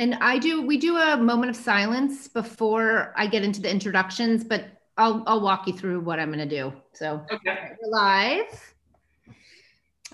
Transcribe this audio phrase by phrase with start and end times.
[0.00, 4.44] And I do, we do a moment of silence before I get into the introductions,
[4.44, 6.72] but I'll, I'll walk you through what I'm going to do.
[6.92, 7.58] So Okay.
[7.82, 8.74] we're live.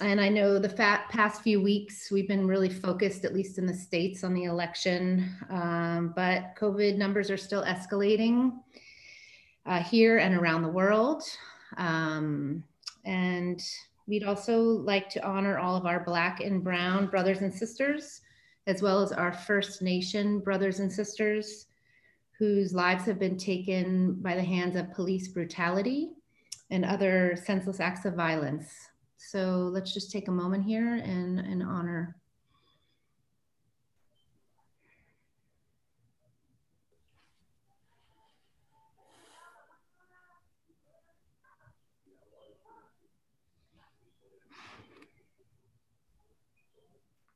[0.00, 3.74] And I know the past few weeks we've been really focused, at least in the
[3.74, 5.28] States, on the election.
[5.50, 8.52] Um, but COVID numbers are still escalating
[9.66, 11.22] uh, here and around the world.
[11.76, 12.64] Um,
[13.04, 13.62] and
[14.06, 18.20] we'd also like to honor all of our Black and Brown brothers and sisters,
[18.66, 21.66] as well as our First Nation brothers and sisters
[22.38, 26.12] whose lives have been taken by the hands of police brutality
[26.70, 28.72] and other senseless acts of violence.
[29.18, 32.16] So let's just take a moment here and, and honor.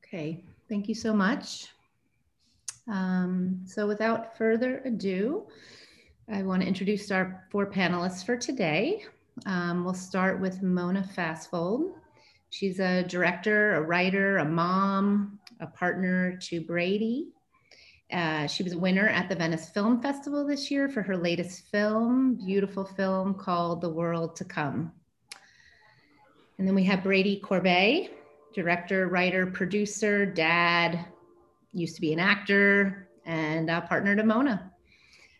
[0.06, 1.68] Okay, thank you so much.
[2.88, 5.46] Um, so without further ado,
[6.30, 9.04] I want to introduce our four panelists for today.
[9.46, 11.92] Um, we'll start with Mona Fastvold.
[12.50, 17.28] She's a director, a writer, a mom, a partner to Brady.
[18.12, 21.66] Uh, she was a winner at the Venice Film Festival this year for her latest
[21.70, 24.92] film, beautiful film called The World to Come.
[26.58, 28.12] And then we have Brady Corbet,
[28.54, 31.04] director, writer, producer, dad,
[31.72, 34.70] used to be an actor, and partner to Mona.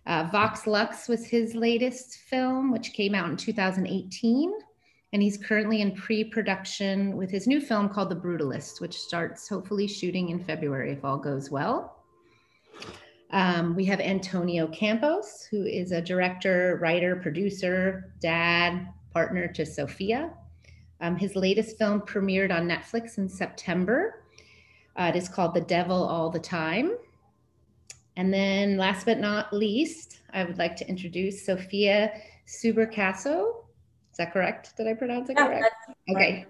[0.06, 4.52] Uh, Vox Lux was his latest film, which came out in 2018.
[5.12, 9.48] And he's currently in pre production with his new film called The Brutalist, which starts
[9.48, 12.02] hopefully shooting in February if all goes well.
[13.30, 20.32] Um, we have Antonio Campos, who is a director, writer, producer, dad, partner to Sophia.
[21.04, 24.24] Um, his latest film premiered on Netflix in September.
[24.98, 26.96] Uh, it is called The Devil All the Time.
[28.16, 32.10] And then last but not least, I would like to introduce Sophia
[32.46, 33.64] Subercaseaux.
[34.12, 34.74] Is that correct?
[34.78, 35.74] Did I pronounce it Yeah, correct?
[36.10, 36.46] Okay.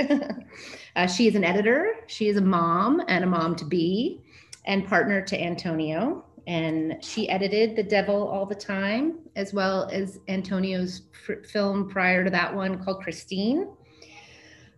[0.00, 0.30] okay.
[0.96, 1.96] uh, she is an editor.
[2.06, 4.22] She is a mom and a mom to be
[4.64, 6.24] and partner to Antonio.
[6.46, 12.24] And she edited The Devil All the Time, as well as Antonio's fr- film prior
[12.24, 13.68] to that one called Christine.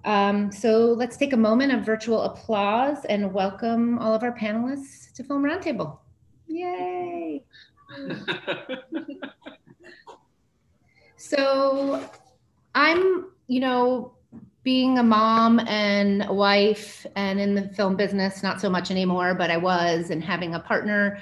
[0.04, 5.12] Um, so let's take a moment of virtual applause and welcome all of our panelists
[5.14, 5.98] to Film Roundtable.
[6.46, 7.44] Yay!
[11.16, 12.08] so
[12.74, 14.14] I'm, you know,
[14.62, 19.34] being a mom and a wife and in the film business, not so much anymore,
[19.34, 21.18] but I was, and having a partner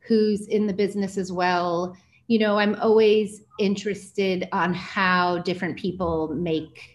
[0.00, 1.96] who's in the business as well.
[2.26, 6.91] You know, I'm always interested on how different people make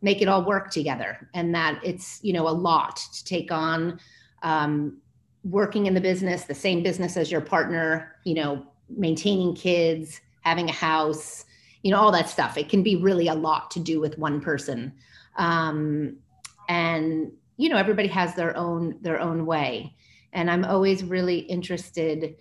[0.00, 3.98] make it all work together and that it's you know a lot to take on
[4.42, 4.98] um,
[5.44, 10.68] working in the business the same business as your partner you know maintaining kids having
[10.68, 11.44] a house
[11.82, 12.56] you know all that stuff.
[12.56, 14.92] It can be really a lot to do with one person.
[15.36, 16.16] Um,
[16.68, 19.94] and you know everybody has their own their own way.
[20.34, 22.36] And i'm always really interested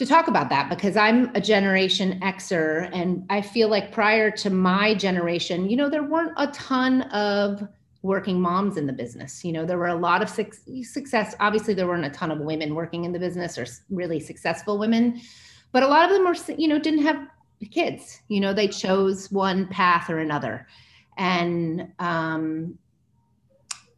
[0.00, 4.48] to talk about that because I'm a generation Xer and I feel like prior to
[4.48, 7.68] my generation, you know, there weren't a ton of
[8.00, 9.44] working moms in the business.
[9.44, 11.34] You know, there were a lot of success.
[11.38, 15.20] Obviously, there weren't a ton of women working in the business or really successful women,
[15.70, 17.28] but a lot of them were, you know, didn't have
[17.70, 18.22] kids.
[18.28, 20.66] You know, they chose one path or another,
[21.18, 22.78] and um,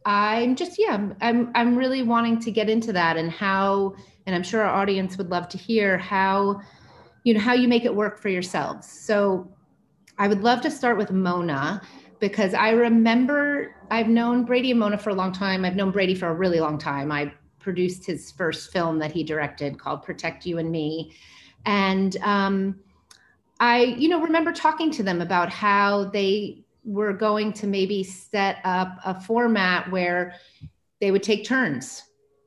[0.05, 3.95] I'm just yeah, I'm I'm really wanting to get into that and how,
[4.25, 6.61] and I'm sure our audience would love to hear how,
[7.23, 8.87] you know, how you make it work for yourselves.
[8.87, 9.49] So,
[10.17, 11.81] I would love to start with Mona
[12.19, 15.65] because I remember I've known Brady and Mona for a long time.
[15.65, 17.11] I've known Brady for a really long time.
[17.11, 21.13] I produced his first film that he directed called Protect You and Me,
[21.65, 22.79] and um,
[23.59, 28.57] I, you know, remember talking to them about how they were going to maybe set
[28.63, 30.35] up a format where
[30.99, 32.03] they would take turns.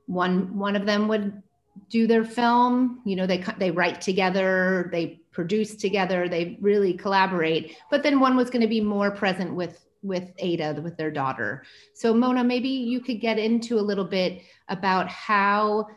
[0.07, 1.43] One one of them would
[1.89, 3.01] do their film.
[3.05, 7.77] You know, they they write together, they produce together, they really collaborate.
[7.91, 11.65] But then one was going to be more present with with Ada, with their daughter.
[11.95, 15.89] So Mona, maybe you could get into a little bit about how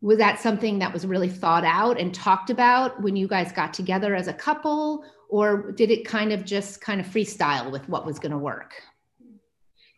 [0.00, 3.74] was that something that was really thought out and talked about when you guys got
[3.74, 8.06] together as a couple or did it kind of just kind of freestyle with what
[8.06, 8.74] was going to work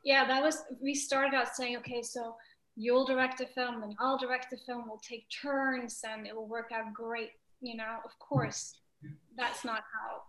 [0.04, 2.34] yeah that was we started out saying okay so
[2.76, 6.48] you'll direct a film and i'll direct a film we'll take turns and it will
[6.48, 7.30] work out great
[7.60, 8.74] you know of course
[9.36, 10.22] that's not how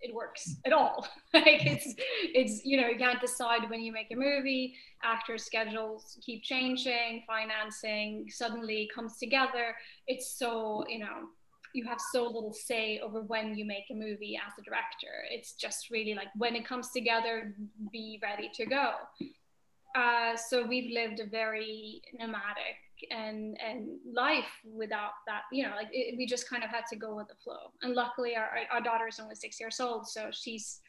[0.00, 1.06] it works at all.
[1.34, 4.74] like it's it's you know you can't decide when you make a movie.
[5.02, 9.74] Actor schedules keep changing, financing suddenly comes together.
[10.06, 11.28] It's so you know
[11.78, 15.14] you have so little say over when you make a movie as a director.
[15.30, 17.54] It's just really like when it comes together,
[17.92, 18.94] be ready to go.
[19.94, 22.78] Uh, so we've lived a very nomadic
[23.12, 26.96] and and life without that you know like it, we just kind of had to
[26.96, 30.30] go with the flow and luckily our, our daughter is only six years old so
[30.32, 30.80] she's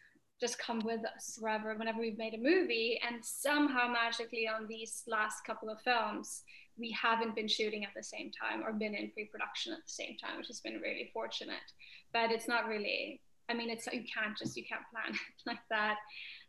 [0.42, 5.03] just come with us wherever whenever we've made a movie and somehow magically on these
[5.07, 6.42] last couple of films
[6.79, 10.15] we haven't been shooting at the same time or been in pre-production at the same
[10.17, 11.67] time which has been really fortunate
[12.13, 15.97] but it's not really i mean it's you can't just you can't plan like that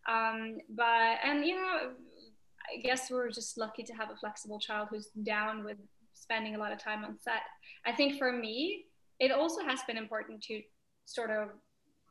[0.09, 1.91] um, but and you know
[2.71, 5.79] I guess we're just lucky to have a flexible child who's down with
[6.15, 7.43] spending a lot of time on set.
[7.85, 8.85] I think for me,
[9.19, 10.63] it also has been important to
[11.07, 11.49] sort of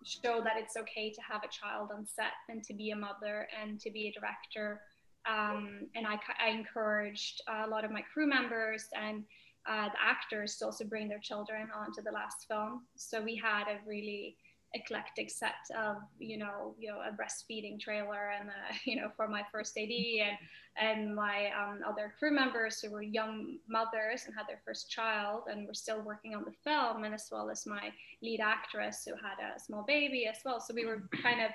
[0.06, 3.48] show that it's okay to have a child on set and to be a mother
[3.62, 4.82] and to be a director.
[5.28, 9.24] Um, and I, I, encouraged a lot of my crew members and
[9.68, 12.84] uh, the actors to also bring their children onto the last film.
[12.96, 14.38] So we had a really
[14.76, 19.28] eclectic set of you know you know a breastfeeding trailer and uh, you know for
[19.28, 20.38] my first AD and
[20.78, 25.44] and my um, other crew members who were young mothers and had their first child
[25.52, 27.92] and were still working on the film and as well as my
[28.22, 31.50] lead actress who had a small baby as well so we were kind of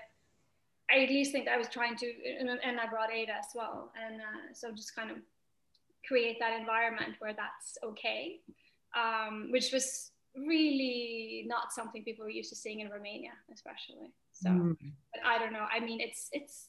[0.91, 2.07] I at least think I was trying to
[2.41, 5.19] and I brought Ada as well and uh, so just kind of
[6.07, 8.41] create that environment where that's okay
[8.95, 14.13] um, which was really not something people are used to seeing in Romania, especially.
[14.33, 14.77] So, mm.
[15.13, 15.67] but I don't know.
[15.73, 16.69] I mean, it's it's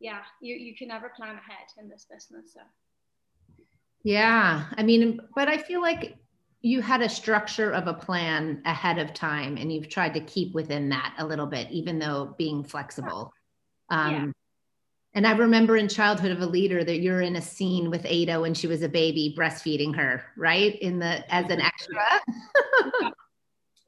[0.00, 2.54] yeah, you you can never plan ahead in this business.
[2.54, 2.60] So.
[4.04, 6.16] Yeah, I mean, but I feel like
[6.62, 10.54] you had a structure of a plan ahead of time, and you've tried to keep
[10.54, 13.32] within that a little bit, even though being flexible.
[13.90, 14.26] Um, yeah.
[15.14, 18.40] And I remember in childhood of a leader that you're in a scene with Ada
[18.40, 20.78] when she was a baby, breastfeeding her, right?
[20.80, 21.96] In the as an extra.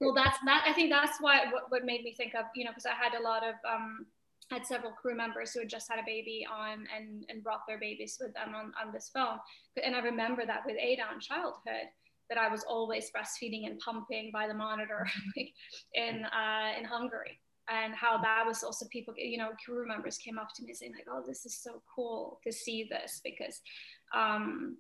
[0.00, 0.64] well, that's that.
[0.66, 3.18] I think that's why what, what made me think of you know because I had
[3.18, 4.04] a lot of um,
[4.50, 7.78] had several crew members who had just had a baby on and and brought their
[7.78, 9.38] babies with them on on this film,
[9.82, 11.88] and I remember that with Ada on childhood
[12.28, 15.06] that I was always breastfeeding and pumping by the monitor
[15.94, 17.40] in uh, in Hungary.
[17.68, 20.92] And how that was also people you know crew members came up to me saying
[20.92, 23.60] like oh this is so cool to see this because
[24.14, 24.76] um,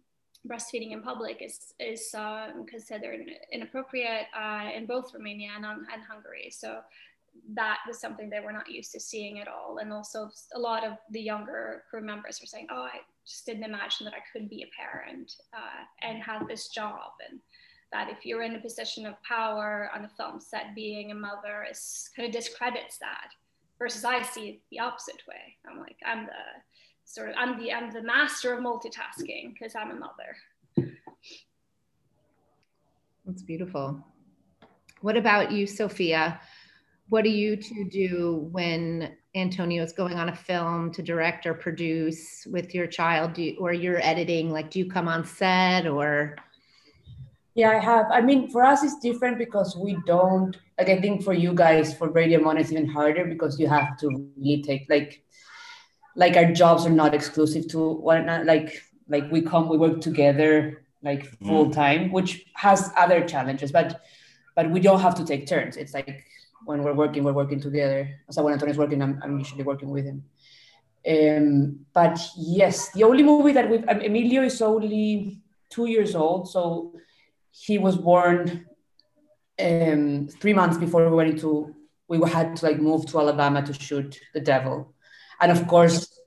[0.46, 3.20] breastfeeding in public is is um, considered
[3.52, 6.50] inappropriate uh, in both Romania and, and Hungary.
[6.50, 6.80] So
[7.54, 9.78] that was something they were not used to seeing at all.
[9.78, 13.64] And also a lot of the younger crew members were saying oh I just didn't
[13.64, 17.40] imagine that I could be a parent uh, and have this job and
[17.92, 21.64] that if you're in a position of power on a film set, being a mother
[21.70, 23.28] is kind of discredits that.
[23.78, 25.56] Versus I see it the opposite way.
[25.68, 26.32] I'm like, I'm the
[27.04, 30.90] sort of I'm the I'm the master of multitasking because I'm a mother.
[33.24, 34.04] That's beautiful.
[35.00, 36.40] What about you, Sophia?
[37.08, 41.54] What do you two do when Antonio is going on a film to direct or
[41.54, 44.50] produce with your child, you, or you're editing?
[44.50, 46.36] Like, do you come on set or?
[47.54, 48.06] Yeah, I have.
[48.10, 51.96] I mean, for us, it's different because we don't, like, I think for you guys,
[51.96, 55.22] for Radio Mon, it's even harder because you have to really take, like,
[56.16, 58.44] like our jobs are not exclusive to one another.
[58.44, 62.12] Like, like we come, we work together, like, full time, mm.
[62.12, 63.72] which has other challenges.
[63.72, 64.00] But
[64.54, 65.76] but we don't have to take turns.
[65.76, 66.24] It's like
[66.64, 68.08] when we're working, we're working together.
[68.30, 70.24] So when Antonio's working, I'm, I'm usually working with him.
[71.06, 76.48] Um, but yes, the only movie that we've um, Emilio is only two years old,
[76.50, 76.94] so
[77.50, 78.66] he was born
[79.60, 81.74] um, three months before we went into
[82.08, 84.94] we had to like move to Alabama to shoot The Devil,
[85.40, 86.18] and of course,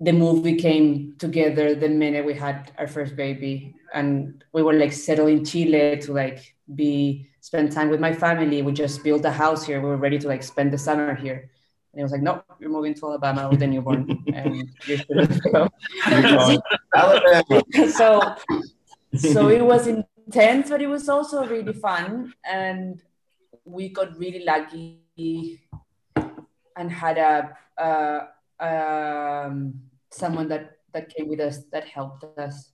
[0.00, 4.92] the movie came together the minute we had our first baby, and we were like
[4.92, 8.60] settled in Chile to like be spend time with my family.
[8.62, 9.80] We just built a house here.
[9.80, 11.50] We were ready to like spend the summer here.
[11.92, 14.24] And it was like, nope, you're moving to Alabama with a newborn.
[14.34, 14.98] and you're
[17.90, 18.34] so,
[19.14, 22.34] so it was intense, but it was also really fun.
[22.44, 23.02] And
[23.64, 25.62] we got really lucky
[26.76, 27.56] and had a,
[28.60, 32.72] um, someone that, that came with us that helped us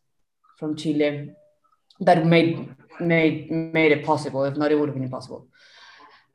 [0.58, 1.30] from Chile
[2.00, 4.44] that made made made it possible.
[4.44, 5.48] If not, it would have been impossible.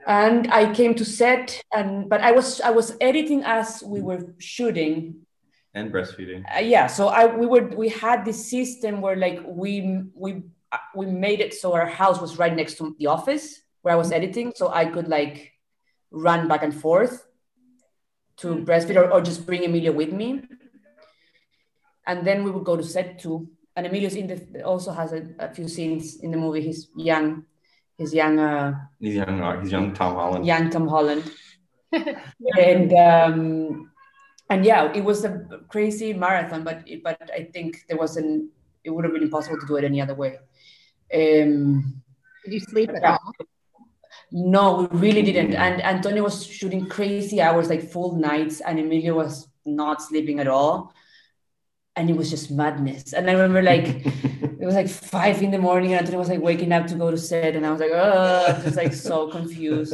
[0.07, 4.33] And I came to set, and but I was I was editing as we were
[4.37, 5.25] shooting
[5.73, 6.43] and breastfeeding.
[6.55, 10.43] Uh, yeah, so I we were we had this system where like we we
[10.95, 14.11] we made it so our house was right next to the office where I was
[14.11, 15.53] editing, so I could like
[16.11, 17.25] run back and forth
[18.37, 20.41] to breastfeed or, or just bring Emilio with me.
[22.07, 23.49] And then we would go to set two
[23.79, 26.61] and Emilio's in the also has a, a, few scenes in the movie.
[26.61, 27.45] He's young,
[27.97, 28.37] he's young.
[28.37, 29.41] Uh, he's young.
[29.41, 30.45] Uh, he's young Tom Holland.
[30.45, 31.23] Young Tom Holland.
[31.93, 33.91] and um,
[34.49, 38.51] and yeah, it was a crazy marathon, but but I think there wasn't.
[38.83, 40.39] It would have been impossible to do it any other way.
[41.13, 42.01] Um,
[42.43, 43.31] Did you sleep at all?
[44.31, 45.55] No, we really didn't.
[45.55, 50.47] And Antonio was shooting crazy hours, like full nights, and Emilio was not sleeping at
[50.47, 50.93] all
[51.99, 53.11] and it was just madness.
[53.11, 56.41] And I remember like it was like five in the morning, and Antonio was like
[56.41, 59.93] waking up to go to set, and I was like, oh, just like so confused.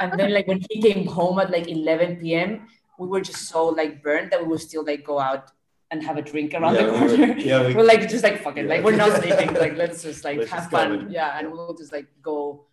[0.00, 2.66] And then like when he came home at like 11 p.m.,
[2.98, 5.50] we were just so like burnt that we would still like go out
[5.90, 7.16] and have a drink around yeah, the corner.
[7.16, 8.74] We're, yeah, we, are like just like fuck it, yeah.
[8.74, 11.74] like we're not sleeping, like let's just like let's have just fun, yeah, and we'll
[11.74, 12.64] just like go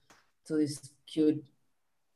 [0.45, 1.43] to this cute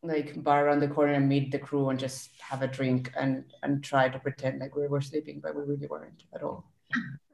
[0.07, 3.43] like bar around the corner and meet the crew and just have a drink and
[3.63, 6.65] and try to pretend like we were sleeping, but we really weren't at all.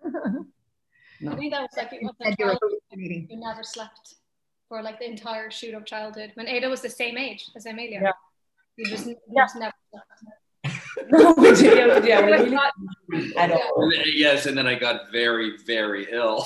[0.04, 0.46] no.
[1.32, 2.40] I think that was like, it was like
[2.92, 4.16] you never slept
[4.68, 6.32] for like the entire shoot of childhood.
[6.36, 8.12] When Ada was the same age as Emilio, yeah.
[8.78, 9.44] you just, you yeah.
[9.44, 10.08] just never slept.
[11.12, 12.56] no, yeah, yeah, really,
[13.36, 13.92] at all.
[14.06, 16.46] Yes, and then I got very, very ill.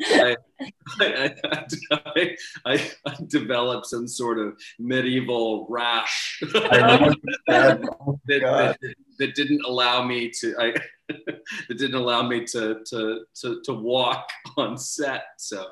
[0.00, 0.36] I,
[1.00, 1.34] I,
[2.64, 8.78] I, I, developed some sort of medieval rash that, that,
[9.18, 10.74] that, didn't allow me to I,
[11.08, 15.24] that didn't allow me to, to, to, to walk on set.
[15.38, 15.66] So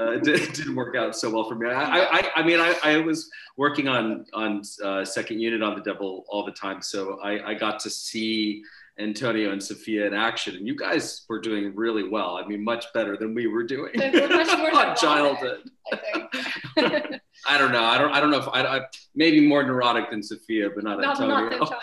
[0.00, 1.68] uh, it, did, not work out so well for me.
[1.68, 5.82] I, I, I mean, I, I was working on, on uh, second unit on the
[5.82, 6.80] devil all the time.
[6.80, 8.62] So I, I got to see
[8.98, 12.36] Antonio and Sophia in action, and you guys were doing really well.
[12.36, 15.70] I mean, much better than we were doing on childhood.
[15.92, 17.84] I, I don't know.
[17.84, 18.12] I don't.
[18.12, 18.80] I don't know if I, I
[19.14, 21.58] maybe more neurotic than Sophia, but not, not Antonio.
[21.58, 21.82] Not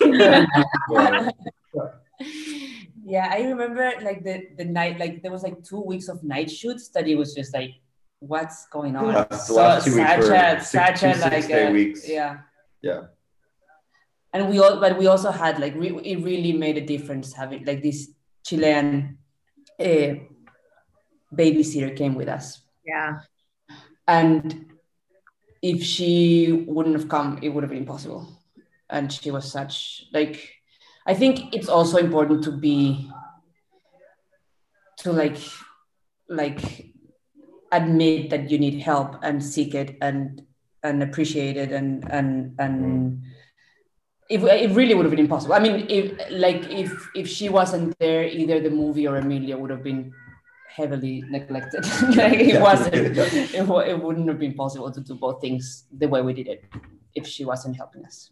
[0.00, 1.32] Antonio.
[3.04, 6.50] yeah, I remember like the the night, like there was like two weeks of night
[6.50, 7.74] shoots that it was just like,
[8.20, 9.12] what's going on?
[9.12, 12.08] Yeah, the so, two weeks such a, such a, like a, weeks.
[12.08, 12.38] Yeah.
[12.80, 13.02] Yeah
[14.32, 17.64] and we all but we also had like re- it really made a difference having
[17.64, 18.10] like this
[18.44, 19.18] chilean
[19.80, 20.14] uh,
[21.34, 22.60] babysitter came with us.
[22.84, 23.20] Yeah.
[24.06, 24.72] And
[25.62, 28.28] if she wouldn't have come it would have been impossible.
[28.90, 30.58] And she was such like
[31.06, 33.10] i think it's also important to be
[34.98, 35.38] to like
[36.28, 36.92] like
[37.72, 40.42] admit that you need help and seek it and
[40.82, 43.22] and appreciate it and and and
[44.28, 45.54] it, it really would have been impossible.
[45.54, 49.70] I mean, if like if if she wasn't there, either the movie or Emilio would
[49.70, 50.12] have been
[50.68, 51.84] heavily neglected.
[52.16, 52.94] like it wasn't.
[53.18, 56.64] It, it wouldn't have been possible to do both things the way we did it
[57.14, 58.30] if she wasn't helping us.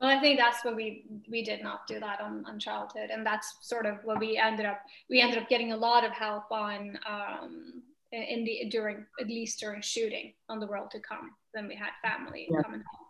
[0.00, 3.24] Well, I think that's what we we did not do that on, on childhood, and
[3.24, 4.80] that's sort of what we ended up.
[5.08, 7.82] We ended up getting a lot of help on um,
[8.12, 11.30] in the during at least during shooting on the world to come.
[11.54, 12.62] Then we had family yeah.
[12.62, 13.06] coming home,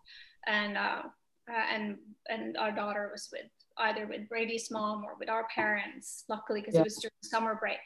[0.47, 1.03] and uh,
[1.49, 1.99] uh, and
[2.29, 6.25] and our daughter was with either with Brady's mom or with our parents.
[6.29, 6.81] Luckily, because yeah.
[6.81, 7.79] it was during summer break.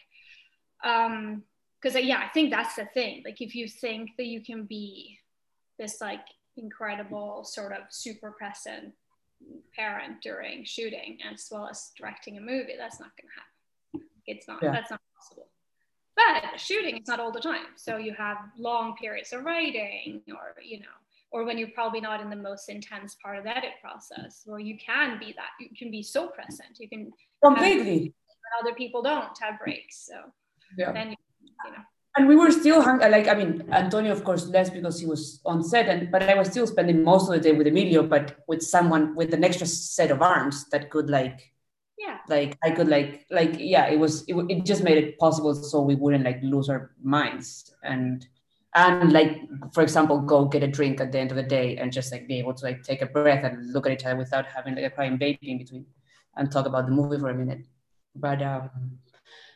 [0.85, 1.43] Um,
[1.81, 3.23] because uh, yeah, I think that's the thing.
[3.25, 5.19] Like, if you think that you can be
[5.79, 6.25] this like
[6.57, 8.93] incredible sort of super present
[9.77, 14.11] parent during shooting as well as directing a movie, that's not going to happen.
[14.27, 14.62] It's not.
[14.62, 14.73] Yeah.
[14.73, 15.47] That's not possible.
[16.17, 20.61] but shooting it's not all the time so you have long periods of writing or
[20.62, 20.87] you know
[21.30, 24.58] or when you're probably not in the most intense part of the edit process where
[24.58, 26.78] you can be that you can be so present.
[26.78, 27.12] You can
[27.44, 28.14] completely.
[28.62, 30.06] other people don't have breaks.
[30.06, 30.14] So
[30.76, 30.92] yeah.
[30.92, 31.16] then you,
[31.64, 31.82] you know.
[32.16, 35.40] And we were still hung, like I mean Antonio of course less because he was
[35.44, 38.38] on set and but I was still spending most of the day with Emilio but
[38.49, 41.52] with someone with an extra set of arms that could like
[41.99, 42.18] yeah.
[42.28, 45.80] like I could like like yeah it was it, it just made it possible so
[45.80, 47.75] we wouldn't like lose our minds.
[47.82, 48.26] And
[48.75, 49.41] and like
[49.73, 52.29] for example go get a drink at the end of the day and just like
[52.29, 54.85] be able to like take a breath and look at each other without having like
[54.85, 55.87] a crying baby in between
[56.37, 57.67] and talk about the movie for a minute.
[58.15, 58.71] But um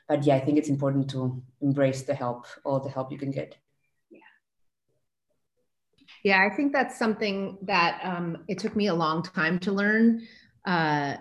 [0.09, 3.31] but yeah i think it's important to embrace the help all the help you can
[3.31, 3.57] get.
[4.11, 4.21] Yeah
[6.25, 10.26] Yeah, i think that's something that um, it took me a long time to learn.
[10.64, 11.16] Uh,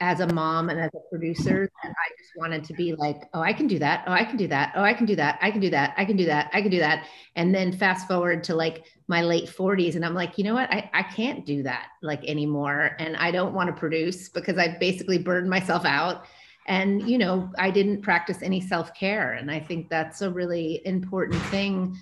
[0.00, 3.42] as a mom and as a producer that I just wanted to be like, oh,
[3.42, 4.04] I can do that.
[4.06, 4.72] Oh, I can do that.
[4.74, 5.38] Oh, I can do that.
[5.42, 5.94] I can do that.
[5.96, 6.50] I can do that.
[6.54, 7.06] I can do that.
[7.36, 10.72] And then fast forward to like my late 40s and I'm like, you know what?
[10.72, 12.96] I, I can't do that like anymore.
[12.98, 16.24] And I don't want to produce because I basically burned myself out.
[16.66, 19.34] And, you know, I didn't practice any self care.
[19.34, 21.98] And I think that's a really important thing,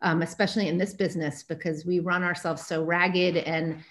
[0.00, 3.82] um, especially in this business, because we run ourselves so ragged and,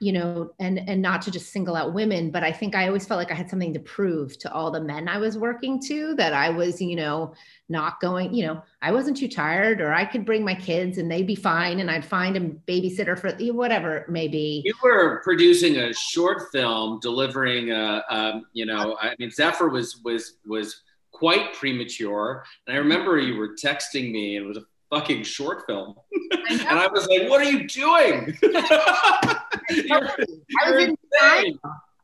[0.00, 3.06] you know and and not to just single out women but i think i always
[3.06, 6.14] felt like i had something to prove to all the men i was working to
[6.14, 7.32] that i was you know
[7.68, 11.10] not going you know i wasn't too tired or i could bring my kids and
[11.10, 14.62] they'd be fine and i'd find a babysitter for whatever it may be.
[14.64, 20.00] You were producing a short film delivering a um, you know i mean zephyr was
[20.04, 22.44] was was quite premature.
[22.66, 25.94] And i remember you were texting me and it was a fucking short film.
[26.32, 26.36] I
[26.68, 28.36] and I was like, what are you doing?
[28.42, 30.10] you're,
[30.48, 31.52] you're I,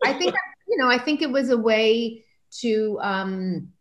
[0.04, 0.34] I think,
[0.68, 2.24] you know, I think it was a way
[2.60, 3.72] to, um,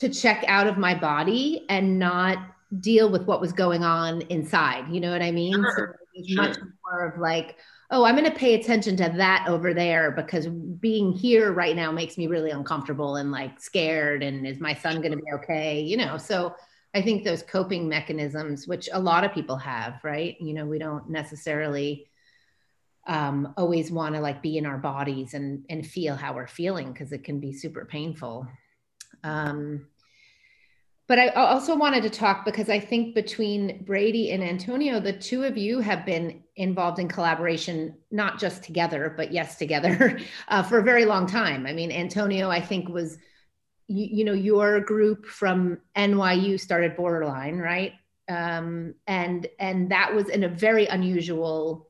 [0.00, 2.38] to check out of my body and not
[2.80, 4.88] deal with what was going on inside.
[4.90, 5.52] You know what I mean?
[5.52, 5.82] Sure, so
[6.14, 6.42] it was sure.
[6.42, 7.56] much more of like,
[7.90, 11.92] oh, I'm going to pay attention to that over there because being here right now
[11.92, 14.22] makes me really uncomfortable and like scared.
[14.22, 15.82] And is my son going to be okay?
[15.82, 16.54] You know, so
[16.94, 20.36] I think those coping mechanisms, which a lot of people have, right?
[20.40, 22.06] You know, we don't necessarily
[23.06, 26.92] um, always want to like be in our bodies and and feel how we're feeling
[26.92, 28.46] because it can be super painful.
[29.24, 29.86] Um,
[31.08, 35.42] but I also wanted to talk because I think between Brady and Antonio, the two
[35.44, 40.78] of you have been involved in collaboration, not just together, but yes, together uh, for
[40.78, 41.66] a very long time.
[41.66, 43.18] I mean, Antonio, I think was
[43.92, 47.92] you, you know your group from NYU started Borderline, right?
[48.28, 51.88] Um, and and that was in a very unusual.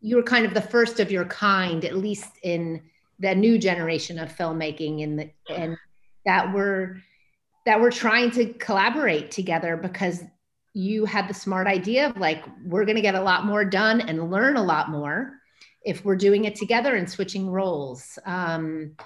[0.00, 2.82] You were kind of the first of your kind, at least in
[3.18, 5.76] the new generation of filmmaking, in the and
[6.26, 7.00] that were
[7.66, 10.22] that were trying to collaborate together because
[10.72, 14.00] you had the smart idea of like we're going to get a lot more done
[14.00, 15.34] and learn a lot more
[15.82, 18.18] if we're doing it together and switching roles.
[18.24, 18.96] Um,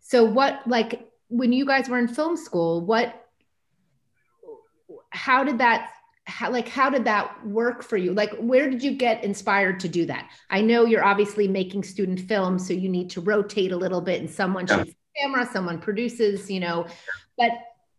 [0.00, 3.26] so what like when you guys were in film school, what,
[5.10, 5.90] how did that,
[6.24, 8.12] how, like, how did that work for you?
[8.12, 10.30] Like, where did you get inspired to do that?
[10.50, 14.20] I know you're obviously making student films, so you need to rotate a little bit
[14.20, 14.76] and someone yeah.
[14.76, 16.86] shoots the camera, someone produces, you know,
[17.38, 17.50] but,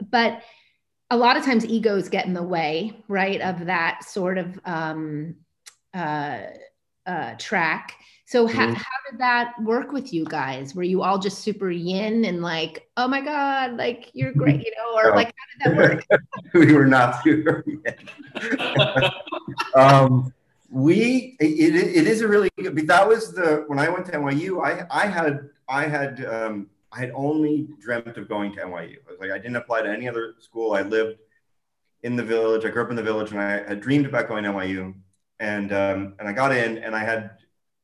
[0.10, 0.43] but
[1.10, 5.36] a lot of times egos get in the way, right, of that sort of um,
[5.93, 6.39] uh,
[7.06, 7.96] uh, track.
[8.26, 8.58] So mm-hmm.
[8.58, 10.74] how, how did that work with you guys?
[10.74, 14.72] Were you all just super yin and like, oh my God, like you're great, you
[14.78, 16.22] know, or like how did that work?
[16.54, 19.10] we were not super yin.
[19.76, 20.34] um,
[20.70, 24.14] we it, it is a really good but that was the when I went to
[24.14, 28.98] NYU, I I had I had um, I had only dreamt of going to NYU.
[29.08, 30.74] I was like I didn't apply to any other school.
[30.74, 31.18] I lived
[32.04, 32.66] in the village.
[32.66, 34.94] I grew up in the village and I had dreamed about going to NYU.
[35.40, 37.32] And um, and I got in and I had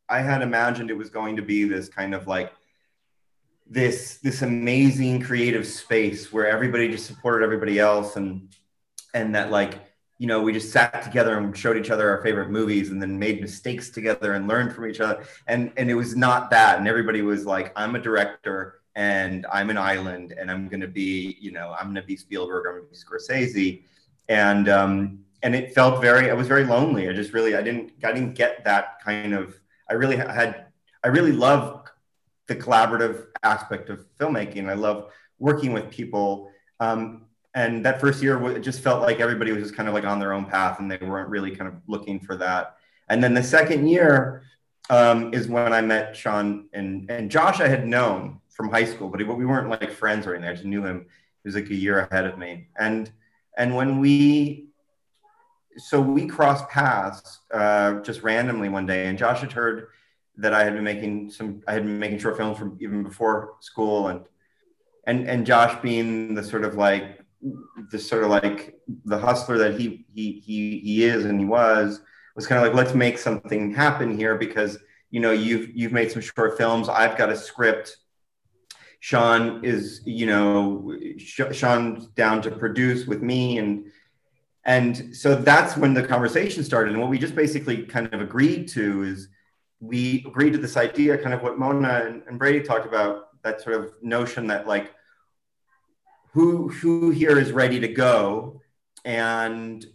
[0.10, 2.52] I had imagined it was going to be this kind of like
[3.70, 8.50] this this amazing creative space where everybody just supported everybody else and
[9.14, 9.80] and that like
[10.18, 13.18] you know we just sat together and showed each other our favorite movies and then
[13.18, 15.24] made mistakes together and learned from each other.
[15.48, 16.80] And and it was not that.
[16.80, 20.88] And everybody was like i'm a director and i'm an island and i'm going to
[20.88, 23.84] be you know i'm going to be spielberg i'm going to be scorsese.
[24.28, 27.08] And um and it felt very i was very lonely.
[27.08, 29.60] I just really i didn't i didn't get that kind of
[29.90, 30.66] I really had,
[31.04, 31.88] I really love
[32.48, 34.70] the collaborative aspect of filmmaking.
[34.70, 36.52] I love working with people.
[36.80, 37.26] Um,
[37.56, 40.20] and that first year, it just felt like everybody was just kind of like on
[40.20, 42.76] their own path and they weren't really kind of looking for that.
[43.10, 44.44] And then the second year
[44.90, 49.10] um, is when I met Sean and, and Josh I had known from high school,
[49.10, 50.50] but we weren't like friends or anything.
[50.50, 51.06] I just knew him.
[51.44, 52.68] He was like a year ahead of me.
[52.78, 53.12] And
[53.58, 54.69] and when we
[55.80, 59.88] so we crossed paths uh, just randomly one day, and Josh had heard
[60.38, 63.56] that I had been making some I had been making short films from even before
[63.60, 64.22] school, and
[65.06, 67.22] and and Josh being the sort of like
[67.92, 72.02] the sort of like the hustler that he he he he is and he was
[72.36, 74.78] was kind of like let's make something happen here because
[75.12, 76.90] you know you've you've made some short films.
[76.90, 77.98] I've got a script.
[79.02, 83.86] Sean is, you know, Sean's down to produce with me and
[84.70, 86.94] and so that's when the conversation started.
[86.94, 89.28] And what we just basically kind of agreed to is
[89.80, 93.62] we agreed to this idea, kind of what Mona and, and Brady talked about, that
[93.62, 94.94] sort of notion that like
[96.34, 98.62] who who here is ready to go
[99.06, 99.88] and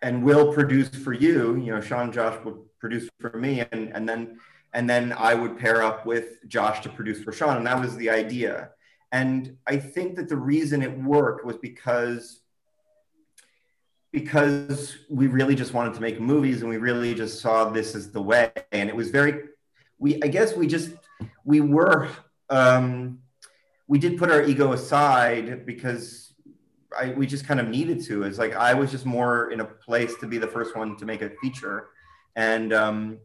[0.00, 1.56] and will produce for you.
[1.56, 4.38] You know, Sean Josh will produce for me and and then
[4.72, 7.96] and then I would pair up with Josh to produce for Sean, and that was
[7.96, 8.70] the idea.
[9.12, 12.40] And I think that the reason it worked was because
[14.16, 18.10] because we really just wanted to make movies and we really just saw this as
[18.10, 18.50] the way.
[18.72, 19.50] And it was very
[19.98, 20.90] we i guess we just
[21.44, 22.08] we were
[22.48, 23.18] um
[23.88, 26.32] we did put our ego aside because
[26.98, 28.22] I, we just kind of needed to.
[28.22, 31.04] It's like i was just more in a place to be the first one to
[31.04, 31.88] make a feature.
[32.36, 33.18] And um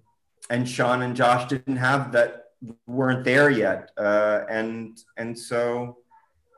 [0.49, 2.47] and Sean and Josh didn't have that
[2.85, 5.99] weren't there yet, uh, and and so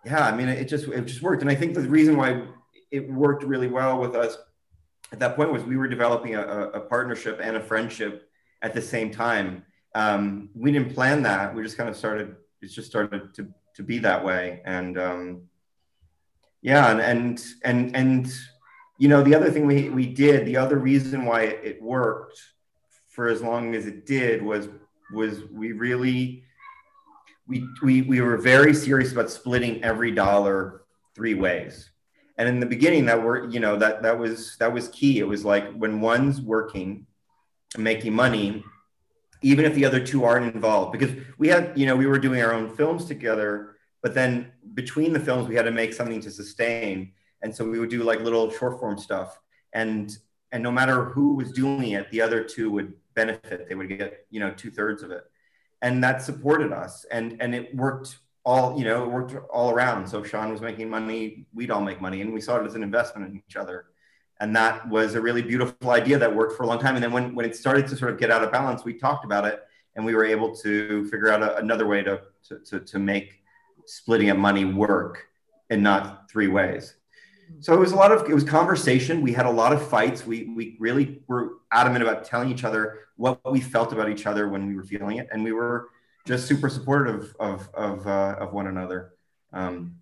[0.04, 2.30] yeah, I mean it just it just worked, and I think the reason why
[2.94, 4.38] it worked really well with us
[5.12, 8.30] at that point was we were developing a, a partnership and a friendship
[8.62, 9.64] at the same time.
[9.94, 12.36] Um, we didn't plan that; we just kind of started.
[12.62, 15.42] It just started to to be that way, and um,
[16.62, 18.34] yeah, and and and and
[18.98, 22.40] you know the other thing we we did, the other reason why it worked
[23.10, 24.68] for as long as it did was
[25.14, 26.44] was we really
[27.48, 30.82] we we we were very serious about splitting every dollar
[31.14, 31.92] three ways
[32.38, 35.28] and in the beginning that were you know that that was that was key it
[35.28, 37.06] was like when one's working
[37.78, 38.64] making money
[39.42, 42.42] even if the other two aren't involved because we had you know we were doing
[42.42, 46.32] our own films together but then between the films we had to make something to
[46.32, 49.40] sustain and so we would do like little short form stuff
[49.74, 50.18] and
[50.52, 53.68] and no matter who was doing it the other two would benefit.
[53.68, 55.24] They would get, you know, two thirds of it.
[55.82, 57.06] And that supported us.
[57.12, 60.08] And, and it worked all, you know, it worked all around.
[60.08, 62.22] So if Sean was making money, we'd all make money.
[62.22, 63.86] And we saw it as an investment in each other.
[64.40, 66.96] And that was a really beautiful idea that worked for a long time.
[66.96, 69.24] And then when, when it started to sort of get out of balance, we talked
[69.24, 69.62] about it
[69.96, 73.42] and we were able to figure out a, another way to, to, to, to make
[73.86, 75.28] splitting up money work
[75.70, 76.96] and not three ways
[77.60, 80.26] so it was a lot of it was conversation we had a lot of fights
[80.26, 84.50] we we really were adamant about telling each other what we felt about each other
[84.50, 85.90] when we were feeling it and we were
[86.26, 89.14] just super supportive of of uh, of one another
[89.52, 89.96] um,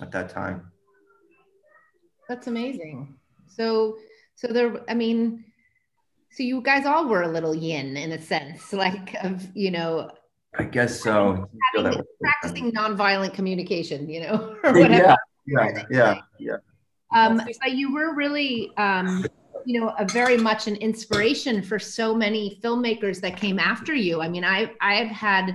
[0.00, 0.70] at that time.
[2.28, 3.16] That's amazing.
[3.48, 3.96] So
[4.40, 5.44] so there i mean
[6.32, 10.10] so you guys all were a little yin in a sense like of you know
[10.58, 11.48] i guess so.
[11.74, 14.92] having, practicing nonviolent communication you know or whatever.
[14.92, 16.56] yeah yeah yeah, yeah.
[17.12, 19.26] Um, you were really, um,
[19.64, 24.20] you know, a very much an inspiration for so many filmmakers that came after you.
[24.20, 25.54] I mean, I I've had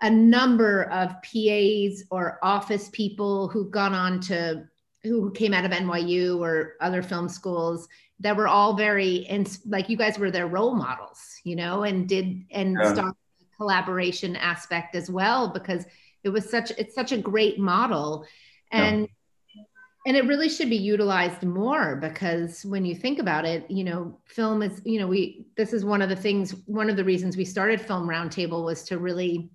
[0.00, 4.64] a number of PAs or office people who've gone on to
[5.02, 7.88] who came out of NYU or other film schools
[8.20, 12.08] that were all very and like you guys were their role models, you know, and
[12.08, 12.92] did and yeah.
[12.92, 13.16] started
[13.56, 15.84] collaboration aspect as well because
[16.24, 18.26] it was such it's such a great model
[18.70, 19.08] and
[20.04, 24.18] and it really should be utilized more because when you think about it you know
[24.24, 27.36] film is you know we this is one of the things one of the reasons
[27.36, 29.50] we started film roundtable was to really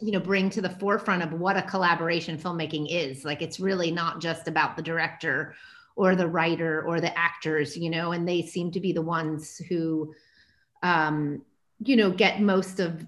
[0.00, 3.24] you know bring to the forefront of what a collaboration filmmaking is.
[3.24, 5.54] Like it's really not just about the director
[5.96, 9.58] or the writer or the actors you know and they seem to be the ones
[9.68, 10.14] who
[10.82, 11.42] um
[11.82, 13.04] you know get most of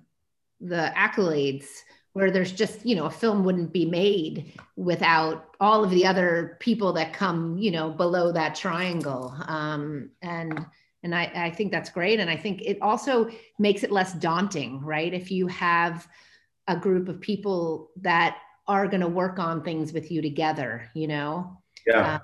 [0.61, 1.67] the accolades
[2.19, 6.57] where there's just you know a film wouldn't be made without all of the other
[6.59, 9.33] people that come you know below that triangle.
[9.47, 10.67] Um, and
[11.05, 12.19] and I, I think that's great.
[12.19, 15.15] And i think it also makes it less daunting right?
[15.15, 16.09] If you have
[16.67, 21.07] a group of people that are going to work on things with you together you
[21.07, 21.57] know?
[21.87, 22.21] Yeah, um,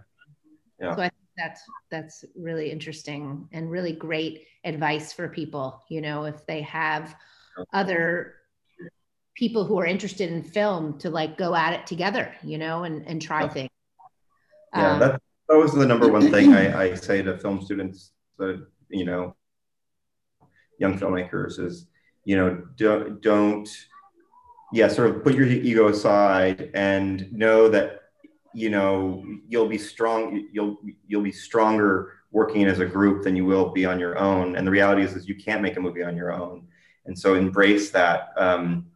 [0.80, 0.94] yeah.
[0.96, 6.24] so i think that's that's really interesting and really great advice for people you know
[6.24, 7.16] if they have
[7.72, 8.34] other
[9.34, 13.06] people who are interested in film to like go at it together, you know, and,
[13.06, 13.48] and try yeah.
[13.48, 13.70] things.
[14.74, 18.12] Yeah, um, that, that was the number one thing I, I say to film students
[18.38, 19.36] that, you know,
[20.78, 21.86] young filmmakers is,
[22.24, 23.68] you know, don't, don't,
[24.72, 28.00] yeah, sort of put your ego aside and know that
[28.54, 33.44] you know you'll be strong you'll you'll be stronger working as a group than you
[33.44, 36.04] will be on your own and the reality is is you can't make a movie
[36.04, 36.66] on your own
[37.06, 38.86] and so embrace that um,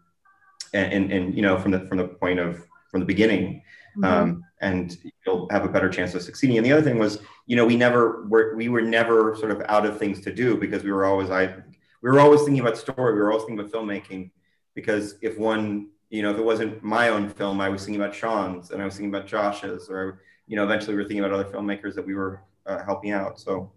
[0.74, 3.62] and, and, and you know from the from the point of from the beginning
[3.96, 4.04] mm-hmm.
[4.04, 6.56] um, and you'll have a better chance of succeeding.
[6.56, 9.62] And the other thing was you know we never were we were never sort of
[9.68, 11.54] out of things to do because we were always i
[12.00, 13.14] we were always thinking about story.
[13.14, 14.30] We were always thinking about filmmaking
[14.74, 18.14] because if one you know if it wasn't my own film i was thinking about
[18.14, 21.38] sean's and i was thinking about josh's or you know eventually we were thinking about
[21.38, 23.40] other filmmakers that we were uh, helping out.
[23.40, 23.72] So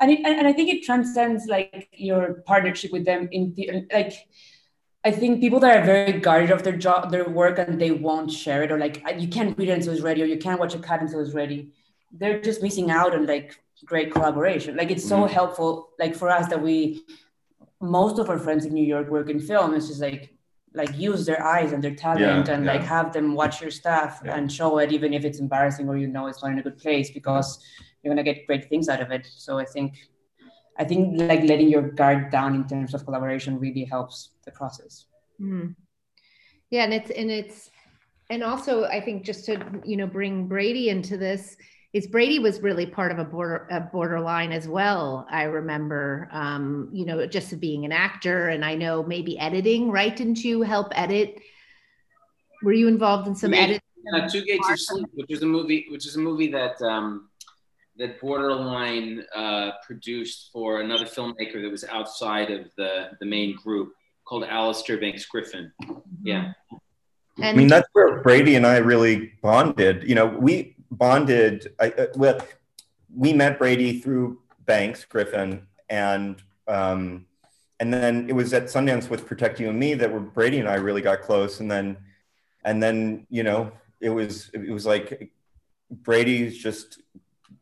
[0.00, 4.14] and, it, and I think it transcends like your partnership with them in the like
[5.04, 8.30] I think people that are very guarded of their job, their work, and they won't
[8.30, 10.74] share it, or like you can't read it until it's ready, or you can't watch
[10.74, 11.72] a cut until it's ready.
[12.12, 14.76] They're just missing out on like great collaboration.
[14.76, 15.32] Like it's so mm-hmm.
[15.32, 17.02] helpful, like for us that we,
[17.80, 19.74] most of our friends in New York work in film.
[19.74, 20.32] It's just like,
[20.72, 22.72] like use their eyes and their talent, yeah, and yeah.
[22.72, 24.36] like have them watch your stuff yeah.
[24.36, 26.78] and show it, even if it's embarrassing or you know it's not in a good
[26.78, 27.58] place, because
[28.02, 29.26] you're gonna get great things out of it.
[29.26, 29.94] So I think
[30.78, 35.06] I think like letting your guard down in terms of collaboration really helps the process.
[35.40, 35.74] Mm.
[36.70, 37.70] Yeah, and it's and it's
[38.30, 41.56] and also I think just to you know bring Brady into this
[41.92, 45.26] is Brady was really part of a border a borderline as well.
[45.30, 49.90] I remember, um, you know, just being an actor, and I know maybe editing.
[49.90, 50.16] Right?
[50.16, 51.38] Didn't you help edit?
[52.62, 53.80] Were you involved in some editing?
[54.14, 57.28] Uh, Two Gates of Sleep, which is a movie, which is a movie that um,
[57.96, 63.92] that Borderline uh, produced for another filmmaker that was outside of the, the main group
[64.24, 65.72] called Alistair Banks Griffin.
[65.82, 66.00] Mm-hmm.
[66.24, 66.52] Yeah.
[67.38, 70.08] And I mean, that's where Brady and I really bonded.
[70.08, 71.74] You know, we bonded.
[71.80, 72.46] I, uh, well,
[73.14, 77.26] we met Brady through Banks Griffin, and um,
[77.80, 80.68] and then it was at Sundance with Protect You and Me that where Brady and
[80.68, 81.96] I really got close, and then
[82.64, 85.32] and then you know it was it was like
[85.90, 87.01] Brady's just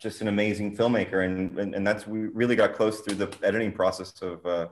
[0.00, 3.72] just an amazing filmmaker, and and, and that's we really got close through the editing
[3.72, 4.44] process of.
[4.44, 4.68] Uh,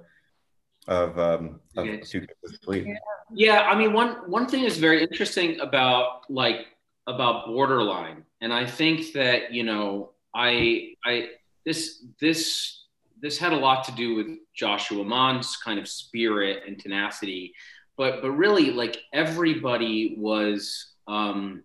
[0.86, 2.94] of, um, of yeah.
[3.30, 6.66] yeah, I mean, one one thing is very interesting about like
[7.06, 11.28] about borderline, and I think that you know, I I
[11.66, 12.86] this this
[13.20, 17.52] this had a lot to do with Joshua Mond kind of spirit and tenacity,
[17.98, 21.64] but but really like everybody was um,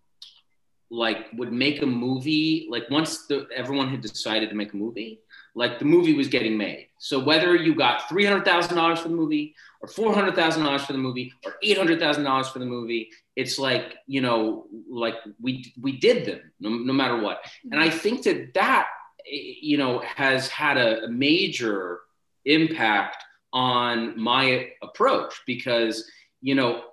[0.94, 5.20] like would make a movie like once the, everyone had decided to make a movie
[5.56, 6.88] like the movie was getting made.
[7.00, 12.52] So whether you got $300000 for the movie or $400000 for the movie or $800000
[12.52, 17.18] for the movie it's like you know like we we did them no, no matter
[17.20, 17.44] what.
[17.72, 18.88] And i think that that
[19.26, 22.02] you know has had a, a major
[22.46, 23.18] impact
[23.52, 26.08] on my approach because
[26.42, 26.84] you know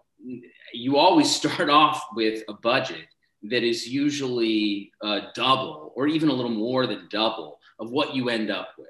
[0.73, 3.07] you always start off with a budget
[3.45, 8.29] that is usually uh, double or even a little more than double of what you
[8.29, 8.89] end up with.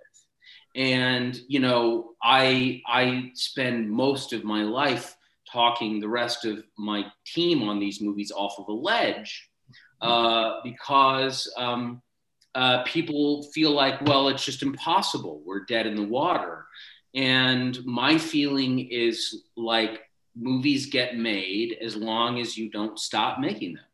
[0.76, 5.16] And you know i i spend most of my life
[5.50, 9.50] talking the rest of my team on these movies off of a ledge
[10.00, 12.00] uh, because um,
[12.54, 15.42] uh, people feel like well it's just impossible.
[15.44, 16.66] We're dead in the water.
[17.14, 20.00] And my feeling is like
[20.36, 23.84] movies get made as long as you don't stop making them.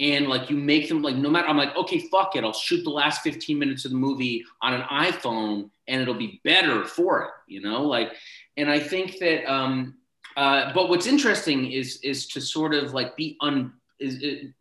[0.00, 2.44] And like you make them like no matter I'm like, okay, fuck it.
[2.44, 6.40] I'll shoot the last 15 minutes of the movie on an iPhone and it'll be
[6.44, 7.82] better for it, you know?
[7.82, 8.12] Like,
[8.56, 9.94] and I think that um
[10.36, 14.52] uh but what's interesting is is to sort of like be un is it,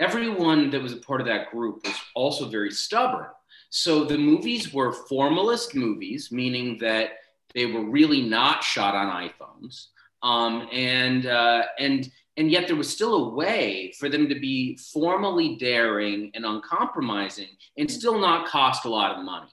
[0.00, 3.28] everyone that was a part of that group was also very stubborn.
[3.70, 7.10] So the movies were formalist movies, meaning that
[7.54, 9.86] they were really not shot on iPhones.
[10.22, 14.76] Um, and uh, and and yet there was still a way for them to be
[14.92, 19.50] formally daring and uncompromising and still not cost a lot of money.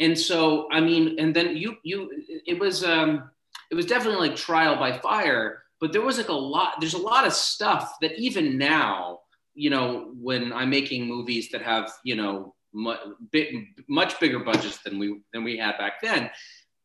[0.00, 2.10] And so i mean and then you you
[2.46, 3.30] it was um
[3.70, 6.98] it was definitely like trial by fire but there was like a lot there's a
[6.98, 9.20] lot of stuff that even now
[9.54, 13.00] you know when i'm making movies that have you know much,
[13.88, 16.30] much bigger budgets than we than we had back then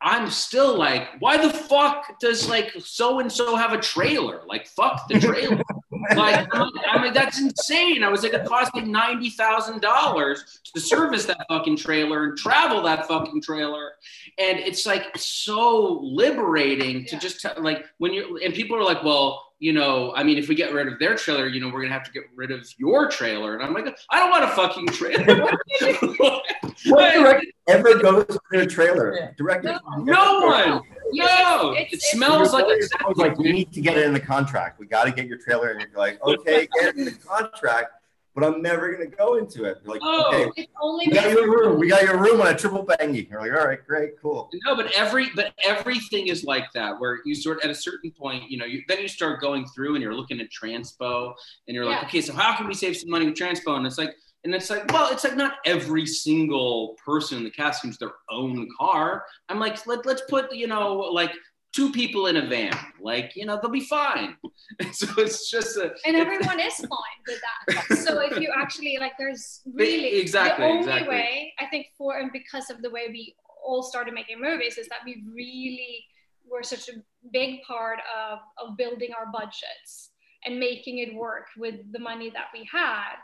[0.02, 4.42] I'm still like, why the fuck does like so and so have a trailer?
[4.48, 5.62] Like, fuck the trailer.
[6.16, 8.04] like, I mean, that's insane.
[8.04, 12.38] I was like, it cost me ninety thousand dollars to service that fucking trailer and
[12.38, 13.92] travel that fucking trailer,
[14.38, 19.04] and it's like so liberating to just t- like when you're and people are like,
[19.04, 21.82] well, you know, I mean, if we get rid of their trailer, you know, we're
[21.82, 23.56] gonna have to get rid of your trailer.
[23.56, 25.26] And I'm like, I don't want a fucking trailer.
[26.86, 29.16] what director ever goes to their trailer?
[29.16, 29.32] Yeah.
[29.38, 30.82] Director, no, no one.
[31.12, 34.80] No, it's, it smells like a like we need to get it in the contract.
[34.80, 37.92] We got to get your trailer, and you're like, okay, get it in the contract,
[38.36, 39.80] but I'm never gonna go into it.
[39.84, 40.28] They're like, Oh.
[40.34, 41.80] okay, It's only we got your room.
[41.80, 43.22] We got your room on a triple banger.
[43.30, 44.50] You're like, all right, great, cool.
[44.66, 48.50] No, but every but everything is like that, where you sort at a certain point,
[48.52, 51.34] you know, you then you start going through and you're looking at transpo,
[51.68, 52.08] and you're like, Yeah.
[52.08, 53.76] okay, so how can we save some money with transpo?
[53.78, 54.16] And it's like,
[54.48, 58.14] and it's like, well, it's like not every single person in the cast use their
[58.32, 59.26] own car.
[59.50, 61.32] I'm like, let let's put you know like
[61.76, 64.38] two people in a van, like you know they'll be fine.
[64.94, 67.98] so it's just a and everyone is fine with that.
[67.98, 71.10] So if you actually like, there's really exactly, the only exactly.
[71.10, 74.88] way I think for and because of the way we all started making movies is
[74.88, 76.06] that we really
[76.50, 76.94] were such a
[77.34, 80.12] big part of of building our budgets
[80.46, 83.16] and making it work with the money that we had.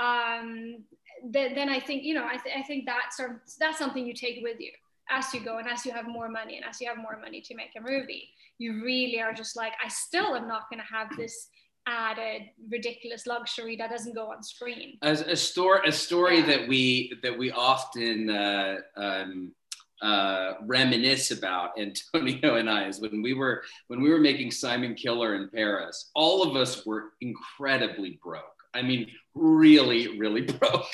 [0.00, 0.84] Um,
[1.30, 4.06] then, then I think you know I, th- I think that's sort of, that's something
[4.06, 4.72] you take with you
[5.10, 7.40] as you go and as you have more money and as you have more money
[7.42, 10.86] to make a movie you really are just like i still am not going to
[10.86, 11.48] have this
[11.86, 16.46] added ridiculous luxury that doesn't go on screen as a story a story Yeah.
[16.46, 19.52] that we that we often uh, um,
[20.00, 24.94] uh, reminisce about Antonio and I is when we were when we were making Simon
[24.94, 26.10] Killer in Paris.
[26.14, 28.44] All of us were incredibly broke.
[28.72, 30.86] I mean, really, really broke.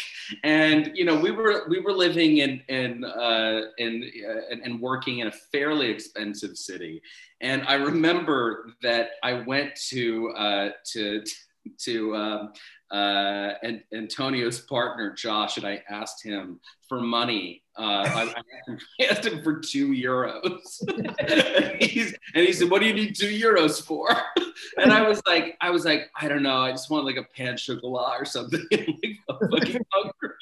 [0.44, 5.20] And you know, we were we were living in in uh, in uh, and, working
[5.20, 7.02] in a fairly expensive city.
[7.40, 11.22] And I remember that I went to uh, to
[11.78, 12.52] to um,
[12.90, 17.62] uh, and Antonio's partner Josh, and I asked him for money.
[17.78, 20.80] Uh, I, I asked him- I asked him for two euros,
[21.18, 24.08] and, he's, and he said, "What do you need two euros for?"
[24.78, 26.56] And I was like, "I was like, I don't know.
[26.58, 29.80] I just want like a pan chocolat or something." like, fucking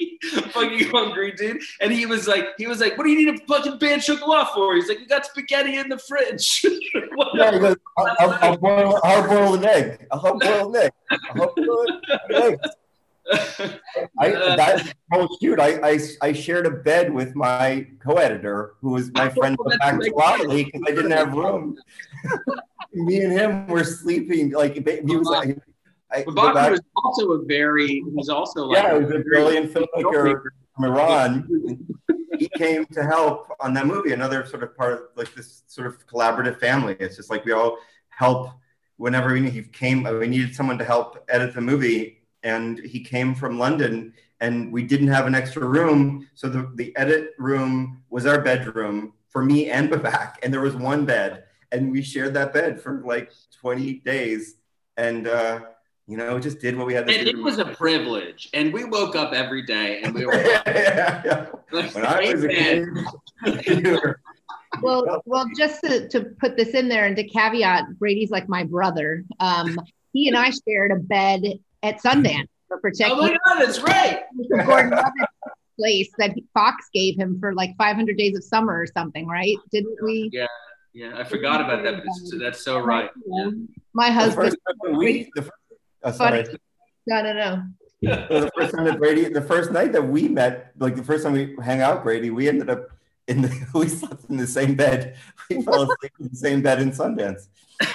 [0.50, 1.60] fucking hungry, dude.
[1.80, 4.48] And he was like, he was like, "What do you need a fucking pan chocolat
[4.54, 6.64] for?" He's like, "We got spaghetti in the fridge."
[7.34, 10.06] Yeah, he goes, I'll, I'll, I'll boil, I'll boil an egg.
[10.10, 10.92] I'll boil an egg.
[11.34, 12.58] I'll boil an egg.
[14.18, 18.90] I, uh, that whole shoot, I, I, I shared a bed with my co-editor, who
[18.90, 21.76] was my oh, friend Oh, back to Wally, because I didn't have room.
[22.92, 25.46] Me and him were sleeping like he was uh-huh.
[25.46, 25.58] like.
[26.22, 30.42] Babak- was also a very, he was also like, yeah, he was a brilliant filmmaker
[30.74, 31.86] from Iran.
[32.38, 34.12] he came to help on that movie.
[34.12, 36.96] Another sort of part of like this sort of collaborative family.
[37.00, 37.78] It's just like we all
[38.10, 38.50] help
[38.96, 39.50] whenever we.
[39.50, 40.04] He came.
[40.04, 44.14] We needed someone to help edit the movie, and he came from London.
[44.40, 49.14] And we didn't have an extra room, so the, the edit room was our bedroom
[49.34, 53.02] for me and Babak, and there was one bed, and we shared that bed for
[53.04, 54.54] like 20 days,
[54.96, 55.60] and uh,
[56.06, 57.30] you know, just did what we had to And do.
[57.38, 58.48] it was a privilege.
[58.52, 61.22] And we woke up every day and we were yeah, yeah,
[61.72, 61.86] yeah.
[61.92, 62.86] When I was a kid,
[63.86, 64.20] were-
[64.82, 68.64] Well, well, just to, to put this in there and to caveat, Brady's like my
[68.64, 69.24] brother.
[69.40, 69.78] Um,
[70.12, 71.42] he and I shared a bed
[71.82, 73.16] at Sundance for protection.
[73.18, 74.20] oh my God, that's right.
[74.66, 75.32] Gordon Levitt's
[75.78, 79.56] place that Fox gave him for like 500 days of summer or something, right?
[79.72, 80.28] Didn't we?
[80.32, 80.46] Yeah,
[80.92, 83.10] Yeah, I forgot about that, but that's so right.
[83.26, 83.50] Yeah.
[83.92, 84.56] My the husband.
[84.66, 85.50] first we, the, fir-
[86.04, 86.44] oh, sorry.
[87.06, 87.62] No, no, no.
[88.02, 91.24] Well, the first time that Brady, the first night that we met, like the first
[91.24, 92.88] time we hang out, Brady, we ended up
[93.28, 95.16] in the, we slept in the same bed.
[95.50, 97.48] We fell asleep in the same bed in Sundance.
[97.82, 97.88] So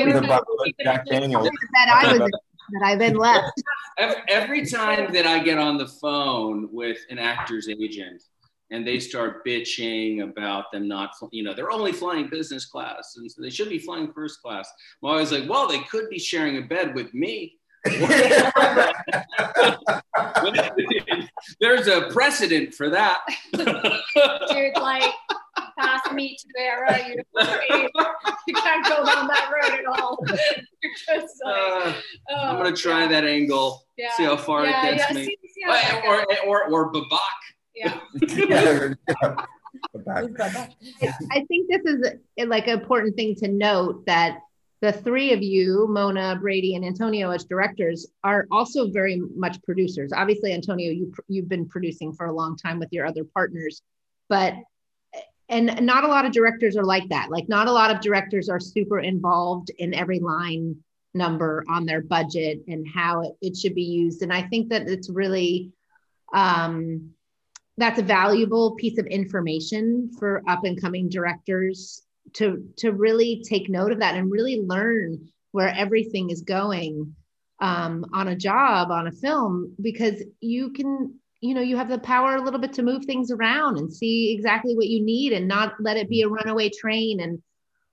[0.00, 0.06] Yeah.
[0.06, 1.48] we the a bottle of Jack Daniels.
[1.48, 2.30] bed I was in
[2.72, 3.62] that I then left.
[3.98, 8.22] Every, every time that I get on the phone with an actor's agent
[8.70, 13.30] and they start bitching about them not, you know, they're only flying business class and
[13.30, 14.68] so they should be flying first class.
[15.02, 17.58] I'm always like, well, they could be sharing a bed with me.
[21.60, 23.20] There's a precedent for that.
[23.52, 25.04] dude like
[25.78, 27.22] pass me to Vera you,
[28.46, 30.66] you can't go down that road at all like
[31.46, 31.92] Uh,
[32.30, 33.86] oh, I'm gonna try yeah, that angle.
[33.96, 34.10] yeah.
[34.16, 35.24] See how far yeah, it gets me.
[35.24, 35.76] see- or,
[36.06, 37.18] or, or, or Babak.
[37.76, 38.00] Yeah
[38.48, 39.34] Yeah, yeah.
[39.92, 40.24] Go back.
[41.02, 44.38] I I think this is a, like an important thing to note that
[44.82, 50.12] the three of you, Mona, Brady, and Antonio, as directors, are also very much producers.
[50.14, 53.82] Obviously, Antonio, you you've been producing for a long time with your other partners,
[54.28, 54.54] but
[55.48, 57.30] and not a lot of directors are like that.
[57.30, 60.76] Like, not a lot of directors are super involved in every line
[61.14, 64.22] number on their budget and how it, it should be used.
[64.22, 65.72] And I think that it's really
[66.34, 67.10] um,
[67.78, 72.02] that's a valuable piece of information for up and coming directors
[72.34, 77.14] to to really take note of that and really learn where everything is going
[77.60, 81.98] um, on a job on a film because you can you know you have the
[81.98, 85.46] power a little bit to move things around and see exactly what you need and
[85.46, 87.20] not let it be a runaway train.
[87.20, 87.42] And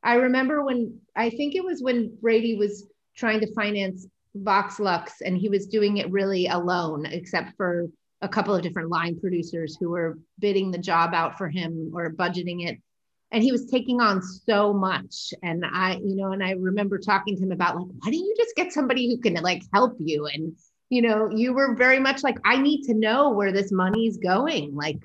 [0.03, 5.21] i remember when i think it was when brady was trying to finance Vox Lux,
[5.21, 7.88] and he was doing it really alone, except for
[8.24, 12.09] a couple of different line producers who were bidding the job out for him or
[12.11, 12.80] budgeting it.
[13.32, 15.34] And he was taking on so much.
[15.43, 18.34] And I, you know, and I remember talking to him about like, why don't you
[18.38, 20.28] just get somebody who can like help you?
[20.28, 20.55] And,
[20.89, 24.74] you know, you were very much like, I need to know where this money's going.
[24.74, 24.99] Like,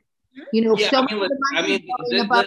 [0.52, 1.88] you know, yeah, so I mean, I mean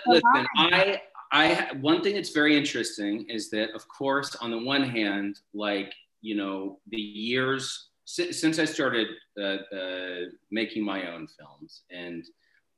[0.07, 1.01] listen, I,
[1.31, 5.93] I, one thing that's very interesting is that, of course, on the one hand, like,
[6.21, 9.07] you know, the years since I started
[9.39, 12.25] uh, uh, making my own films, and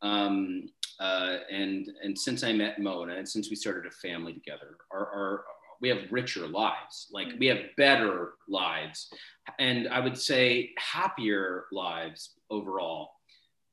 [0.02, 0.70] um,
[1.00, 5.06] uh, and and since I met Mona, and since we started a family together, our,
[5.08, 5.46] our
[5.82, 7.08] we have richer lives.
[7.12, 9.12] Like we have better lives,
[9.60, 13.12] and I would say happier lives overall.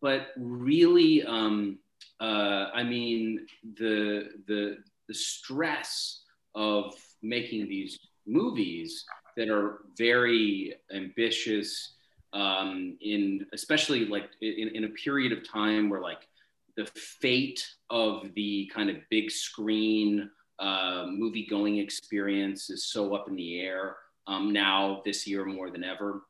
[0.01, 1.79] But really, um,
[2.21, 3.47] uh, I mean,
[3.77, 6.23] the the the stress
[6.55, 9.05] of making these movies
[9.37, 11.95] that are very ambitious
[12.33, 16.29] um, in especially like in, in a period of time where like
[16.77, 23.29] the fate of the kind of big screen uh, movie going experience is so up
[23.29, 26.23] in the air um, now this year more than ever.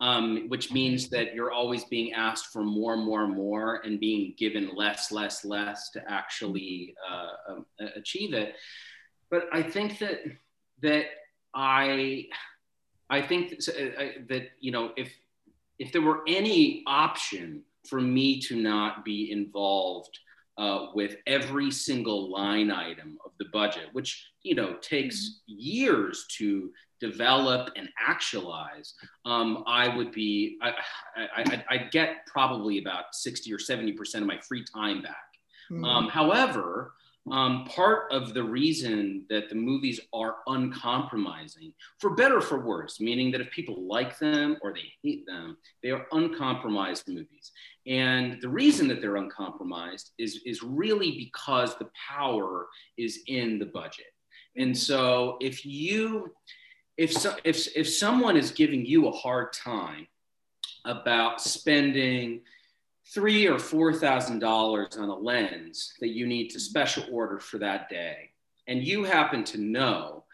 [0.00, 3.98] Um, which means that you're always being asked for more and more and more and
[3.98, 8.54] being given less less less to actually uh, um, achieve it.
[9.28, 10.20] But i think that
[10.82, 11.06] that
[11.54, 12.26] I
[13.10, 13.72] I think uh,
[14.28, 15.12] that you know if
[15.78, 20.18] if there were any option for me to not be involved
[20.58, 25.54] uh, with every single line item of the budget, which you know takes mm-hmm.
[25.56, 26.70] years to
[27.00, 28.94] develop and actualize,
[29.24, 30.74] um, I would be I,
[31.36, 35.16] I, I'd get probably about sixty or seventy percent of my free time back.
[35.70, 35.84] Mm-hmm.
[35.84, 36.92] Um, however,
[37.32, 43.00] um, part of the reason that the movies are uncompromising, for better or for worse,
[43.00, 47.52] meaning that if people like them or they hate them, they are uncompromised movies.
[47.86, 53.66] And the reason that they're uncompromised is, is really because the power is in the
[53.66, 54.06] budget.
[54.56, 56.34] And so if you,
[56.96, 60.06] if, so, if, if someone is giving you a hard time
[60.84, 62.42] about spending
[63.14, 67.58] three or four thousand dollars on a lens that you need to special order for
[67.58, 68.30] that day,
[68.66, 70.24] and you happen to know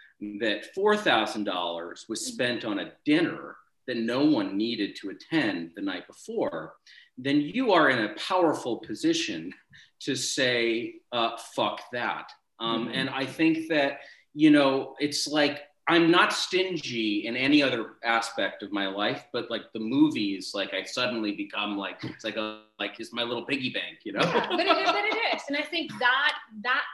[0.40, 3.56] that four thousand dollars was spent on a dinner
[3.86, 6.74] that no one needed to attend the night before,
[7.18, 9.52] then you are in a powerful position
[10.00, 12.94] to say, uh, "Fuck that." Um, mm-hmm.
[12.94, 14.00] And I think that
[14.34, 19.50] you know it's like I'm not stingy in any other aspect of my life, but
[19.50, 23.44] like the movies, like I suddenly become like it's like a like it's my little
[23.44, 24.20] piggy bank, you know.
[24.22, 26.84] Yeah, but, it, but it is, and I think that that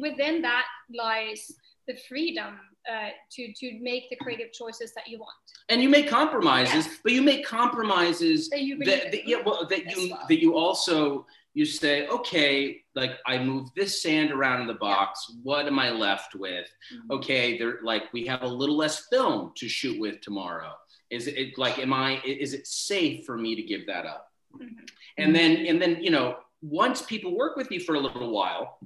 [0.00, 1.50] within that lies
[1.88, 2.60] the freedom
[2.90, 5.32] uh, to to make the creative choices that you want.
[5.68, 6.92] And you make compromises, yeah.
[7.02, 10.26] but you make compromises that you that, that, yeah, well, that you well.
[10.28, 15.26] that you also you say, okay, like I move this sand around in the box.
[15.28, 15.40] Yeah.
[15.42, 16.66] What am I left with?
[16.94, 17.12] Mm-hmm.
[17.12, 20.72] Okay, there like we have a little less film to shoot with tomorrow.
[21.10, 24.28] Is it like am I is it safe for me to give that up?
[24.54, 24.84] Mm-hmm.
[25.18, 28.78] And then and then you know once people work with you for a little while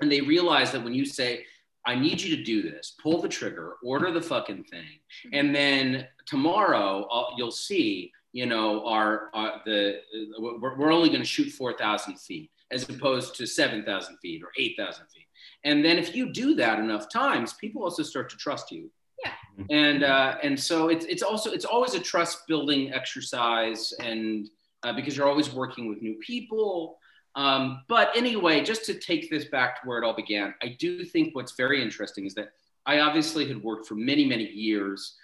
[0.00, 1.44] and they realize that when you say
[1.86, 5.30] I need you to do this, pull the trigger, order the fucking thing, mm-hmm.
[5.32, 10.00] and then tomorrow I'll, you'll see you know, are, are the
[10.38, 15.06] we're, we're only going to shoot 4,000 feet as opposed to 7,000 feet or 8,000
[15.12, 15.26] feet.
[15.64, 18.90] And then if you do that enough times, people also start to trust you.
[19.22, 19.32] Yeah.
[19.68, 24.48] And uh, and so it's it's also it's always a trust building exercise, and
[24.82, 26.98] uh, because you're always working with new people.
[27.34, 31.04] Um, but anyway, just to take this back to where it all began, I do
[31.04, 32.52] think what's very interesting is that
[32.86, 35.16] I obviously had worked for many many years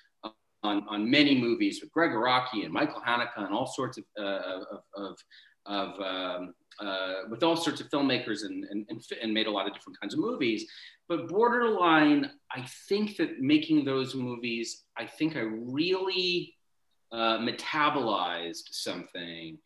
[0.66, 4.22] on, on many movies with Gregg Araki and Michael Haneke and all sorts of, uh,
[4.22, 5.16] of, of,
[5.66, 9.66] of um, uh, with all sorts of filmmakers and, and, and, and, made a lot
[9.66, 10.66] of different kinds of movies.
[11.08, 16.54] But Borderline, I think that making those movies, I think I really
[17.12, 19.58] uh, metabolized something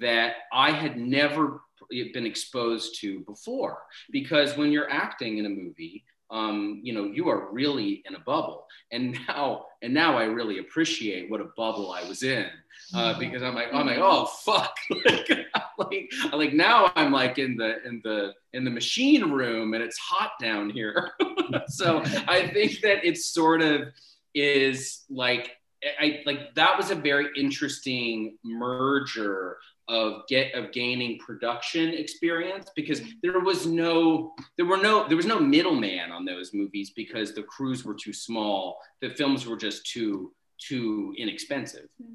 [0.00, 3.82] that I had never been exposed to before.
[4.10, 8.20] Because when you're acting in a movie, um, you know, you are really in a
[8.20, 8.66] bubble.
[8.92, 12.46] And now, and now I really appreciate what a bubble I was in
[12.94, 13.20] uh, mm-hmm.
[13.20, 15.30] because I'm like, I'm like, oh fuck, like,
[15.78, 19.98] like, like now I'm like in the in the in the machine room and it's
[19.98, 21.12] hot down here.
[21.68, 23.88] so I think that it sort of
[24.34, 25.56] is like
[26.00, 29.58] I like that was a very interesting merger
[29.88, 33.18] of get of gaining production experience because mm-hmm.
[33.22, 37.42] there was no there were no there was no middleman on those movies because the
[37.42, 42.14] crews were too small the films were just too too inexpensive mm-hmm.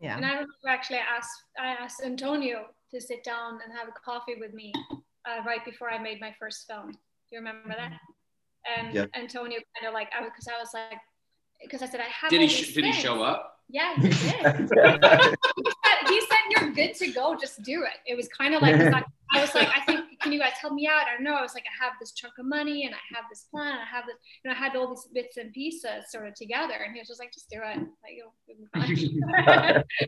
[0.00, 0.16] Yeah.
[0.16, 3.92] And I remember actually I asked I asked Antonio to sit down and have a
[3.92, 4.72] coffee with me
[5.26, 6.92] uh, right before I made my first film.
[6.92, 6.98] Do
[7.32, 7.92] you remember that?
[7.92, 8.86] Mm-hmm.
[8.86, 9.06] And Yeah.
[9.14, 10.98] Antonio kind of like I because I was like
[11.62, 12.30] because I said I have.
[12.30, 14.14] did all he these sh- did he show up Yeah, he did.
[14.14, 15.36] he, said,
[16.08, 17.36] he said you're good to go.
[17.40, 17.98] Just do it.
[18.06, 20.86] It was kind of like I was like I think can you guys help me
[20.86, 21.06] out?
[21.06, 21.34] I don't know.
[21.34, 23.72] I was like I have this chunk of money and I have this plan.
[23.72, 24.16] And I have this.
[24.44, 27.08] You know, I had all these bits and pieces sort of together, and he was
[27.08, 27.78] just like just do it.
[27.78, 28.34] Like you'll,
[28.74, 28.96] fine.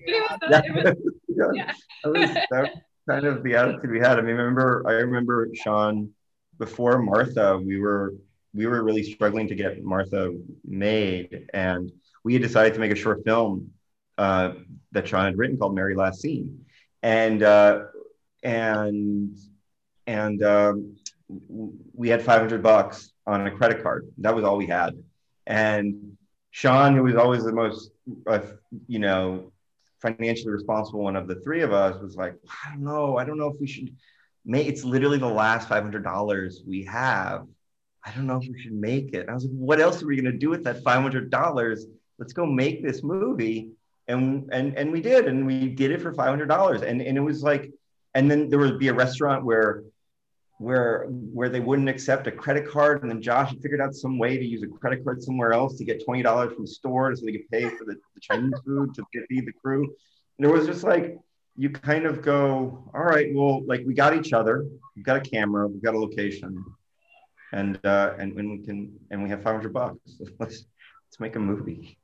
[0.06, 1.72] Yeah.
[2.04, 2.72] That was, that
[3.08, 4.18] kind of the attitude we had.
[4.18, 6.10] I mean, I remember, I remember Sean
[6.58, 8.14] before Martha, we were
[8.54, 10.32] we were really struggling to get Martha
[10.64, 11.92] made, and
[12.28, 13.70] we had decided to make a short film
[14.18, 14.52] uh,
[14.92, 16.66] that Sean had written called Mary Last Seen,
[17.02, 17.84] and uh,
[18.42, 19.34] and
[20.06, 20.96] and um,
[21.94, 24.12] we had 500 bucks on a credit card.
[24.18, 25.02] That was all we had,
[25.46, 26.18] and
[26.50, 27.92] Sean, who was always the most,
[28.26, 28.40] uh,
[28.86, 29.50] you know,
[30.02, 32.34] financially responsible one of the three of us was like,
[32.66, 33.96] I don't know, I don't know if we should
[34.44, 37.46] make it's literally the last five hundred dollars we have.
[38.04, 39.30] I don't know if we should make it.
[39.30, 41.86] I was like, what else are we gonna do with that five hundred dollars?
[42.18, 43.70] Let's go make this movie.
[44.08, 46.82] And and and we did, and we did it for five hundred dollars.
[46.82, 47.70] And and it was like,
[48.14, 49.82] and then there would be a restaurant where
[50.58, 53.02] where where they wouldn't accept a credit card.
[53.02, 55.78] And then josh had figured out some way to use a credit card somewhere else
[55.78, 58.94] to get $20 from the store so they could pay for the, the chinese food
[58.94, 59.84] to feed the crew.
[60.38, 61.16] And it was just like
[61.56, 64.66] you kind of go all right well like we got each other.
[64.96, 65.66] We've got a camera.
[65.66, 66.64] We've got a location.
[67.52, 69.98] And uh and when we can and we have 500 bucks.
[70.38, 70.64] Let's
[71.06, 71.98] let's make a movie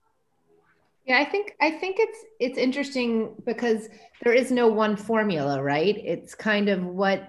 [1.04, 3.88] Yeah, I think I think it's it's interesting because
[4.22, 5.96] there is no one formula, right?
[5.98, 7.28] It's kind of what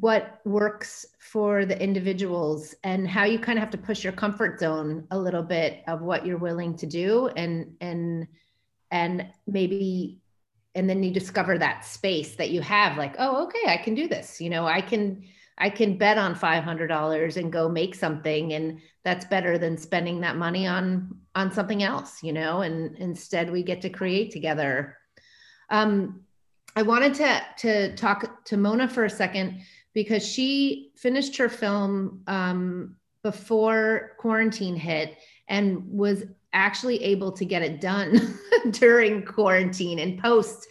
[0.00, 4.58] what works for the individuals and how you kind of have to push your comfort
[4.58, 8.26] zone a little bit of what you're willing to do and and
[8.90, 10.18] and maybe
[10.74, 14.08] and then you discover that space that you have like oh okay i can do
[14.08, 15.22] this you know i can
[15.58, 20.36] i can bet on $500 and go make something and that's better than spending that
[20.36, 24.96] money on on something else you know and instead we get to create together.
[25.70, 26.20] Um,
[26.76, 29.60] i wanted to to talk to mona for a second
[29.94, 35.16] because she finished her film um, before quarantine hit
[35.48, 38.38] and was actually able to get it done
[38.70, 40.66] during quarantine and post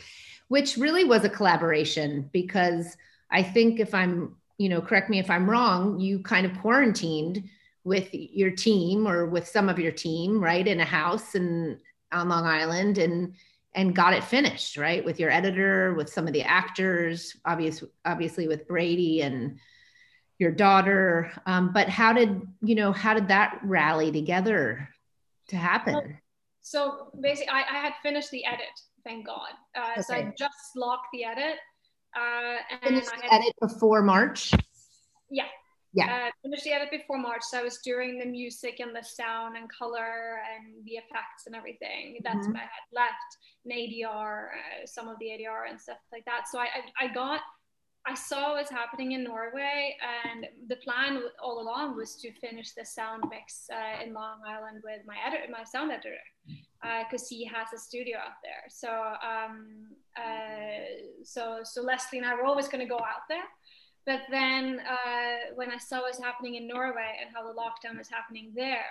[0.49, 2.95] which really was a collaboration because
[3.31, 7.43] i think if i'm you know correct me if i'm wrong you kind of quarantined
[7.83, 11.77] with your team or with some of your team right in a house and
[12.11, 13.33] on long island and
[13.75, 18.47] and got it finished right with your editor with some of the actors obvious obviously
[18.47, 19.57] with brady and
[20.39, 24.89] your daughter um, but how did you know how did that rally together
[25.47, 26.17] to happen
[26.65, 28.71] So basically, I, I had finished the edit,
[29.03, 29.51] thank God.
[29.75, 31.57] Uh, So I just locked the edit.
[32.15, 34.51] Uh, and finished I had, edit before march
[35.31, 35.45] Yeah.
[35.93, 37.41] yeah uh, finished the edit before March.
[37.43, 41.55] So I was doing the music and the sound and color and the effects and
[41.55, 42.19] everything.
[42.23, 42.53] That's Mhm.
[42.53, 43.29] what I had left.
[43.63, 46.47] And ADR, uh, some of the ADR and stuff like that.
[46.51, 47.41] So I, I, I got,
[48.05, 49.95] I saw what's happening in Norway,
[50.25, 54.81] and the plan all along was to finish the sound mix uh, in Long Island
[54.83, 56.17] with my editor, my sound editor,
[57.09, 58.63] because he has a studio out there.
[58.67, 59.87] So, um,
[60.17, 63.47] uh, so, so Leslie and I were always going to go out there.
[64.05, 68.09] But then uh, when I saw what's happening in Norway and how the lockdown was
[68.09, 68.83] happening there,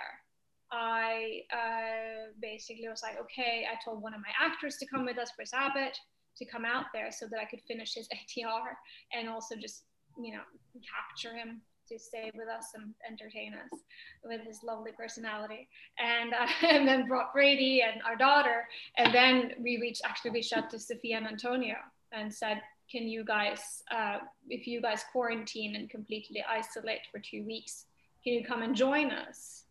[0.71, 5.19] I uh, basically was like, okay, I told one of my actors to come with
[5.19, 5.95] us, Chris Abbott,
[6.37, 8.07] to come out there so that I could finish his
[8.37, 8.75] ADR
[9.13, 9.83] and also just,
[10.17, 10.41] you know,
[10.73, 13.79] capture him to stay with us and entertain us
[14.23, 15.67] with his lovely personality.
[15.99, 18.67] And, uh, and then brought Brady and our daughter.
[18.97, 21.75] And then we reached, actually reached out to Sophia and Antonio
[22.11, 22.61] and said,
[22.91, 24.19] can you guys, uh,
[24.49, 27.85] if you guys quarantine and completely isolate for two weeks,
[28.23, 29.62] can you come and join us?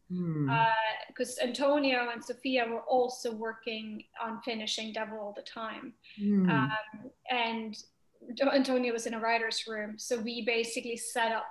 [1.08, 5.92] Because Antonio and Sophia were also working on finishing Devil all the time.
[6.18, 6.50] Hmm.
[6.50, 6.70] Um,
[7.30, 7.76] and
[8.52, 9.98] Antonio was in a writer's room.
[9.98, 11.46] So we basically set up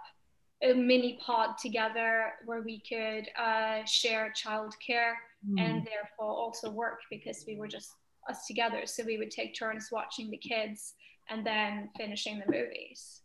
[0.64, 5.14] a mini pod together where we could uh, share childcare
[5.45, 5.57] Hmm.
[5.57, 7.91] and therefore also work because we were just
[8.30, 8.86] us together.
[8.86, 10.93] So we would take turns watching the kids
[11.30, 13.22] and then finishing the movies.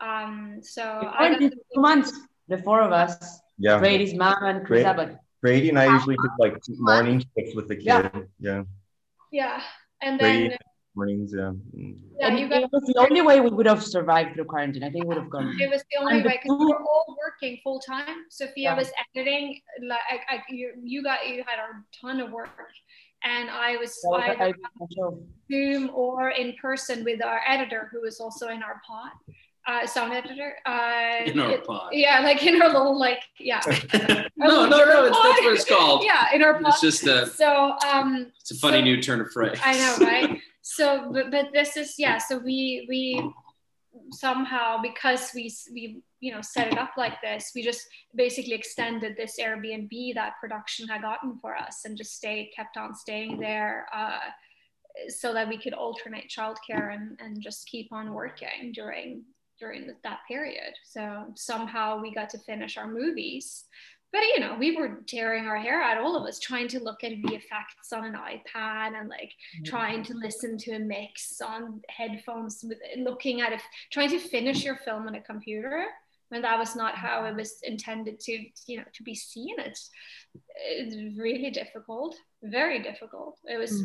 [0.00, 2.12] Um, so I got Quarantine two months,
[2.48, 4.86] the four of us, yeah Brady's mom and Chris Great.
[4.86, 5.16] Abbott.
[5.42, 8.10] brady and i usually did like morning shifts with the kid Yeah.
[8.40, 8.62] yeah
[9.30, 9.60] yeah,
[10.00, 10.58] and Brady then
[10.94, 11.34] mornings.
[11.36, 11.52] Yeah.
[11.74, 14.82] Yeah, And you it was the only way we would have survived through quarantine.
[14.82, 15.54] I think we would have gone.
[15.60, 18.24] It was the only And way because we were all working full time.
[18.30, 18.74] Sophia Yeah.
[18.76, 19.60] was editing.
[19.86, 21.68] Like I, I, you, you got you had a
[22.00, 22.48] ton of work,
[23.22, 24.46] and I was That was- either I-
[24.80, 25.28] on I'm.
[25.52, 29.12] Zoom or in person with our editor, who was also in our pod,
[29.68, 30.56] uh, sound editor.
[30.66, 31.90] Uh, In our it- pod.
[31.92, 33.60] Yeah, like in our little like yeah.
[34.36, 35.04] no, no, no.
[35.04, 36.02] It's, that's what it's called.
[36.04, 36.72] Yeah, in our pod.
[36.72, 37.26] It's just a.
[37.26, 39.58] So um, It's a funny So- new turn of phrase.
[39.62, 40.40] I know, right?
[40.62, 42.18] so, but, but this is yeah.
[42.18, 43.30] So we we
[44.12, 49.16] somehow because we we you know set it up like this, we just basically extended
[49.16, 53.86] this Airbnb that production had gotten for us, and just stay kept on staying there.
[53.94, 54.18] Uh,
[55.08, 59.22] so that we could alternate childcare and, and just keep on working during
[59.58, 60.74] during that period.
[60.84, 63.64] So somehow we got to finish our movies.
[64.10, 67.04] But you know, we were tearing our hair out, all of us, trying to look
[67.04, 69.32] at VFX on an iPad and like
[69.66, 73.60] trying to listen to a mix on headphones, with looking at it,
[73.92, 75.84] trying to finish your film on a computer
[76.30, 78.32] when that was not how it was intended to,
[78.66, 79.54] you know, to be seen.
[79.58, 79.90] It's,
[80.56, 83.38] it's really difficult, very difficult.
[83.44, 83.84] It was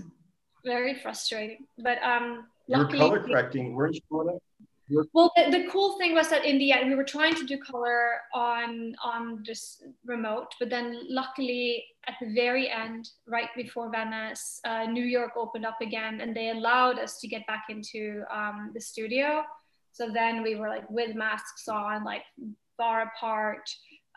[0.66, 1.66] very frustrating.
[1.78, 4.40] But um, You were luckily, color correcting, weren't you?
[4.90, 7.58] Well, the, the cool thing was that in the end, we were trying to do
[7.58, 14.60] color on on just remote, but then luckily at the very end, right before Venice,
[14.66, 18.72] uh, New York opened up again, and they allowed us to get back into um,
[18.74, 19.44] the studio.
[19.94, 22.24] So then we were like with masks on, like
[22.76, 23.70] far apart,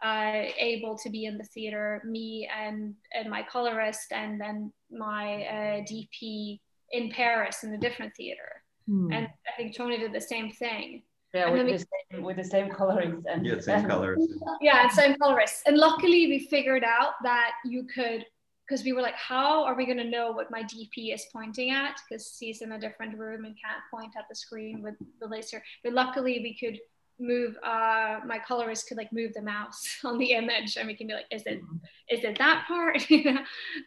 [0.04, 2.02] uh, able to be in the theater.
[2.04, 6.58] Me and and my colorist, and then my uh, DP
[6.90, 9.12] in Paris in a different theater Hmm.
[9.12, 11.02] and I think Tony did the same thing.
[11.34, 11.78] Yeah, And with we- the
[12.12, 14.18] same with the same colorings and Yeah, same and- colors.
[14.60, 15.62] Yeah, and same colorists.
[15.66, 18.24] And luckily, we figured out that you could,
[18.66, 21.70] because we were like, how are we going to know what my DP is pointing
[21.70, 22.00] at?
[22.08, 25.62] Because he's in a different room and can't point at the screen with the laser.
[25.84, 26.78] But luckily, we could
[27.18, 27.56] move.
[27.62, 31.14] Uh, my colorist could like move the mouse on the image, and we can be
[31.14, 31.60] like, is it
[32.08, 33.08] is it that part?
[33.10, 33.40] you know,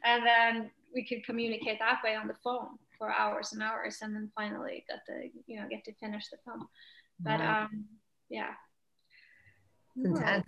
[0.03, 4.13] and then we could communicate that way on the phone for hours and hours, and
[4.15, 6.67] then finally got to you know get to finish the film.
[7.19, 7.63] But Wow.
[7.63, 7.85] um,
[8.29, 8.53] yeah.
[9.97, 10.45] Intense.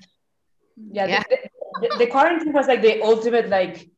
[0.78, 1.24] yeah, Yeah.
[1.30, 1.38] The,
[1.82, 3.89] the, the quarantine was like the ultimate like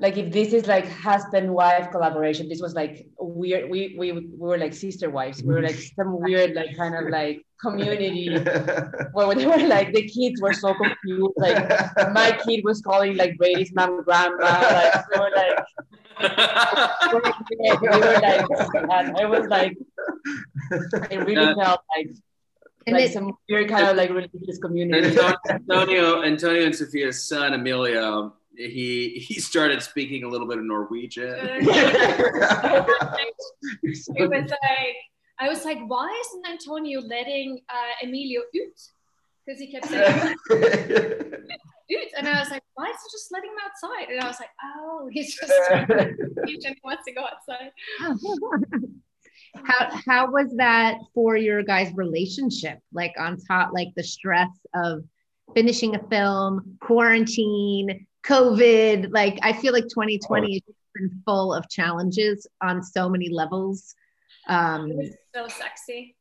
[0.00, 4.22] like if this is like husband wife collaboration this was like weird we, we we
[4.36, 8.28] were like sister wives we were like some weird like kind of like community
[9.12, 11.68] where they were like the kids were so confused like
[12.12, 15.58] my kid was calling like Brady's mom grandma like we were like
[16.20, 18.46] we were like
[18.90, 19.76] and it was like
[21.10, 21.54] it really Yeah.
[21.54, 22.08] felt like
[22.86, 27.22] And like it- some weird kind of like religious community Antonio, Antonio, Antonio and Sophia's
[27.28, 31.34] son Emilio, he he started speaking a little bit of Norwegian.
[34.16, 34.96] it was like
[35.42, 38.78] I was like, why isn't Antonio letting uh, Emilio ut?
[39.46, 40.36] Because he kept saying
[41.90, 44.08] ut, and I was like, why is he just letting him outside?
[44.12, 45.52] And I was like, oh, he's just
[46.46, 47.70] he just wants to go outside.
[49.64, 52.78] how how was that for your guys' relationship?
[52.92, 55.04] Like on top, like the stress of
[55.54, 59.12] finishing a film, quarantine, COVID.
[59.12, 60.62] Like I feel like 2020 has
[60.94, 63.94] been full of challenges on so many levels.
[64.48, 66.16] Um, It was so sexy.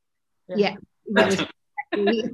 [0.48, 1.46] yeah, it was-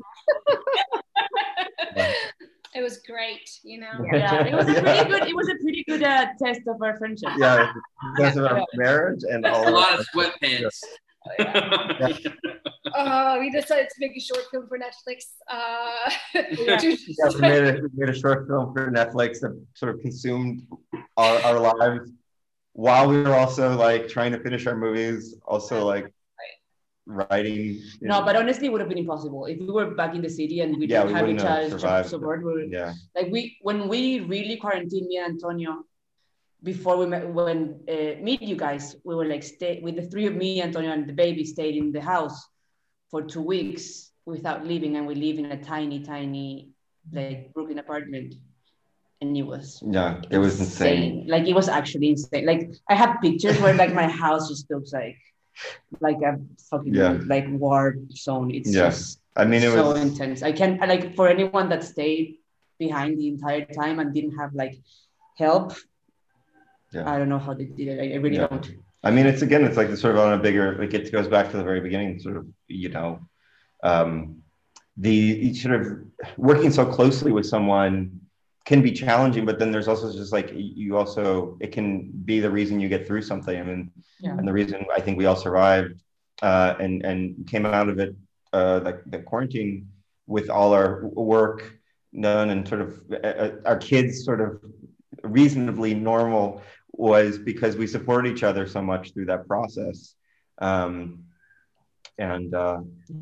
[2.76, 3.92] it was great, you know.
[4.14, 5.28] yeah, it was a pretty good.
[5.30, 7.30] It was a pretty good uh, test of our friendship.
[7.38, 7.72] yeah,
[8.16, 10.80] because of our marriage and all a lot of of sweatpants.
[12.94, 15.24] Uh, we decided to make a short film for Netflix.
[15.50, 16.78] Uh, Yeah.
[16.78, 20.02] to- Yeah, we made, a, we made a short film for Netflix that sort of
[20.02, 20.64] consumed
[21.18, 22.12] our, our lives
[22.74, 26.14] while we were also like trying to finish our movies, also like
[27.06, 27.82] writing.
[28.02, 28.26] No, know.
[28.26, 30.78] but honestly, it would have been impossible if we were back in the city and
[30.78, 32.10] we Yeah, didn't we have each have other survived.
[32.10, 32.44] support.
[32.44, 35.84] We were, yeah, like we when we really quarantined me and Antonio
[36.64, 40.26] before we met when uh, meet you guys, we were like stay with the three
[40.26, 42.48] of me, Antonio, and the baby stayed in the house
[43.12, 46.70] for two weeks without leaving, and we live in a tiny, tiny
[47.12, 48.34] like Brooklyn apartment,
[49.22, 51.26] and it was yeah, it was insane.
[51.28, 52.46] Like it was actually insane.
[52.46, 55.18] Like I have pictures where like my house just looks like
[56.00, 56.40] like a
[56.70, 57.20] fucking Yeah.
[57.26, 58.52] like war zone.
[58.52, 58.90] It's Yeah.
[58.90, 60.44] just I mean, it so was intense.
[60.44, 62.40] I can like for anyone that stayed
[62.80, 64.76] behind the entire time and didn't have like
[65.38, 65.74] help.
[66.92, 67.10] Yeah.
[67.10, 68.00] I don't know how they did it.
[68.00, 68.48] I, I really Yeah.
[68.48, 68.68] don't.
[69.04, 71.28] I mean, it's again, it's like the sort of on a bigger, like it goes
[71.28, 73.20] back to the very beginning, sort of, you know,
[73.84, 74.42] um,
[74.98, 75.86] the sort of
[76.38, 78.22] working so closely with someone
[78.66, 82.50] can be challenging, but then there's also just like you also it can be the
[82.50, 83.58] reason you get through something.
[83.58, 84.32] I mean, yeah.
[84.32, 86.02] and the reason I think we all survived
[86.42, 88.16] uh, and and came out of it
[88.54, 89.90] uh, like the quarantine
[90.28, 91.78] with all our work
[92.20, 94.60] done and sort of uh, uh, our kids sort of
[95.24, 96.62] reasonably normal
[96.94, 100.16] was because we supported each other so much through that process.
[100.60, 101.26] Um,
[102.18, 102.80] and uh,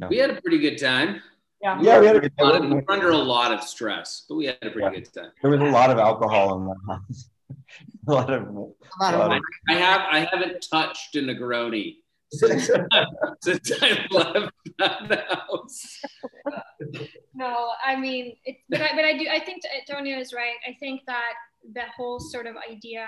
[0.07, 1.21] we had a pretty good time.
[1.64, 2.70] Yeah, yeah, we had a good time.
[2.70, 4.89] We were under a lot of stress, but we had a pretty yeah.
[4.89, 5.32] good time.
[5.41, 7.30] There was a lot of alcohol in the house.
[8.09, 8.47] a lot of.
[8.47, 11.95] A lot, a lot of, of I have I haven't touched a Negroni
[12.32, 12.70] since,
[13.41, 16.01] since I left that house.
[17.36, 19.28] No, I mean, it, but I, but I do.
[19.28, 20.53] I think Antonio is right.
[20.68, 21.34] I think that
[21.74, 23.07] the whole sort of idea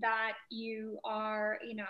[0.00, 1.84] that you are, you know,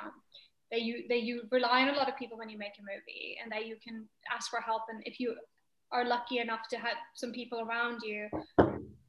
[0.72, 3.36] that you that you rely on a lot of people when you make a movie,
[3.40, 5.36] and that you can ask for help, and if you
[5.92, 8.28] are lucky enough to have some people around you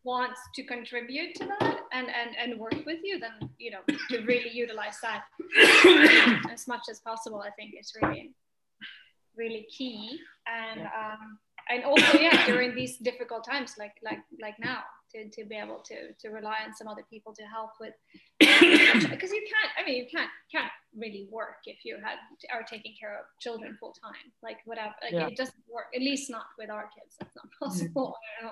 [0.03, 4.19] wants to contribute to that and and and work with you then you know to
[4.25, 5.23] really utilize that
[6.51, 8.33] as much as possible i think is really
[9.37, 10.19] really key.
[10.47, 15.45] And um and also yeah during these difficult times like like like now to, to
[15.47, 17.93] be able to to rely on some other people to help with
[18.39, 22.17] because you can't i mean you can't can't really work if you had
[22.53, 25.27] are taking care of children full time like whatever like yeah.
[25.27, 28.47] it doesn't work at least not with our kids that's not possible mm-hmm.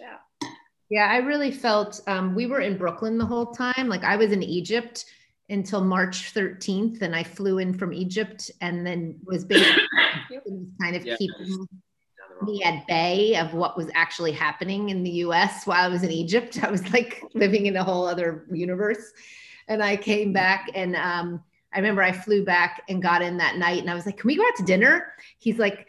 [0.00, 0.48] yeah
[0.90, 4.32] yeah i really felt um, we were in brooklyn the whole time like i was
[4.32, 5.04] in egypt
[5.48, 9.82] until march 13th and i flew in from egypt and then was basically
[10.80, 11.16] kind of yeah.
[11.16, 11.66] keeping
[12.42, 16.10] me at bay of what was actually happening in the US while I was in
[16.10, 16.58] Egypt.
[16.62, 19.12] I was like living in a whole other universe.
[19.68, 23.56] And I came back and um, I remember I flew back and got in that
[23.56, 25.12] night and I was like, Can we go out to dinner?
[25.38, 25.88] He's like,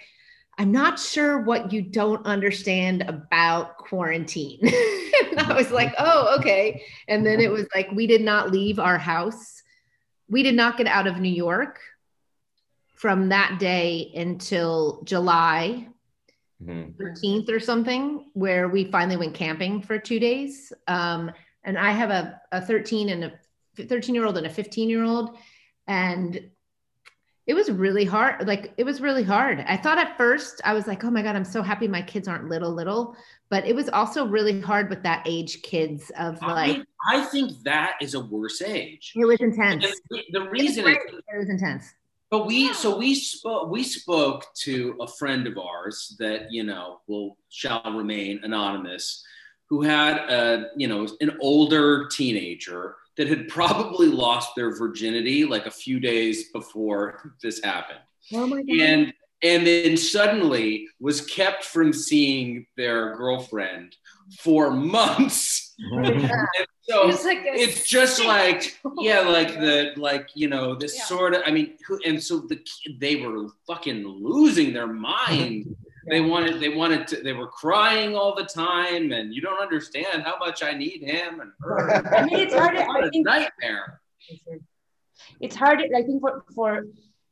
[0.57, 4.59] I'm not sure what you don't understand about quarantine.
[4.63, 6.83] and I was like, Oh, okay.
[7.07, 9.61] And then it was like, we did not leave our house.
[10.27, 11.79] We did not get out of New York
[12.95, 15.87] from that day until July
[16.63, 17.01] mm-hmm.
[17.01, 20.73] 13th or something, where we finally went camping for two days.
[20.87, 21.31] Um,
[21.63, 23.33] and I have a, a 13 and a
[23.83, 25.37] 13 year old and a 15 year old.
[25.87, 26.49] And
[27.47, 28.45] it was really hard.
[28.45, 29.63] Like it was really hard.
[29.67, 32.27] I thought at first I was like, oh my God, I'm so happy my kids
[32.27, 33.15] aren't little, little.
[33.49, 36.85] But it was also really hard with that age kids of like.
[37.09, 39.13] I, I think that is a worse age.
[39.15, 39.85] It was intense.
[40.09, 41.93] The, the reason it was, it was intense.
[42.29, 46.99] But we so we spoke we spoke to a friend of ours that you know
[47.07, 49.23] will shall remain anonymous,
[49.69, 55.67] who had a you know an older teenager that had probably lost their virginity like
[55.67, 57.99] a few days before this happened.
[58.33, 58.79] Oh my god!
[58.79, 59.13] And
[59.43, 63.95] and then suddenly was kept from seeing their girlfriend
[64.39, 65.75] for months.
[66.89, 71.03] so it's, like it's just like yeah like the like you know this yeah.
[71.03, 72.59] sort of i mean who and so the
[72.99, 75.75] they were fucking losing their mind.
[76.09, 80.23] They wanted they wanted to they were crying all the time and you don't understand
[80.23, 81.77] how much i need him and her.
[82.17, 83.99] I mean it's hard I think, nightmare.
[85.41, 86.85] It's hard i think for for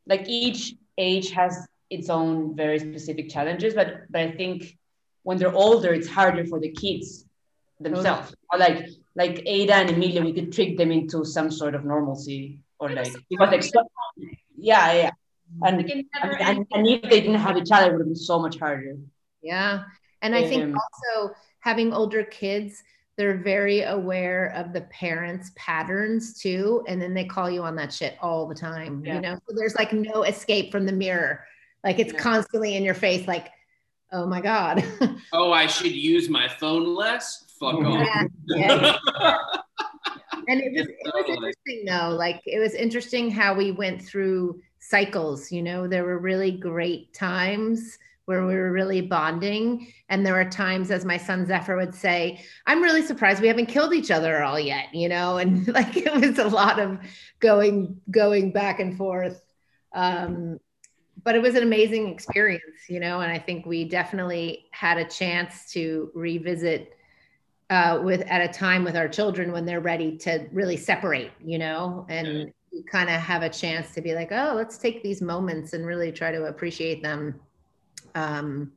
[0.07, 4.77] like each age has its own very specific challenges but but i think
[5.23, 7.25] when they're older it's harder for the kids
[7.79, 8.33] themselves.
[8.51, 12.59] Or like like Ada and Emilia, we could trick them into some sort of normalcy
[12.79, 13.71] or like because
[14.57, 15.11] yeah, yeah.
[15.63, 16.05] And, and,
[16.41, 18.97] and, and, if they didn't have each other, it would have been so much harder.
[19.41, 19.83] Yeah.
[20.21, 20.79] And I think um,
[21.13, 22.83] also having older kids,
[23.15, 26.83] they're very aware of the parents' patterns too.
[26.87, 29.03] And then they call you on that shit all the time.
[29.05, 29.15] Yeah.
[29.15, 31.45] You know, so there's like no escape from the mirror.
[31.83, 32.19] Like it's yeah.
[32.19, 33.51] constantly in your face, like,
[34.11, 34.83] oh my God.
[35.31, 38.27] oh, I should use my phone less fuck off.
[38.47, 38.97] Yeah,
[40.47, 42.15] and it was, it was interesting though.
[42.17, 45.51] Like it was interesting how we went through cycles.
[45.51, 49.91] You know, there were really great times where we were really bonding.
[50.09, 53.67] And there were times, as my son Zephyr would say, I'm really surprised we haven't
[53.67, 56.99] killed each other all yet, you know, and like it was a lot of
[57.39, 59.41] going going back and forth.
[59.93, 60.59] Um,
[61.23, 65.05] but it was an amazing experience, you know, and I think we definitely had a
[65.05, 66.93] chance to revisit
[67.69, 71.57] uh, with at a time with our children when they're ready to really separate, you
[71.57, 72.53] know, and
[72.91, 76.11] kind of have a chance to be like, oh, let's take these moments and really
[76.11, 77.39] try to appreciate them.
[78.13, 78.71] Um,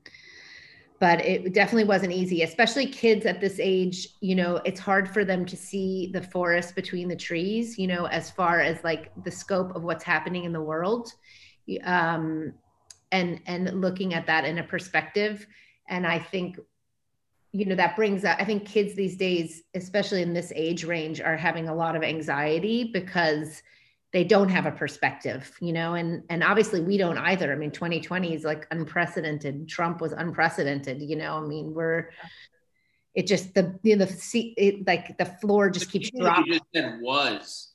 [1.01, 4.09] but it definitely wasn't easy, especially kids at this age.
[4.21, 7.79] You know, it's hard for them to see the forest between the trees.
[7.79, 11.13] You know, as far as like the scope of what's happening in the world,
[11.85, 12.53] um,
[13.13, 15.47] and and looking at that in a perspective.
[15.89, 16.59] And I think
[17.53, 21.21] you know that brings up i think kids these days especially in this age range
[21.21, 23.63] are having a lot of anxiety because
[24.13, 27.53] they don't have a perspective you know and and obviously we don't either.
[27.53, 29.69] I mean 2020 is like unprecedented.
[29.69, 32.11] Trump was unprecedented you know i mean we're
[33.15, 36.53] it just the you know the seat it, like the floor just keeps dropping You
[36.53, 37.73] just said was.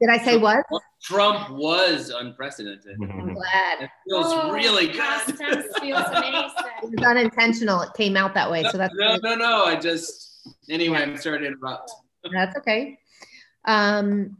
[0.00, 0.64] Did i say what
[1.02, 2.96] Trump was unprecedented.
[3.02, 4.96] i'm glad It feels Oh, really good.
[5.36, 9.64] tense feels it was unintentional it came out that way so that's no, no, no.
[9.64, 10.98] I just anyway.
[11.02, 11.90] I'm sorry to interrupt.
[12.32, 12.98] That's okay.
[13.66, 14.36] Um,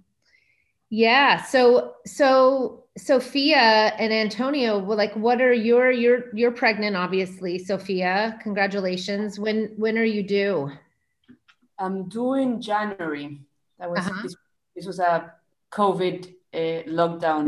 [0.91, 1.43] yeah.
[1.43, 8.39] So, so Sophia and Antonio, well, like, what are your, you're, you're pregnant, obviously, Sophia,
[8.43, 9.39] congratulations.
[9.39, 10.71] When, when are you due?
[11.79, 13.41] I'm due in January.
[13.79, 14.23] That was Uh-huh.
[14.23, 14.37] this,
[14.77, 15.33] this was a
[15.79, 16.19] COVID
[16.55, 17.45] uh, lockdown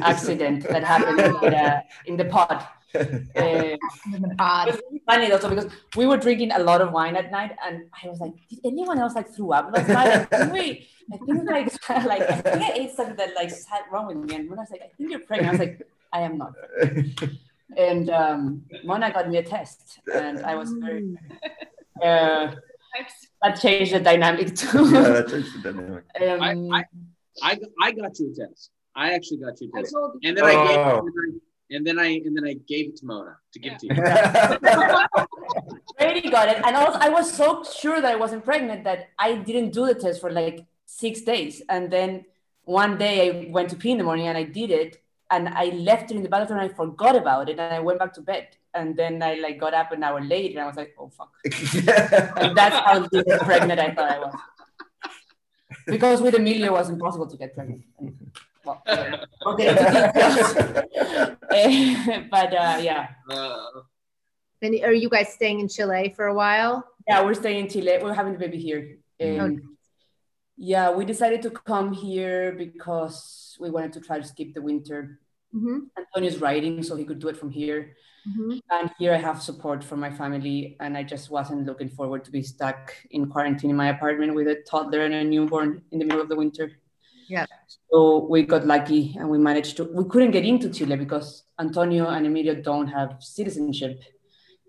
[0.12, 2.58] accident that happened in the, in the pod.
[2.96, 3.76] Uh,
[4.14, 4.68] In the pod.
[4.68, 7.74] It's really funny also because we were drinking a lot of wine at night, and
[8.02, 11.38] I was like, "Did anyone else like threw up last night?" And wait, I think
[11.56, 11.68] like
[12.12, 14.34] like I think I ate something that like sat wrong with me.
[14.36, 15.76] And when I was like, "I think you're pregnant," I was like,
[16.18, 16.54] "I am not."
[17.76, 21.04] And um, Mona got me a test, and I was very.
[22.02, 22.54] Uh,
[23.42, 24.88] that changed the dynamic too.
[24.90, 26.04] yeah, that's just the dynamic.
[26.22, 26.40] um,
[26.72, 26.84] I- I
[27.42, 28.70] I I got you a test.
[28.94, 31.08] I actually got you a I test, told and then I gave Oh.
[31.70, 33.94] and then I and then I gave it to Mona to give to you.
[35.98, 39.36] Brady got it, and also I was so sure that I wasn't pregnant that I
[39.36, 42.24] didn't do the test for like six days, and then
[42.64, 45.66] one day I went to pee in the morning and I did it, and I
[45.66, 48.20] left it in the bathroom and I forgot about it, and I went back to
[48.20, 51.08] bed, and then I like got up an hour later and I was like, oh
[51.08, 51.32] fuck,
[52.40, 53.06] and that's how
[53.48, 54.34] pregnant I thought I was.
[55.86, 57.82] Because with Emilio, it was impossible to get pregnant.
[58.64, 58.82] Well,
[59.46, 59.72] okay,
[62.30, 63.82] but uh, yeah, Uh,
[64.62, 66.84] And are you guys staying in Chile for a while?
[67.06, 67.98] Yeah, we're staying in Chile.
[68.02, 68.98] We're having the baby here.
[69.22, 69.76] Um,
[70.56, 75.20] yeah, we decided to come here because we wanted to try to skip the winter.
[75.54, 75.78] Mm-hmm.
[75.98, 77.96] Antonio's writing, so he could do it from here.
[78.28, 78.58] Mm-hmm.
[78.70, 82.30] And here I have support from my family, and I just wasn't looking forward to
[82.30, 86.04] be stuck in quarantine in my apartment with a toddler and a newborn in the
[86.04, 86.72] middle of the winter.
[87.28, 87.46] Yeah.
[87.90, 92.08] So we got lucky and we managed to, we couldn't get into Chile because Antonio
[92.08, 94.00] and Emilio don't have citizenship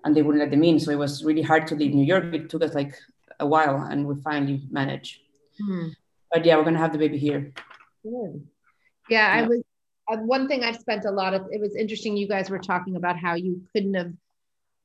[0.04, 0.80] and they wouldn't let them in.
[0.80, 2.34] So it was really hard to leave New York.
[2.34, 2.96] It took us like
[3.40, 5.20] a while and we finally managed.
[5.60, 5.90] Hmm.
[6.32, 7.54] But yeah, we're going to have the baby here.
[8.04, 8.48] Good.
[9.10, 9.62] Yeah, I was
[10.10, 11.44] uh, one thing I've spent a lot of.
[11.52, 12.18] It was interesting.
[12.18, 14.14] You guys were talking about how you couldn't have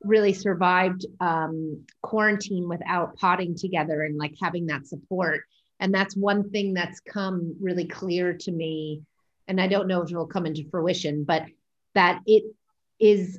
[0.03, 5.43] really survived um, quarantine without potting together and like having that support.
[5.81, 9.03] And that's one thing that's come really clear to me.
[9.49, 11.45] And I don't know if it'll come into fruition, but
[11.95, 12.45] that it
[13.01, 13.39] is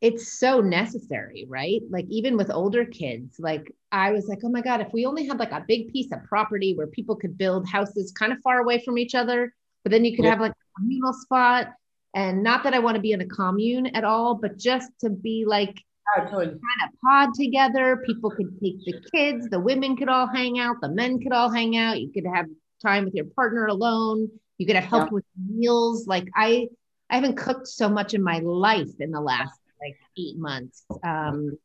[0.00, 1.82] it's so necessary, right?
[1.90, 5.26] Like even with older kids, like I was like, oh my God, if we only
[5.26, 8.60] had like a big piece of property where people could build houses kind of far
[8.60, 10.30] away from each other, but then you could Yeah.
[10.32, 11.68] have like communal spot.
[12.14, 15.10] And not that I want to be in a commune at all, but just to
[15.10, 15.80] be like
[16.16, 16.46] totally.
[16.46, 18.02] kind of pod together.
[18.04, 21.50] People could take the kids, the women could all hang out, the men could all
[21.50, 22.00] hang out.
[22.00, 22.46] You could have
[22.82, 24.28] time with your partner alone.
[24.58, 25.14] You could have help Yeah.
[25.14, 26.06] with meals.
[26.08, 26.68] Like I,
[27.08, 30.84] I haven't cooked so much in my life in the last like eight months.
[31.04, 31.56] Um,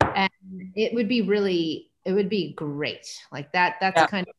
[0.00, 0.30] and
[0.76, 3.06] it would be really, it would be great.
[3.32, 3.76] Like that.
[3.80, 4.06] That's Yeah.
[4.06, 4.34] kind of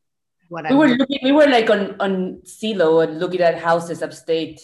[0.53, 2.13] what We I were looking, we were like on, on
[2.57, 4.59] Zillow and looking at houses upstate,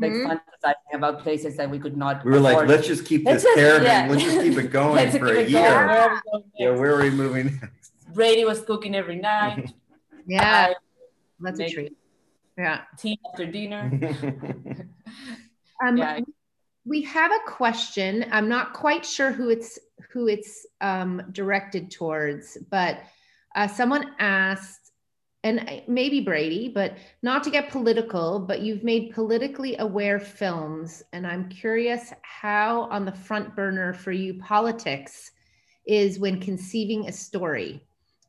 [0.00, 0.24] like Mhm.
[0.28, 2.24] fantasizing about places that we could not.
[2.24, 3.90] We were like, let's just keep Let's this just- caravan.
[4.06, 4.10] yeah.
[4.12, 5.70] Let's just keep it going Let's for a year.
[5.72, 5.88] going.
[5.88, 6.80] Where are we going Yeah, next?
[6.80, 7.48] where are we moving?
[8.16, 9.72] Brady was cooking every night.
[10.36, 10.74] yeah, I
[11.44, 11.96] that's a treat.
[12.56, 12.78] Yeah.
[13.00, 13.82] tea after dinner.
[15.84, 16.20] Um, Yeah.
[16.84, 18.12] We have a question.
[18.36, 19.72] I'm not quite sure who it's
[20.12, 22.94] who it's um, directed towards, but
[23.58, 24.81] uh, someone asked,
[25.44, 31.26] and maybe Brady, but not to get political, but you've made politically aware films, and
[31.26, 35.32] I'm curious how on the front burner for you politics
[35.84, 37.82] is when conceiving a story.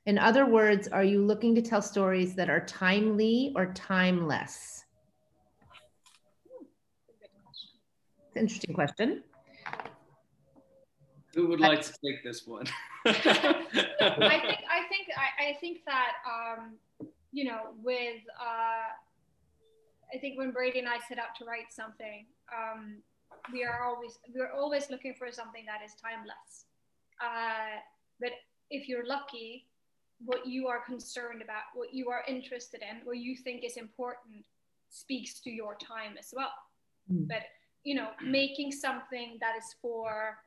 [0.07, 4.83] In other words, are you looking to tell stories that are timely or timeless?
[8.35, 9.23] Interesting question.
[11.35, 12.65] who would like to take this one?
[13.05, 16.73] I think I think I, I think that um,
[17.33, 18.93] you know with uh,
[20.13, 22.97] I think when Brady and I set out to write something, um,
[23.51, 26.65] we are always we're always looking for something that is timeless.
[27.19, 27.81] Uh,
[28.19, 28.31] but
[28.69, 29.65] if you're lucky,
[30.23, 34.45] what you are concerned about, what you are interested in, what you think is important,
[34.89, 36.53] speaks to your time as well.
[37.11, 37.27] Mm.
[37.27, 37.43] But
[37.83, 40.37] you know, making something that is for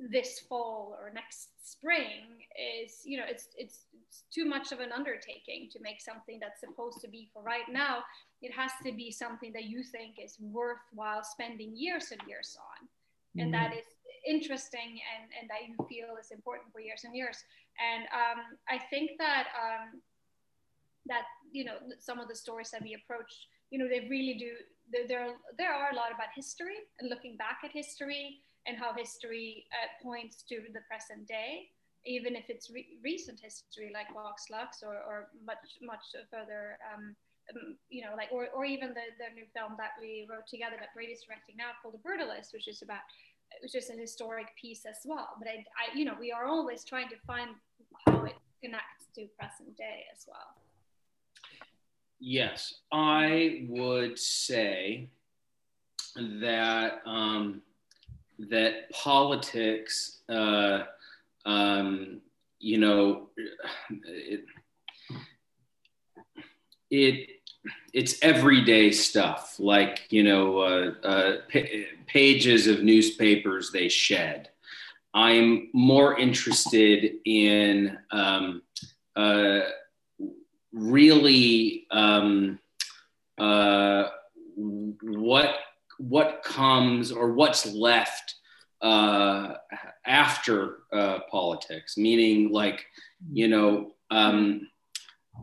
[0.00, 4.90] this fall or next spring is you know it's, it's it's too much of an
[4.92, 7.98] undertaking to make something that's supposed to be for right now.
[8.42, 12.88] It has to be something that you think is worthwhile spending years and years on.
[13.34, 13.40] Mm-hmm.
[13.40, 13.86] and that is
[14.24, 17.42] interesting and, and that you feel is important for years and years.
[17.78, 18.38] And um,
[18.68, 20.00] i think that um,
[21.06, 24.52] that you know some of the stories that we approach you know they really do
[24.92, 28.92] there, there, there are a lot about history and looking back at history and how
[28.94, 31.68] history uh, points to the present day,
[32.06, 37.14] even if it's re- recent history like Vox Lux or, or much much further, um,
[37.52, 40.76] um, you know, like or, or even the, the new film that we wrote together
[40.78, 43.04] that Brady's directing now called The Brutalist, which is about
[43.62, 45.28] which is an historic piece as well.
[45.38, 47.50] But I, I, you know, we are always trying to find
[48.06, 50.56] how it connects to present day as well.
[52.18, 55.10] Yes, I would say
[56.16, 57.60] that um,
[58.38, 60.82] that politics, uh,
[61.46, 62.20] um,
[62.58, 63.28] you know,
[63.90, 64.44] it,
[66.90, 67.28] it
[67.92, 71.36] it's everyday stuff like you know uh, uh,
[72.06, 74.50] pages of newspapers they shed.
[75.14, 78.62] I'm more interested in um,
[79.14, 79.60] uh,
[80.72, 82.58] really um,
[83.38, 84.08] uh,
[84.56, 85.54] what
[85.98, 88.34] what comes or what's left
[88.82, 89.54] uh,
[90.06, 92.84] after uh, politics, meaning like
[93.32, 94.68] you know um,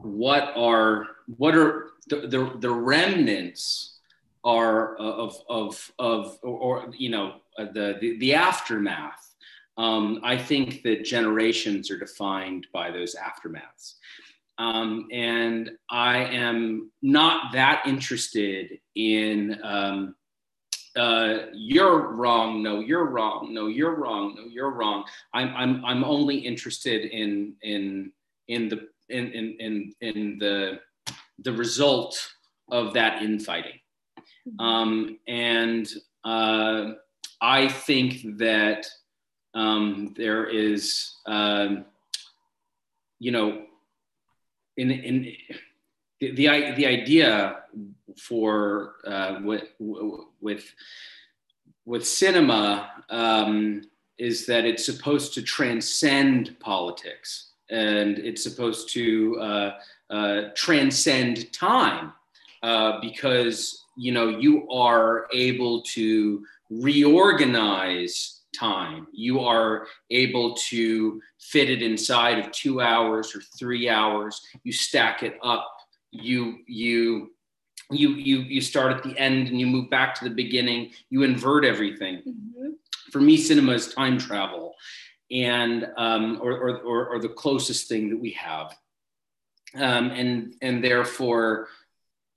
[0.02, 3.99] what are what are the, the, the remnants
[4.43, 9.28] are of of of or, or you know uh, the, the the aftermath.
[9.78, 13.95] Um, I think that generations are defined by those aftermaths.
[14.58, 20.16] Um, and I am not that interested in um,
[20.96, 25.06] uh, you're wrong, no, you're wrong, no, you're wrong, no, you're wrong.
[25.34, 28.12] I'm, I'm, I'm only interested in, in,
[28.48, 30.80] in the, in, in, in, in the,
[31.39, 32.20] the result
[32.70, 33.80] of that infighting.
[34.48, 34.60] Mm-hmm.
[34.60, 35.88] Um, and
[36.24, 36.92] uh,
[37.42, 38.86] I think that
[39.54, 41.86] um, there is, um,
[43.20, 43.66] you know,
[44.78, 45.36] in, in
[46.20, 47.61] the, the, the idea
[48.18, 50.74] for uh, with, with,
[51.86, 53.82] with cinema um,
[54.18, 59.72] is that it's supposed to transcend politics and it's supposed to uh,
[60.09, 62.14] uh, transcend time
[62.64, 69.07] uh, because you know you are able to reorganize time.
[69.12, 74.41] You are able to fit it inside of two hours or three hours.
[74.64, 75.68] You stack it up.
[76.12, 77.32] You you
[77.90, 80.92] you you you start at the end and you move back to the beginning.
[81.10, 82.18] You invert everything.
[82.18, 82.70] Mm-hmm.
[83.12, 84.76] For me, cinema is time travel,
[85.30, 88.74] and um, or, or, or or the closest thing that we have,
[89.76, 91.68] um, and and therefore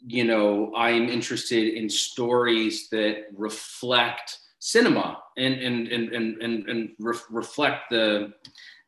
[0.06, 6.90] you know, I'm interested in stories that reflect cinema and and and and and, and
[6.98, 8.32] re- reflect the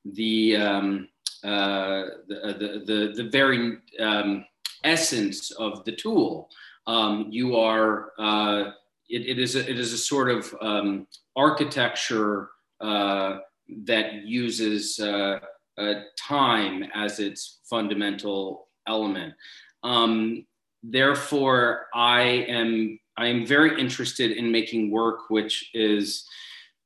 [0.05, 1.09] the um,
[1.43, 4.45] uh, the, the, the the very um,
[4.87, 6.49] essence of the tool.
[6.87, 8.70] Um, you are uh,
[9.09, 13.39] it, it is a, it is a sort of um, architecture uh,
[13.84, 15.39] that uses uh,
[15.78, 19.34] uh, time as its fundamental element.
[19.82, 20.47] Um,
[20.82, 26.26] therefore, I am I am very interested in making work which is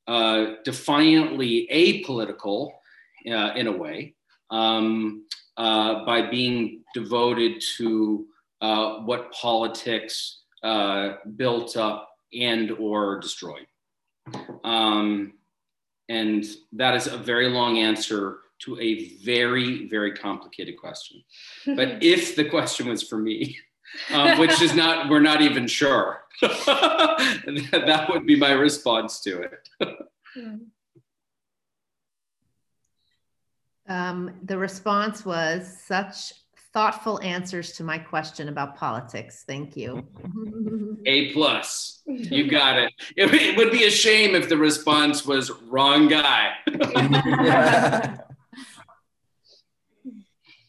[0.07, 2.73] uh, defiantly apolitical
[3.31, 4.15] uh, in a way
[4.51, 5.25] um,
[5.57, 8.27] uh, by being devoted to
[8.61, 13.67] uh, what politics uh, built up and or destroyed.
[14.65, 15.35] Um,
[16.09, 21.23] and that is a very long answer to a very, very complicated question.
[21.67, 23.57] But if the question was for me,
[24.13, 26.25] um, which is not, we're not even sure.
[26.43, 29.69] that would be my response to it.
[33.91, 36.33] Um, the response was such
[36.73, 39.43] thoughtful answers to my question about politics.
[39.47, 40.07] Thank you.
[41.07, 42.03] A plus.
[42.07, 42.93] You got it.
[43.17, 43.35] it.
[43.35, 46.53] It would be a shame if the response was wrong guy.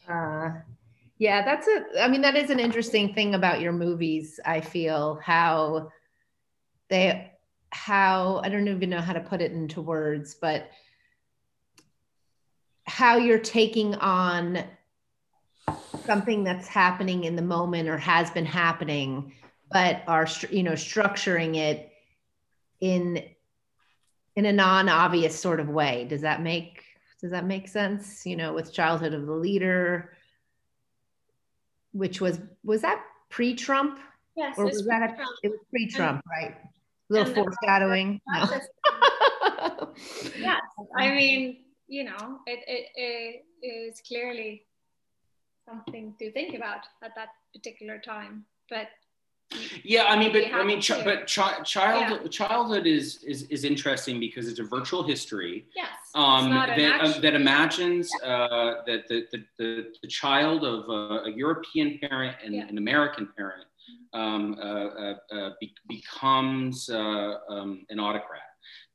[0.08, 0.50] uh,
[1.18, 4.40] yeah, that's a, I mean, that is an interesting thing about your movies.
[4.44, 5.90] I feel how
[6.88, 7.30] they,
[7.70, 10.70] how, I don't even know how to put it into words, but
[12.84, 14.64] how you're taking on
[16.04, 19.32] something that's happening in the moment or has been happening,
[19.70, 21.90] but are, you know, structuring it
[22.80, 23.22] in
[24.34, 26.06] in a non-obvious sort of way.
[26.08, 26.82] Does that make
[27.20, 28.26] does that make sense?
[28.26, 30.12] You know, with childhood of the leader,
[31.92, 33.98] which was was that pre-Trump?
[34.36, 36.56] Yes, or was that a, it was pre-Trump, right?
[37.10, 38.20] A little foreshadowing.
[38.26, 38.44] No.
[40.38, 40.60] yes,
[40.96, 41.58] I mean,
[41.92, 44.64] you know, it, it, it is clearly
[45.68, 48.46] something to think about at that particular time.
[48.70, 48.88] But
[49.84, 52.28] yeah i mean but i mean ch- but ch- child yeah.
[52.28, 57.34] childhood is, is is interesting because it's a virtual history yes um, that, uh, that
[57.34, 62.66] imagines uh, that the, the, the, the, child of a, a european parent and yeah.
[62.66, 63.66] an american parent
[64.14, 68.40] um, uh, uh, uh be- becomes uh, um, an autocrat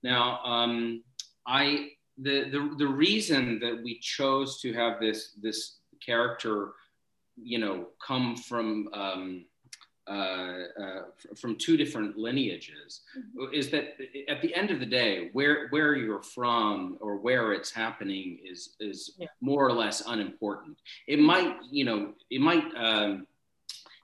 [0.01, 1.03] now um,
[1.45, 6.73] i the, the the reason that we chose to have this this character
[7.35, 9.45] you know come from um,
[10.09, 11.01] uh, uh,
[11.35, 13.53] from two different lineages mm-hmm.
[13.53, 13.97] is that
[14.29, 18.75] at the end of the day where where you're from or where it's happening is
[18.79, 19.27] is yeah.
[19.41, 23.27] more or less unimportant it might you know it might um,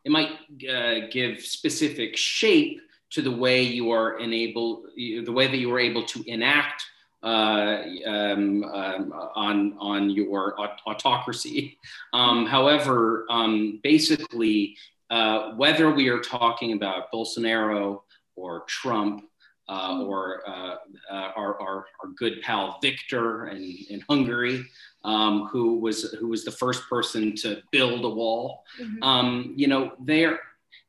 [0.03, 0.32] it might
[0.70, 5.80] uh, give specific shape to the way you are enabled the way that you are
[5.80, 6.84] able to enact
[7.24, 11.78] uh, um, um, on on your autocracy.
[12.11, 14.78] Um, however, um, basically,
[15.09, 18.01] uh, whether we are talking about Bolsonaro
[18.36, 19.24] or Trump
[19.69, 20.76] uh, or uh,
[21.09, 24.65] uh, our, our, our, good pal Viktor in, in Hungary,
[25.05, 28.63] um, who was who was the first person to build a wall.
[28.82, 29.03] Mm-hmm.
[29.03, 30.39] Um, you know, they're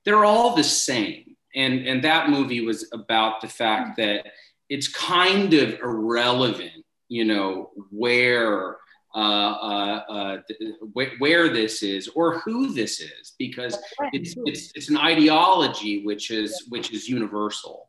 [0.04, 4.22] they're all the same, and and that movie was about the fact mm-hmm.
[4.22, 4.32] that
[4.68, 8.78] it's kind of irrelevant, you know, where
[9.14, 10.38] uh, uh, uh
[10.96, 13.78] wh- where this is or who this is because
[14.12, 17.88] it's, it's, it's an ideology which is which is universal.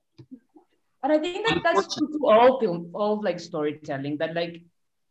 [1.02, 4.64] But i think that that's true to all film all like storytelling that like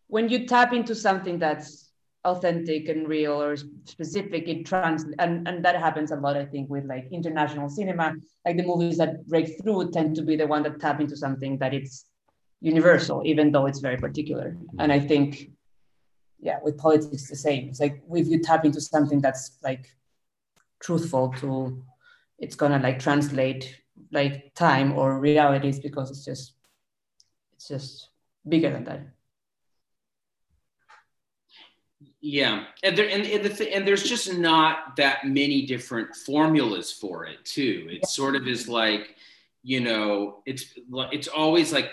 [0.09, 1.84] when you tap into something that's
[2.25, 6.71] authentic and real or specific it trans and, and that happens a lot i think
[6.71, 8.15] with like international cinema
[8.47, 11.59] like the movies that break through tend to be the one that tap into something
[11.59, 12.07] that it's
[12.61, 14.81] universal even though it's very particular mm-hmm.
[14.81, 15.51] and i think
[16.45, 17.71] yeah, with politics the same.
[17.71, 19.89] It's like if you tap into something that's like
[20.79, 21.83] truthful to,
[22.39, 23.81] it's gonna like translate
[24.13, 26.53] like time or realities because it's just,
[27.55, 28.11] it's just
[28.47, 29.07] bigger than that.
[32.27, 36.91] Yeah, and there and, and, the th- and there's just not that many different formulas
[36.91, 37.87] for it too.
[37.91, 38.07] It yeah.
[38.07, 39.17] sort of is like,
[39.63, 40.73] you know, it's
[41.13, 41.91] it's always like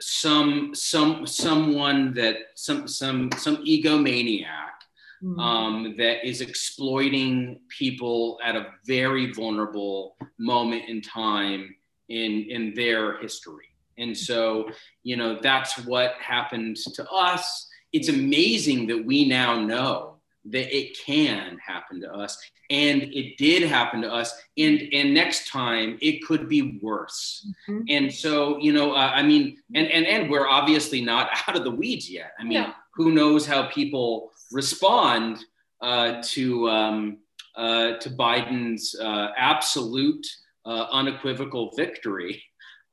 [0.00, 4.78] some some someone that some some some egomaniac
[5.22, 5.38] mm.
[5.38, 11.74] um, that is exploiting people at a very vulnerable moment in time
[12.08, 13.66] in in their history
[13.98, 14.66] and so
[15.02, 20.96] you know that's what happened to us it's amazing that we now know that it
[21.04, 22.38] can happen to us
[22.70, 27.82] and it did happen to us and and next time it could be worse mm-hmm.
[27.88, 31.64] and so you know uh, i mean and and and we're obviously not out of
[31.64, 32.72] the weeds yet i mean yeah.
[32.94, 35.38] who knows how people respond
[35.80, 37.18] uh, to um,
[37.56, 40.26] uh, to biden's uh, absolute
[40.64, 42.42] uh, unequivocal victory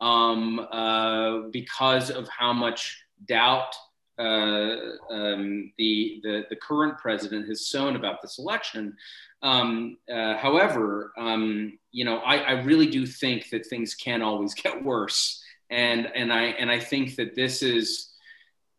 [0.01, 3.73] um, uh, because of how much doubt
[4.17, 8.95] um, the, the, the current president has sown about this election.
[9.41, 14.53] Um, uh, however, um, you know, I, I really do think that things can always
[14.63, 18.11] get worse, and and I and I think that this is.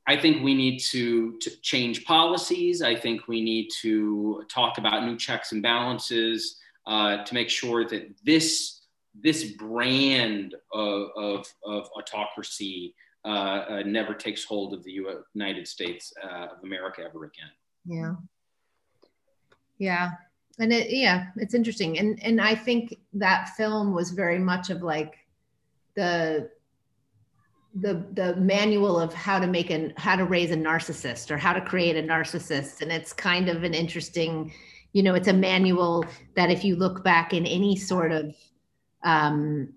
[0.09, 2.81] I think we need to, to change policies.
[2.81, 7.85] I think we need to talk about new checks and balances uh, to make sure
[7.89, 8.83] that this
[9.21, 12.95] this brand of, of, of autocracy
[13.27, 14.93] uh, uh, never takes hold of the
[15.35, 17.51] United States uh, of America ever again.
[17.85, 18.15] Yeah.
[19.79, 20.11] Yeah.
[20.61, 21.99] And it, yeah, it's interesting.
[21.99, 25.17] And, and I think that film was very much of like
[25.97, 26.49] the,
[27.75, 31.53] the, the manual of how to make an, how to raise a narcissist or how
[31.53, 32.81] to create a narcissist.
[32.81, 34.53] And it's kind of an interesting,
[34.93, 36.05] you know, it's a manual
[36.37, 38.35] that if you look back in any sort of
[39.03, 39.75] um,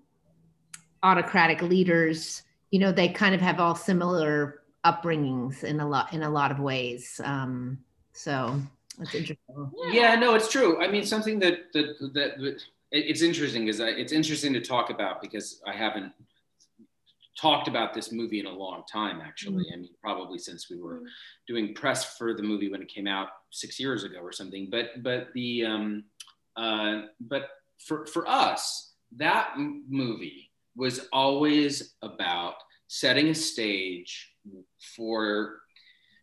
[1.02, 6.22] autocratic leaders, you know they kind of have all similar upbringings in a lot in
[6.22, 7.78] a lot of ways um,
[8.12, 8.60] so
[9.00, 9.70] it's interesting.
[9.90, 10.82] Yeah no it's true.
[10.82, 15.22] I mean something that that that, that it's interesting is it's interesting to talk about
[15.22, 16.12] because i haven't
[17.40, 19.64] talked about this movie in a long time actually.
[19.64, 19.74] Mm-hmm.
[19.74, 21.02] i mean probably since we were
[21.46, 24.68] doing press for the movie when it came out six years ago or something.
[24.70, 26.04] But but the um
[26.56, 27.48] uh but
[27.86, 30.49] for for us that m- movie
[30.80, 32.54] was always about
[32.88, 34.32] setting a stage
[34.96, 35.60] for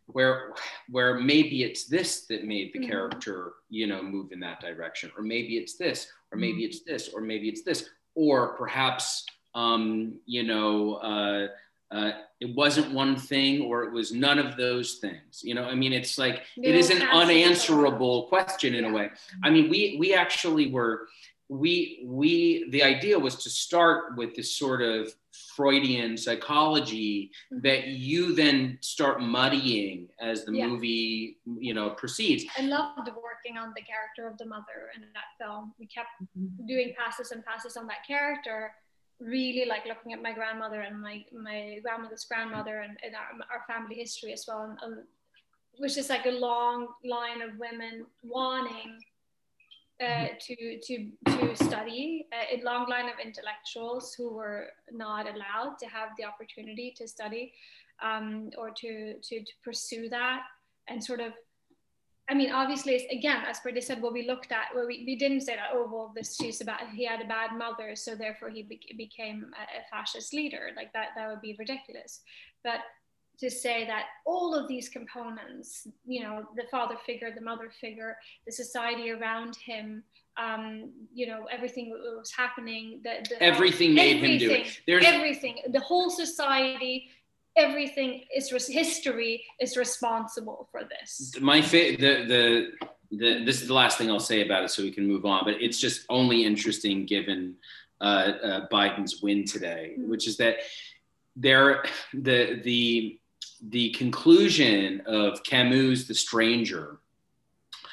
[0.06, 0.52] where
[0.90, 2.90] where maybe it's this that made the mm-hmm.
[2.90, 6.70] character you know move in that direction or maybe it's this or maybe mm-hmm.
[6.70, 9.24] it's this or maybe it's this or perhaps
[9.54, 11.46] um, you know uh,
[11.94, 12.10] uh,
[12.40, 15.92] it wasn't one thing or it was none of those things you know i mean
[15.92, 18.90] it's like it is an unanswerable question in yeah.
[18.90, 19.10] a way
[19.42, 21.06] i mean we we actually were
[21.48, 25.14] we we the idea was to start with this sort of
[25.54, 27.60] freudian psychology mm-hmm.
[27.62, 30.66] that you then start muddying as the yeah.
[30.66, 35.30] movie you know proceeds i loved working on the character of the mother in that
[35.42, 36.08] film we kept
[36.38, 36.66] mm-hmm.
[36.66, 38.72] doing passes and passes on that character
[39.20, 43.64] really like looking at my grandmother and my my grandmother's grandmother and, and our, our,
[43.66, 45.02] family history as well and, and
[45.78, 48.98] which is like a long line of women wanting
[50.00, 55.76] uh, to to to study uh, a long line of intellectuals who were not allowed
[55.78, 57.52] to have the opportunity to study
[58.02, 60.42] um, or to, to to pursue that
[60.88, 61.32] and sort of
[62.30, 65.40] I mean, obviously, again, as Brady said, what we looked at, well, we, we didn't
[65.40, 68.62] say that, oh, well, this she's about, he had a bad mother, so therefore he
[68.64, 70.68] be- became a, a, fascist leader.
[70.76, 72.20] Like that, that would be ridiculous.
[72.62, 72.80] But
[73.40, 78.16] to say that all of these components, you know, the father figure, the mother figure,
[78.46, 80.02] the society around him,
[80.36, 84.80] um, you know, everything that was happening, the, the everything made everything, him do it.
[84.86, 87.10] There's everything, the whole society
[87.56, 91.32] everything is res- history is responsible for this.
[91.40, 92.70] My fa- the, the
[93.10, 95.44] the this is the last thing I'll say about it, so we can move on.
[95.44, 97.56] But it's just only interesting given
[98.00, 100.10] uh, uh, Biden's win today, mm-hmm.
[100.10, 100.56] which is that
[101.36, 101.84] there
[102.14, 103.18] the the
[103.62, 106.98] the conclusion of Camus' The Stranger.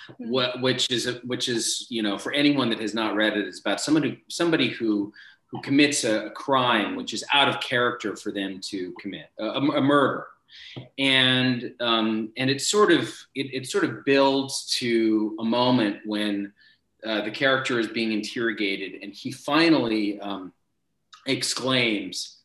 [0.09, 0.29] Mm-hmm.
[0.29, 3.47] What, which is a, which is you know for anyone that has not read it,
[3.47, 5.11] it's about somebody somebody who
[5.47, 9.45] who commits a, a crime which is out of character for them to commit a,
[9.45, 10.27] a murder
[10.97, 16.51] and um, and it sort of it, it, sort of builds to a moment when
[17.05, 20.51] uh, the character is being interrogated and he finally um,
[21.25, 22.37] exclaims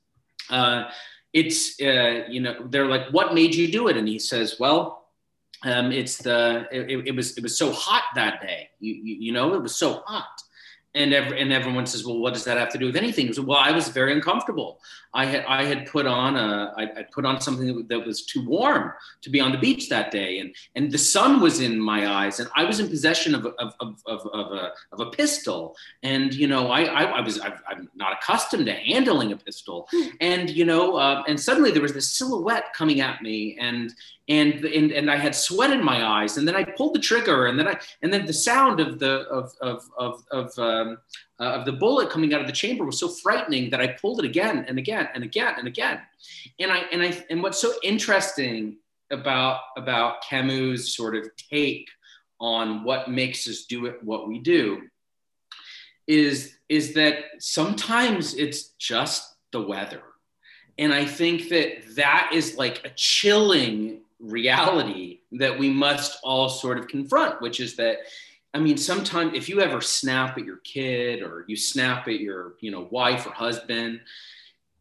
[0.50, 0.84] uh,
[1.32, 3.96] it's uh, you know they're like what made you do it?
[3.96, 5.00] And he says well
[5.62, 8.70] um, it's the it, it, was it was so hot that day.
[8.80, 10.42] You, you, you know it was so hot
[10.94, 13.32] and every, and everyone says, well, what does that have to do with anything?
[13.46, 14.80] well, I was very uncomfortable.
[15.12, 18.46] I had I had put on a I, I put on something that was too
[18.46, 18.92] warm
[19.22, 22.40] to be on the beach that day, and and the sun was in my eyes,
[22.40, 26.32] and I was in possession of of, of, of, of a of a pistol, and
[26.32, 29.88] you know I I, I was I, am not accustomed to handling a pistol,
[30.20, 33.92] and you know uh, and suddenly there was this silhouette coming at me, and
[34.30, 37.46] and, and and I had sweat in my eyes, and then I pulled the trigger,
[37.46, 40.98] and then I and then the sound of the of of of of, um,
[41.40, 44.20] uh, of the bullet coming out of the chamber was so frightening that I pulled
[44.20, 46.00] it again and again and again and again,
[46.60, 48.76] and I and I and what's so interesting
[49.10, 51.88] about about Camus' sort of take
[52.40, 54.82] on what makes us do it what we do
[56.06, 60.02] is is that sometimes it's just the weather.
[60.78, 66.78] And i think that that is like a chilling reality that we must all sort
[66.78, 67.98] of confront, which is that
[68.52, 72.54] I mean, sometimes if you ever snap at your kid or you snap at your,
[72.60, 74.00] you know, wife or husband,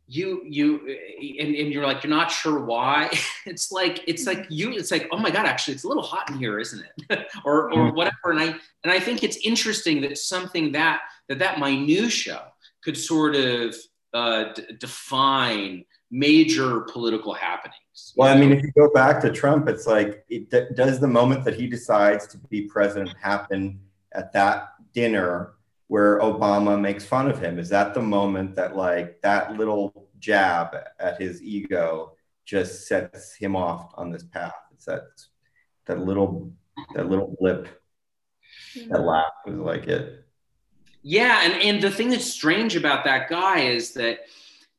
[0.07, 0.97] you you
[1.39, 3.11] and, and you're like you're not sure why.
[3.45, 6.29] It's like it's like you it's like oh my god, actually it's a little hot
[6.29, 7.27] in here, isn't it?
[7.45, 8.31] or or whatever.
[8.31, 8.45] And I
[8.83, 12.51] and I think it's interesting that something that that that minutia
[12.83, 13.75] could sort of
[14.13, 17.75] uh, d- define major political happenings.
[18.15, 21.43] Well, I mean, if you go back to Trump, it's like, it, does the moment
[21.45, 23.79] that he decides to be president happen
[24.13, 25.53] at that dinner
[25.87, 27.57] where Obama makes fun of him?
[27.59, 32.13] Is that the moment that, like, that little jab at his ego
[32.45, 34.53] just sets him off on this path?
[34.73, 35.03] It's that
[35.85, 36.51] that little
[36.93, 37.67] that little blip,
[38.89, 40.25] that laugh was like it.
[41.01, 44.19] Yeah, and and the thing that's strange about that guy is that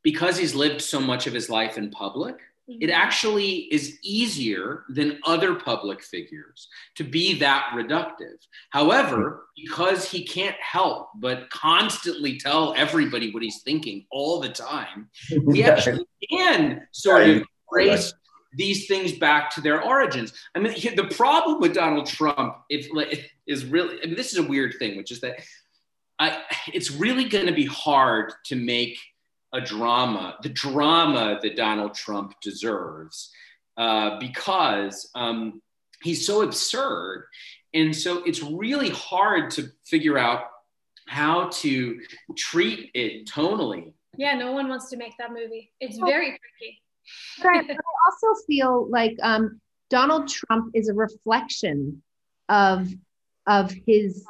[0.02, 2.38] because he's lived so much of his life in public,
[2.70, 2.90] it mm-hmm.
[2.92, 8.36] actually is easier than other public figures to be that reductive.
[8.70, 15.08] However, because he can't help but constantly tell everybody what he's thinking all the time,
[15.52, 18.14] he actually can sort of trace
[18.52, 20.32] these things back to their origins.
[20.54, 22.88] I mean, the problem with Donald Trump if,
[23.46, 25.40] is really, I mean, this is a weird thing, which is that
[26.18, 26.42] I,
[26.72, 28.98] it's really going to be hard to make
[29.52, 33.30] a drama, the drama that Donald Trump deserves,
[33.76, 35.60] uh, because um,
[36.02, 37.26] he's so absurd.
[37.74, 40.44] And so it's really hard to figure out
[41.06, 42.00] how to
[42.36, 45.72] treat it tonally Yeah, no one wants to make that movie.
[45.80, 46.82] It's very tricky.
[47.42, 52.02] But I, I also feel like um, Donald Trump is a reflection
[52.48, 52.88] of
[53.46, 54.24] of his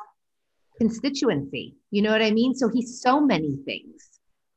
[0.79, 1.77] constituency.
[1.91, 2.55] You know what I mean?
[2.55, 4.10] So he's so many things.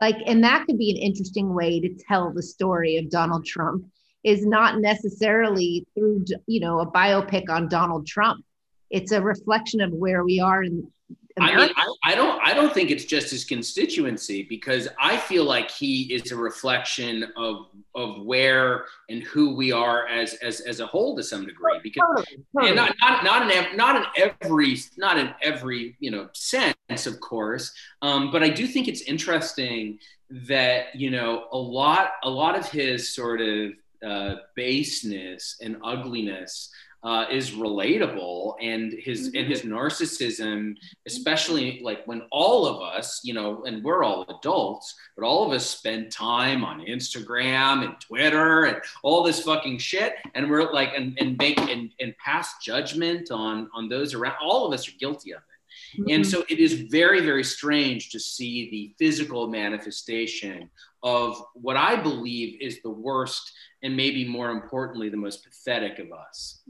[0.03, 3.85] Like, and that could be an interesting way to tell the story of Donald Trump
[4.25, 8.43] is not necessarily through you know a biopic on Donald Trump.
[8.89, 10.91] It's a reflection of where we are in
[11.39, 15.45] I mean, I, I, don't, I don't think it's just his constituency because I feel
[15.45, 20.80] like he is a reflection of of where and who we are as as, as
[20.80, 21.80] a whole to some degree.
[21.81, 22.76] Because totally, totally.
[22.76, 27.73] not not not in not in every not in every you know sense, of course.
[28.03, 29.97] Um, but I do think it's interesting
[30.30, 33.72] that you know a lot a lot of his sort of
[34.05, 36.69] uh, baseness and ugliness
[37.03, 39.38] uh, is relatable and his mm-hmm.
[39.39, 40.75] and his narcissism
[41.05, 45.51] especially like when all of us you know and we're all adults but all of
[45.51, 50.91] us spend time on instagram and twitter and all this fucking shit and we're like
[50.95, 54.97] and, and make and, and pass judgment on on those around all of us are
[54.97, 56.09] guilty of it mm-hmm.
[56.09, 60.69] and so it is very very strange to see the physical manifestation
[61.03, 63.51] of what i believe is the worst
[63.84, 66.61] and maybe more importantly, the most pathetic of us.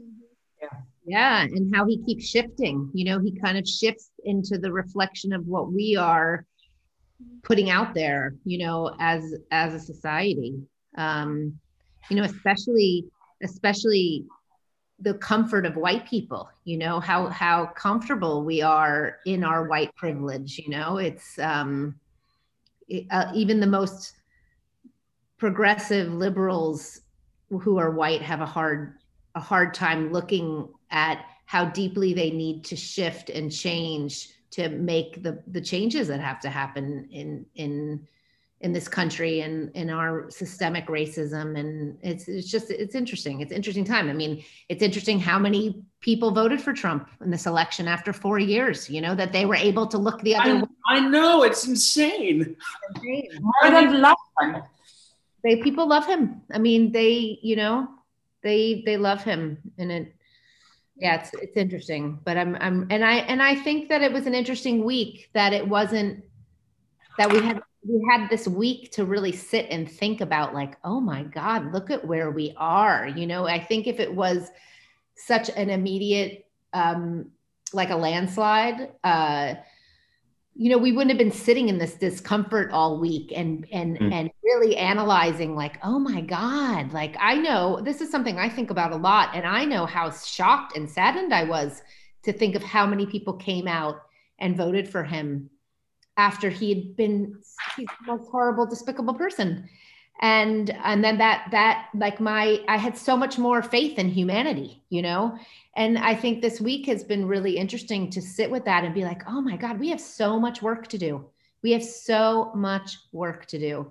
[0.60, 0.68] Yeah.
[1.06, 1.42] Yeah.
[1.42, 2.90] And how he keeps shifting.
[2.92, 6.44] You know, he kind of shifts into the reflection of what we are
[7.44, 10.54] putting out there, you know, as as a society.
[10.98, 11.58] Um,
[12.10, 13.04] you know, especially,
[13.42, 14.24] especially
[15.00, 19.92] the comfort of white people you know how how comfortable we are in our white
[19.96, 21.96] privilege you know it's um
[22.88, 24.12] it, uh, even the most
[25.44, 27.02] progressive liberals
[27.50, 28.94] who are white have a hard
[29.34, 35.22] a hard time looking at how deeply they need to shift and change to make
[35.22, 38.08] the the changes that have to happen in in
[38.62, 41.58] in this country and in our systemic racism.
[41.58, 43.42] And it's it's just it's interesting.
[43.42, 44.08] It's interesting time.
[44.08, 48.38] I mean it's interesting how many people voted for trump in this election after four
[48.38, 50.68] years you know that they were able to look the other I, way.
[50.86, 52.54] i know it's insane,
[52.94, 53.30] insane.
[53.40, 54.18] more than love
[55.44, 56.42] they people love him.
[56.50, 57.88] I mean, they you know
[58.42, 60.14] they they love him, and it
[60.96, 62.18] yeah, it's it's interesting.
[62.24, 65.52] But I'm I'm and I and I think that it was an interesting week that
[65.52, 66.24] it wasn't
[67.18, 71.00] that we had we had this week to really sit and think about like oh
[71.00, 74.50] my god look at where we are you know i think if it was
[75.16, 77.30] such an immediate um
[77.72, 79.54] like a landslide uh
[80.56, 84.12] you know we wouldn't have been sitting in this discomfort all week and and mm.
[84.12, 88.70] and really analyzing like oh my god like i know this is something i think
[88.70, 91.82] about a lot and i know how shocked and saddened i was
[92.22, 93.96] to think of how many people came out
[94.38, 95.50] and voted for him
[96.16, 97.36] after he had been
[97.76, 99.68] he's the most horrible despicable person
[100.20, 104.82] and and then that that like my i had so much more faith in humanity
[104.88, 105.36] you know?
[105.76, 109.04] And i think this week has been really interesting to sit with that and be
[109.04, 111.24] like oh my god we have so much work to do.
[111.62, 113.90] We have so much work to do.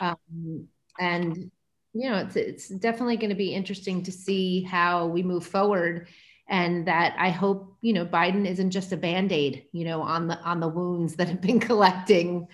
[0.00, 0.68] Um,
[1.00, 1.50] and
[1.92, 6.08] you know it's it's definitely going to be interesting to see how we move forward
[6.48, 10.38] and that i hope you know biden isn't just a band-aid you know on the
[10.40, 12.48] on the wounds that have been collecting.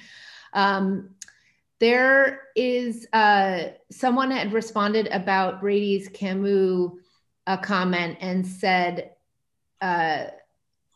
[0.54, 1.14] Um,
[1.82, 6.92] there is uh, someone had responded about Brady's Camus
[7.48, 9.10] uh, comment and said
[9.80, 10.26] uh,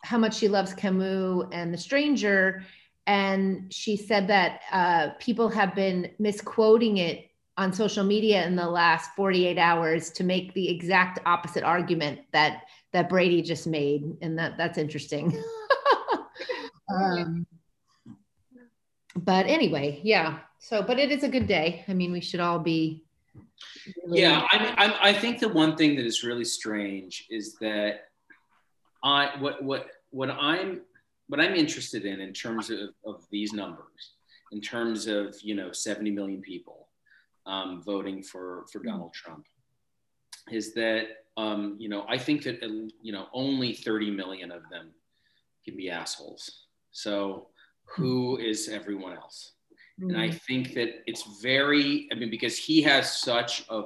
[0.05, 2.63] how much she loves Camus and The Stranger.
[3.09, 8.69] And she said that uh, people have been misquoting it on social media in the
[8.69, 14.05] last 48 hours to make the exact opposite argument that that Brady just made.
[14.23, 15.37] And that that's interesting.
[16.95, 17.45] um,
[19.17, 20.39] but anyway, yeah.
[20.59, 21.85] So, but it is a good day.
[21.89, 23.03] I mean, we should all be.
[24.05, 28.07] Really yeah, I, I, I think the one thing that is really strange is that
[29.05, 30.81] I what what what I'm
[31.29, 34.15] what I'm interested in in terms of, of these numbers,
[34.53, 36.89] in terms of you know 70 million people
[37.47, 38.89] um, voting for for hmm.
[38.89, 39.47] Donald Trump,
[40.51, 41.07] is that
[41.37, 42.63] um, you know I think that
[43.03, 44.91] you know only 30 million of them
[45.65, 46.65] can be assholes.
[46.91, 47.49] So
[47.85, 49.53] who is everyone else?
[50.01, 50.11] Mm-hmm.
[50.11, 50.41] And I mm.
[50.43, 53.85] think that it's very, I mean, because he has such a,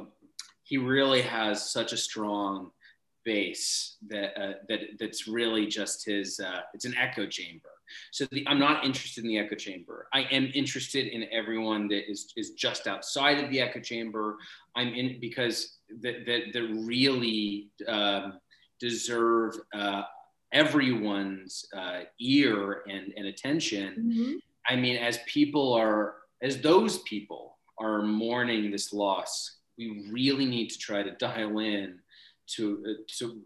[0.64, 2.70] he really has such a strong
[3.24, 6.40] base that uh, that that's really just his.
[6.40, 7.68] Uh, it's an echo chamber.
[8.12, 10.06] So the, I'm not interested in the echo chamber.
[10.12, 14.36] I am interested in everyone that is is just outside of the echo chamber.
[14.76, 18.38] I'm in because that that, that really um,
[18.80, 20.02] deserve uh,
[20.52, 23.94] everyone's uh, ear and, and attention.
[23.98, 24.32] Mm-hmm.
[24.68, 30.68] I mean, as people are as those people are mourning this loss, we really need
[30.70, 31.98] to try to dial in
[32.56, 33.40] to, uh, to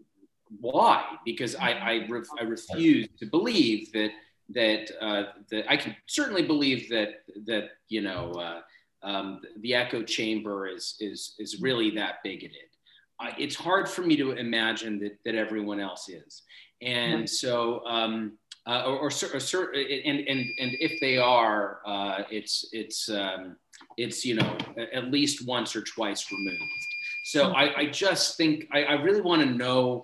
[0.59, 1.03] why?
[1.25, 4.11] Because I, I, ref, I refuse to believe that
[4.49, 8.61] that uh, that I can certainly believe that that you know uh,
[9.01, 12.69] um, the echo chamber is is is really that bigoted.
[13.19, 16.43] Uh, it's hard for me to imagine that that everyone else is,
[16.81, 18.37] and so um,
[18.67, 23.57] uh, or, or, or, and and and if they are, uh, it's it's um,
[23.97, 24.57] it's you know
[24.93, 26.63] at least once or twice removed.
[27.25, 27.55] So mm-hmm.
[27.55, 30.03] I, I just think I, I really want to know.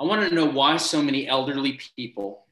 [0.00, 2.46] I want to know why so many elderly people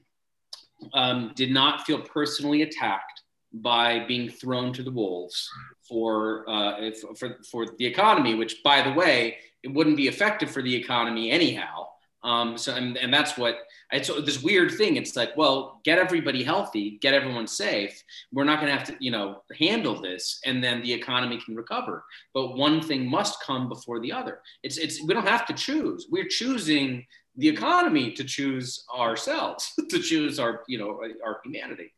[0.95, 3.23] um, did not feel personally attacked
[3.53, 5.49] by being thrown to the wolves
[5.89, 10.63] for, uh, for, for the economy, which, by the way, it wouldn't be effective for
[10.63, 11.87] the economy anyhow.
[12.23, 13.59] Um, so, and, and that's what
[13.93, 14.97] it's this weird thing.
[14.97, 18.03] It's like, well, get everybody healthy, get everyone safe.
[18.33, 21.57] We're not going to have to, you know, handle this, and then the economy can
[21.57, 22.05] recover.
[22.35, 24.41] But one thing must come before the other.
[24.63, 26.09] It's, it's we don't have to choose.
[26.11, 27.07] We're choosing
[27.37, 31.93] the economy to choose ourselves, to choose our, you know, our humanity.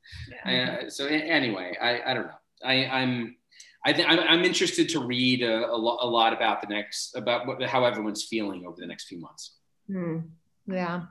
[0.46, 0.82] Yeah.
[0.84, 2.32] Uh, so anyway, I, I don't know.
[2.64, 3.36] I, I'm,
[3.84, 7.16] I think I'm, I'm interested to read a, a, lo- a, lot about the next,
[7.16, 9.56] about what, how everyone's feeling over the next few months.
[9.86, 10.18] Hmm.
[10.66, 11.02] Yeah.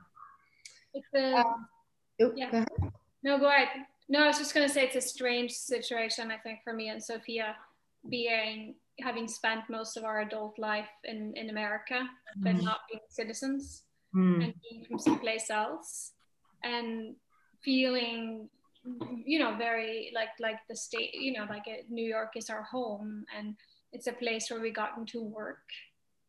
[0.94, 1.44] It's a, uh,
[2.22, 2.50] oh, yeah.
[2.50, 2.92] Go
[3.22, 3.68] no, go ahead.
[4.08, 6.88] No, I was just going to say it's a strange situation, I think, for me
[6.88, 7.56] and Sophia
[8.08, 11.94] being having spent most of our adult life in, in America,
[12.38, 12.44] mm.
[12.44, 13.84] but not being citizens
[14.14, 14.44] mm.
[14.44, 16.12] and being from someplace else
[16.64, 17.14] and
[17.64, 18.48] feeling
[19.24, 22.62] you know very like like the state you know like a, new york is our
[22.64, 23.54] home and
[23.92, 25.62] it's a place where we gotten to work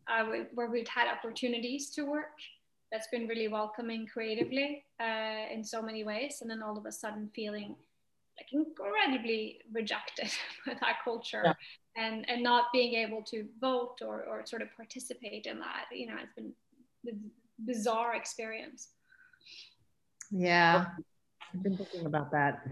[0.08, 2.40] uh, where we've had opportunities to work
[2.92, 6.92] that's been really welcoming creatively uh, in so many ways and then all of a
[6.92, 7.76] sudden feeling
[8.38, 10.32] like incredibly rejected
[10.66, 11.54] by that culture yeah.
[11.98, 16.08] and and not being able to vote or, or sort of participate in that you
[16.08, 16.54] know it's been
[17.66, 18.90] bizarre experience.
[20.32, 20.86] Yeah,
[21.54, 22.66] I've been thinking about that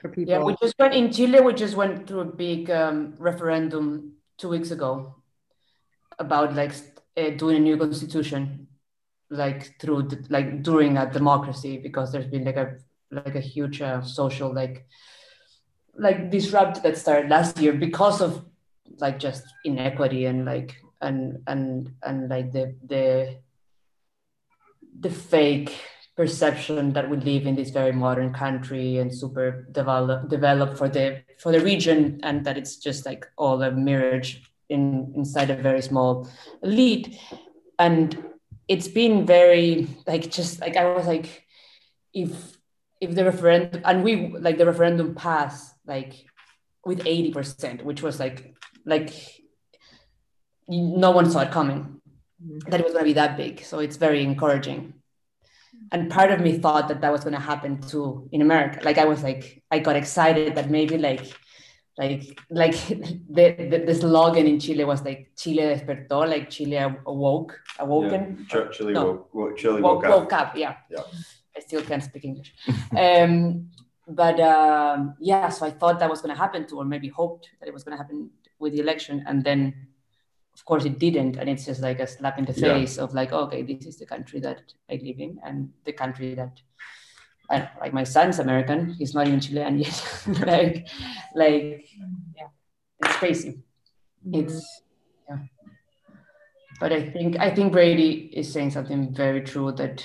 [0.00, 0.32] for people.
[0.32, 1.40] Yeah, we just went in Chile.
[1.40, 5.14] We just went through a big um, referendum two weeks ago
[6.20, 6.72] about like
[7.16, 8.68] uh, doing a new constitution,
[9.30, 12.76] like through the, like during a democracy because there's been like a
[13.10, 14.86] like a huge uh, social like
[15.96, 18.44] like disrupt that started last year because of
[18.98, 23.38] like just inequity and like and and and like the the
[25.00, 25.76] the fake
[26.16, 31.22] perception that we live in this very modern country and super developed developed for the
[31.38, 34.36] for the region and that it's just like all a mirage
[34.70, 36.28] in inside a very small
[36.62, 37.18] elite
[37.78, 38.22] and
[38.68, 41.46] it's been very like just like i was like
[42.14, 42.56] if
[43.00, 46.24] if the referendum and we like the referendum passed like
[46.84, 48.54] with 80% which was like
[48.86, 49.12] like
[50.70, 52.00] no one saw it coming
[52.42, 52.70] mm-hmm.
[52.70, 53.64] that it was going to be that big.
[53.64, 54.94] So it's very encouraging.
[55.92, 58.80] And part of me thought that that was going to happen too in America.
[58.84, 61.32] Like I was like, I got excited that maybe like,
[62.00, 62.74] like, like
[63.36, 68.46] the, the, the slogan in Chile was like Chile despertó, like Chile awoke, awoken.
[68.52, 68.68] Yeah.
[68.72, 69.26] Chile, no.
[69.32, 70.56] woke, Chile woke, woke, woke up.
[70.56, 70.76] Yeah.
[70.90, 71.02] yeah.
[71.56, 72.54] I still can't speak English.
[72.96, 73.68] um,
[74.08, 77.50] but um, yeah, so I thought that was going to happen to, or maybe hoped
[77.60, 79.74] that it was going to happen with the election, and then
[80.54, 83.04] of course it didn't and it's just like a slap in the face yeah.
[83.04, 84.60] of like okay this is the country that
[84.90, 86.60] i live in and the country that
[87.50, 88.94] I, like my son's american.
[88.94, 90.26] He's not even chilean yet.
[90.46, 90.88] Like
[91.34, 91.88] like
[92.36, 92.48] yeah.
[93.02, 93.62] it's crazy.
[94.26, 94.40] Mm-hmm.
[94.40, 94.82] It's
[95.28, 95.38] yeah.
[96.78, 100.04] But i think i think brady is saying something very true that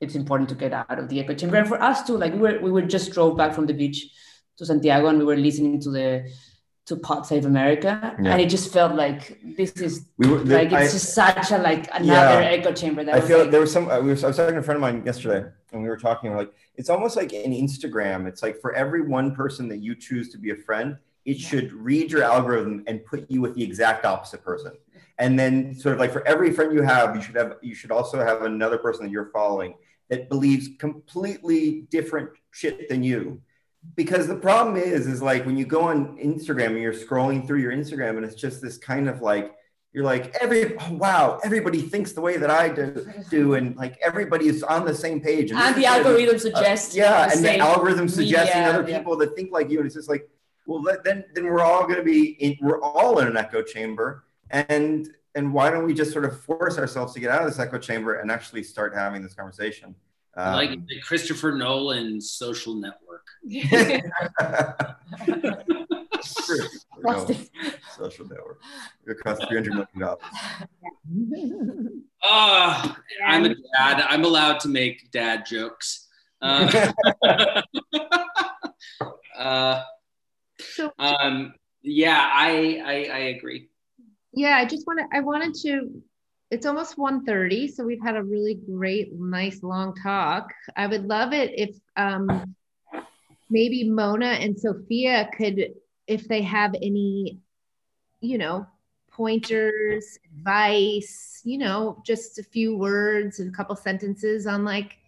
[0.00, 1.56] it's important to get out of the echo chamber.
[1.56, 4.08] And for us too like we were we were just drove back from the beach
[4.58, 6.28] to santiago and we were listening to the
[6.86, 8.32] to Pod Save America, yeah.
[8.32, 11.50] and it just felt like this is we were, the, like it's I, just such
[11.52, 13.04] a like another yeah, echo chamber.
[13.04, 13.88] That I feel like, there was some.
[13.88, 16.34] I was, I was talking to a friend of mine yesterday, and we were talking
[16.34, 18.26] like it's almost like an Instagram.
[18.26, 21.48] It's like for every one person that you choose to be a friend, it yeah.
[21.48, 24.72] should read your algorithm and put you with the exact opposite person.
[25.18, 27.92] And then sort of like for every friend you have, you should have you should
[27.92, 29.74] also have another person that you're following
[30.08, 33.40] that believes completely different shit than you
[33.94, 37.58] because the problem is is like when you go on instagram and you're scrolling through
[37.58, 39.54] your instagram and it's just this kind of like
[39.92, 43.98] you're like every oh, wow everybody thinks the way that i do, do and like
[44.02, 45.50] everybody is on the same page.
[45.50, 49.26] And, and the algorithm suggests uh, yeah the and the algorithm suggesting other people yeah.
[49.26, 49.78] that think like you.
[49.78, 50.28] And it's just like
[50.66, 54.24] well then then we're all going to be in, we're all in an echo chamber.
[54.50, 57.58] And and why don't we just sort of force ourselves to get out of this
[57.58, 59.94] echo chamber and actually start having this conversation
[60.34, 63.26] Um, like Christopher Nolan's Social Network.
[67.96, 68.60] social network.
[69.06, 70.22] It cost three hundred million dollars.
[72.22, 72.94] Uh,
[73.24, 74.06] I'm a dad.
[74.08, 76.08] I'm allowed to make dad jokes.
[76.42, 76.90] Uh,
[79.38, 79.82] uh,
[80.58, 83.68] so, um, yeah, I, I I agree.
[84.32, 86.02] Yeah, I just wanted I wanted to.
[86.52, 90.52] It's almost 1.30, so we've had a really great, nice, long talk.
[90.76, 92.54] I would love it if um,
[93.48, 95.72] maybe Mona and Sophia could,
[96.06, 97.38] if they have any,
[98.20, 98.66] you know,
[99.10, 104.98] pointers, advice, you know, just a few words and a couple sentences on like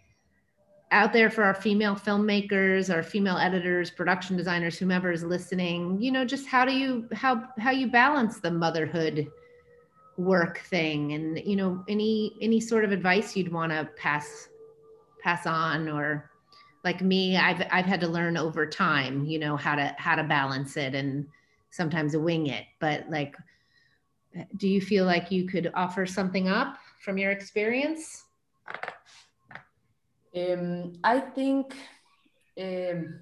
[0.93, 6.11] out there for our female filmmakers, our female editors, production designers, whomever is listening, you
[6.11, 9.31] know, just how do you how how you balance the motherhood
[10.17, 14.49] work thing and you know any any sort of advice you'd want to pass
[15.23, 16.31] pass on or
[16.85, 20.23] like me I've I've had to learn over time, you know, how to how to
[20.23, 21.27] balance it and
[21.71, 23.35] sometimes wing it, but like
[24.57, 28.25] do you feel like you could offer something up from your experience?
[30.37, 31.77] Um, I think,
[32.61, 33.21] um,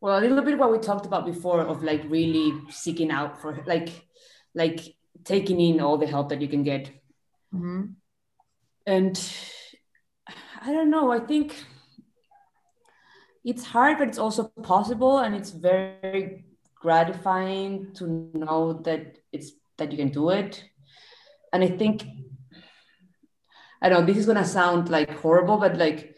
[0.00, 3.62] well, a little bit what we talked about before of like really seeking out for
[3.66, 3.90] like,
[4.54, 4.80] like
[5.24, 6.90] taking in all the help that you can get.
[7.54, 7.82] Mm-hmm.
[8.86, 9.32] And
[10.60, 11.64] I don't know, I think
[13.44, 15.18] it's hard, but it's also possible.
[15.18, 16.44] And it's very
[16.74, 20.64] gratifying to know that it's that you can do it.
[21.52, 22.04] And I think
[23.80, 26.16] I know this is gonna sound like horrible, but like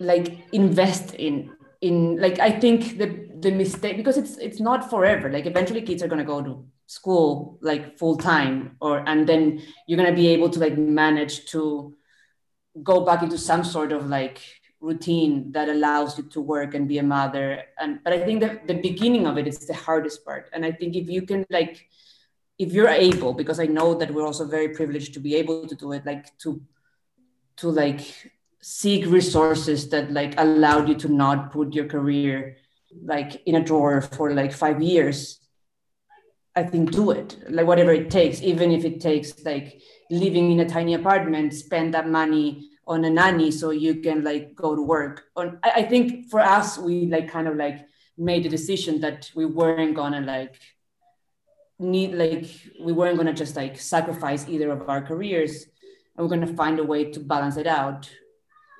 [0.00, 5.30] like invest in in like I think the the mistake because it's it's not forever.
[5.30, 9.96] Like eventually kids are gonna go to school like full time or and then you're
[9.96, 11.94] gonna be able to like manage to
[12.82, 14.40] go back into some sort of like
[14.80, 18.66] routine that allows you to work and be a mother and but i think that
[18.66, 21.88] the beginning of it is the hardest part and i think if you can like
[22.58, 25.74] if you're able because i know that we're also very privileged to be able to
[25.74, 26.60] do it like to
[27.56, 28.02] to like
[28.60, 32.56] seek resources that like allowed you to not put your career
[33.02, 35.44] like in a drawer for like five years
[36.56, 37.36] i think do it.
[37.48, 38.42] Like whatever it takes.
[38.42, 39.80] Even if it takes like
[40.10, 44.54] living in a tiny apartment spend that money on a nanny so you can like
[44.54, 45.24] go to work.
[45.36, 49.46] On I, think for us we like kind of like made the decision that we
[49.46, 50.54] weren't gonna like
[51.78, 52.46] need like
[52.80, 55.66] we weren't to just like sacrifice either of our careers
[56.16, 58.08] and we're to find a way to balance it out.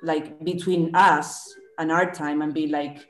[0.01, 3.05] Like between us and our time and be like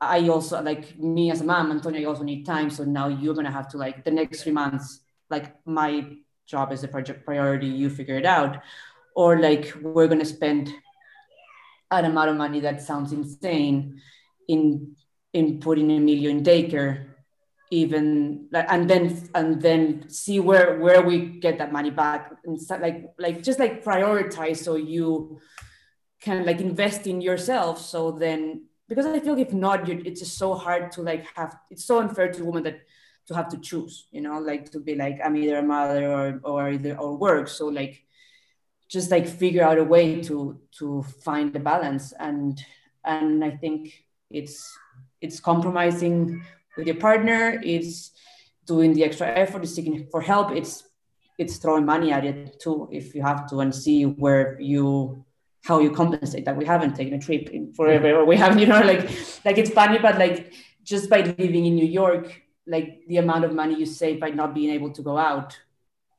[0.00, 2.70] i also like me as a mom antonio i also need time.
[2.70, 5.00] So now you're to have to like the next three months
[5.30, 6.16] like my
[6.46, 8.62] job is a project priority you figure it out.
[9.14, 10.72] Or like we're to spend
[11.90, 14.00] an amount of money that sounds insane
[14.46, 14.96] in
[15.32, 17.06] in putting Emilio in daycare
[17.70, 22.32] even like and then and then see where where we get that money back.
[22.44, 25.40] And like like just like prioritize so you
[26.22, 27.80] can like invest in yourself.
[27.80, 31.84] So then because i feel if not it's just so hard to like have it's
[31.84, 32.80] so unfair to women that
[33.26, 36.40] to have to choose you know like to be like i'm either a mother or
[36.44, 37.46] or either or work.
[37.46, 38.02] So like
[38.88, 42.14] just like figure out a way to to find the balance.
[42.18, 42.58] And
[43.08, 44.78] and i think it's
[45.20, 46.42] it's compromising
[46.76, 48.12] with your partner it's
[48.66, 50.84] doing the extra effort it's seeking for help it's
[51.38, 55.24] it's throwing money at it too if you have to and see where you
[55.64, 58.66] how you compensate that we haven't taken a trip in forever or we haven't you
[58.66, 59.02] know like
[59.44, 60.52] like it's funny but like
[60.82, 64.54] just by living in new york like the amount of money you save by not
[64.54, 65.58] being able to go out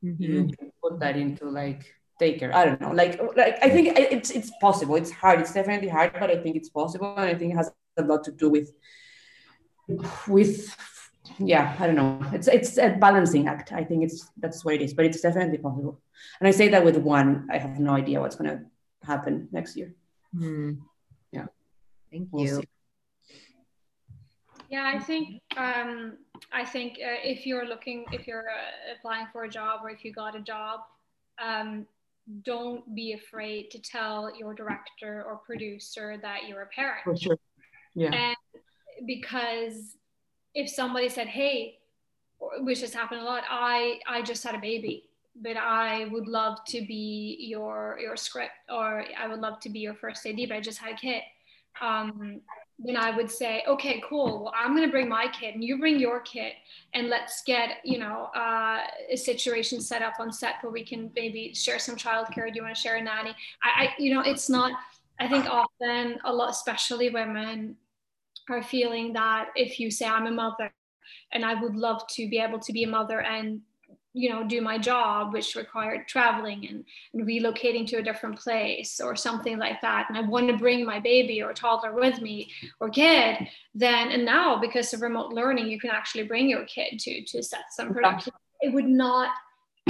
[0.03, 0.23] mm-hmm.
[0.23, 2.53] you can put that into like daycare.
[2.53, 2.91] I don't know.
[2.91, 4.95] Like like i think it's it's possible.
[4.95, 5.39] It's hard.
[5.39, 8.23] It's definitely hard but i think it's possible and i think it has a lot
[8.25, 8.71] to do with
[10.27, 10.75] with
[11.39, 12.19] yeah i don't know.
[12.33, 13.71] It's it's a balancing act.
[13.71, 16.01] I think it's that's what it is but it's definitely possible.
[16.39, 18.65] And i say that with one i have no idea what's going to
[19.03, 19.93] happen next year.
[20.35, 20.79] Mm.
[21.31, 21.45] yeah.
[22.11, 22.55] Thank we'll you.
[22.61, 22.67] see.
[24.69, 26.17] yeah i think um
[26.51, 30.03] i think uh, if you're looking if you're uh, applying for a job or if
[30.05, 30.81] you got a job
[31.43, 31.85] um
[32.43, 37.03] don't be afraid to tell your director or producer that you're a parent.
[37.03, 37.37] For sure.
[37.95, 38.11] Yeah.
[38.13, 38.37] And
[39.07, 39.97] because
[40.53, 41.79] if somebody said, "Hey,"
[42.59, 45.08] which has happened a lot, I I just had a baby,
[45.41, 49.79] but I would love to be your your script, or I would love to be
[49.79, 51.21] your first AD, but I just had a kid.
[51.81, 52.41] Um,
[52.79, 54.43] then I would say, okay, cool.
[54.43, 56.53] Well, I'm to bring my kid and you bring your kid
[56.93, 58.79] and let's get, you know, uh,
[59.11, 62.47] a situation set up on set where we can maybe share some childcare.
[62.47, 63.35] Do you want to share a nanny?
[63.63, 64.71] I, I, you know, it's not,
[65.19, 67.75] I think often a lot, especially women
[68.49, 70.71] are feeling that if you say I'm a mother
[71.33, 73.61] and I would love to be able to be a mother and
[74.13, 76.83] you know do my job which required traveling and,
[77.13, 80.07] and, relocating to a different place or something like that.
[80.09, 84.25] And i want to bring my baby or toddler with me or kid then and
[84.25, 87.93] now because of remote learning you can actually bring your kid to to set some
[87.93, 88.33] production.
[88.61, 89.29] It would not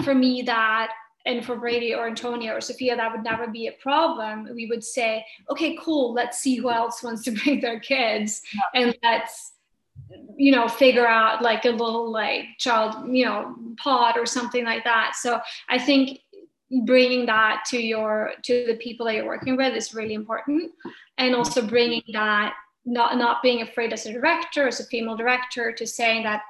[0.04, 0.92] for me that
[1.26, 4.48] and for Brady or Antonio or Sophia, that would never be a problem.
[4.54, 8.42] We would say, okay, cool, let's see who else wants to bring their kids
[8.74, 9.54] and let's
[10.36, 14.84] you know figure out like a little like child you know pod or something like
[14.84, 15.14] that.
[15.16, 16.22] So i think
[16.86, 20.72] bringing that to your to the people that you're working with is really important.
[21.18, 22.54] And also bringing that
[22.86, 26.44] not not being afraid as a director as a female director to saying that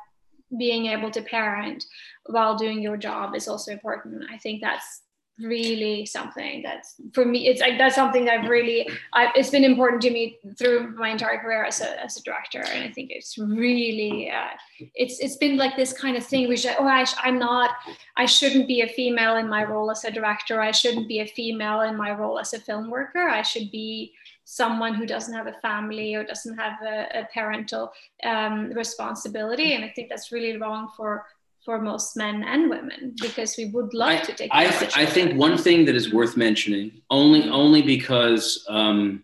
[0.58, 1.86] being able to parent
[2.26, 4.24] while doing your job is also important.
[4.32, 5.02] I think that's
[5.42, 9.64] really something that's for me it's like that's something that I've really I, it's been
[9.64, 12.60] important to me through my entire career as a, as a director.
[12.60, 14.56] And I think it's really uh,
[14.96, 17.72] it's it's been like this kind of thing which oh I, I'm not
[18.18, 20.62] I shouldn't be a female in my role as a director.
[20.62, 23.28] I shouldn't be a female in my role as a film worker.
[23.28, 24.14] I should be
[24.46, 27.92] someone who doesn't have a family or doesn't have a, a parental
[28.24, 29.74] um, responsibility.
[29.74, 31.26] And I think that's really wrong for
[31.66, 35.06] for most men and women because we would love I, to take I, th- I
[35.06, 39.24] think one thing that is worth mentioning only only because um,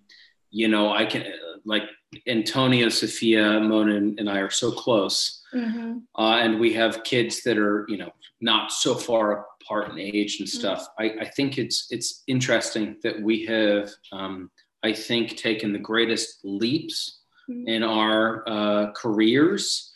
[0.52, 1.26] you know I can
[1.66, 1.84] like
[2.28, 5.98] Antonio, Sophia, Mona, and I are so close, mm-hmm.
[6.18, 10.40] uh, and we have kids that are you know not so far apart in age
[10.40, 10.60] and mm-hmm.
[10.60, 10.88] stuff.
[11.00, 11.20] Mm-hmm.
[11.20, 14.52] I, I, think it's it's interesting that we have um,
[14.84, 17.68] I think taken the greatest leaps mm-hmm.
[17.68, 19.92] in our uh, careers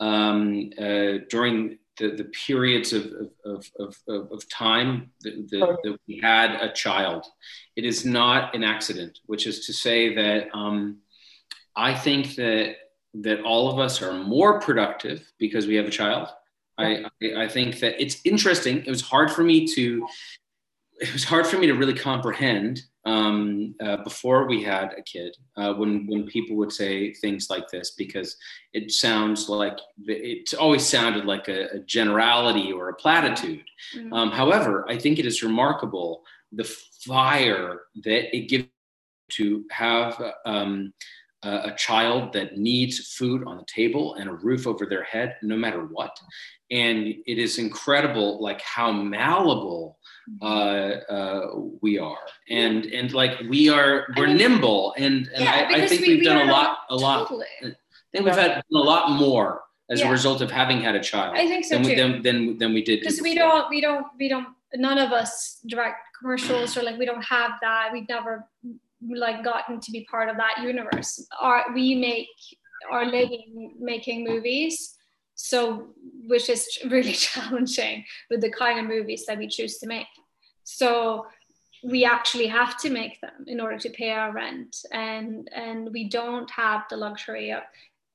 [0.00, 3.06] um, uh, during the, the periods of,
[3.44, 7.26] of, of, of, of time that, that, that, we had a child.
[7.76, 10.98] It is not an accident, which is to say that um,
[11.76, 12.76] I think that,
[13.14, 16.28] that all of us are more productive because we have a child.
[16.76, 18.78] I, I, I think that it's interesting.
[18.78, 20.06] It was hard for me to,
[21.00, 25.36] it was hard for me to really comprehend um, uh, before we had a kid
[25.56, 28.36] uh, when when people would say things like this because
[28.72, 33.64] it sounds like it always sounded like a, a generality or a platitude.
[33.96, 34.12] Mm-hmm.
[34.12, 36.22] Um, however, I think it is remarkable
[36.52, 38.68] the fire that it gives
[39.32, 40.92] to have um,
[41.42, 45.56] a child that needs food on the table and a roof over their head no
[45.56, 46.16] matter what
[46.70, 49.98] and it is incredible like how malleable
[50.42, 52.18] uh, uh, we are
[52.48, 56.02] and and like we are we're I mean, nimble and and yeah, I, I, think
[56.02, 57.46] we, have done a lot a lot totally.
[57.62, 57.72] i
[58.12, 60.08] think we've had a lot more as yeah.
[60.08, 61.88] a result of having had a child i think so than too.
[61.90, 65.12] we, than, than, than we did because we don't we don't we don't none of
[65.12, 68.46] us direct commercials or like we don't have that we've never
[69.14, 72.28] like gotten to be part of that universe our we make
[72.90, 74.96] our living making movies
[75.34, 75.88] so
[76.26, 80.06] which is really challenging with the kind of movies that we choose to make.
[80.64, 81.26] So
[81.82, 84.76] we actually have to make them in order to pay our rent.
[84.92, 87.62] And and we don't have the luxury of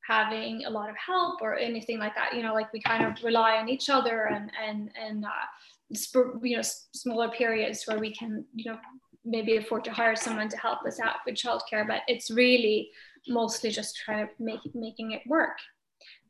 [0.08, 2.34] having a lot of help or anything like that.
[2.36, 6.56] You know like we kind of rely on each other and and and uh, you
[6.58, 8.80] know smaller periods where we can you know
[9.26, 11.88] maybe afford to hire someone to help us out with childcare.
[11.88, 12.90] But it's really
[13.28, 15.58] mostly just trying to make making it work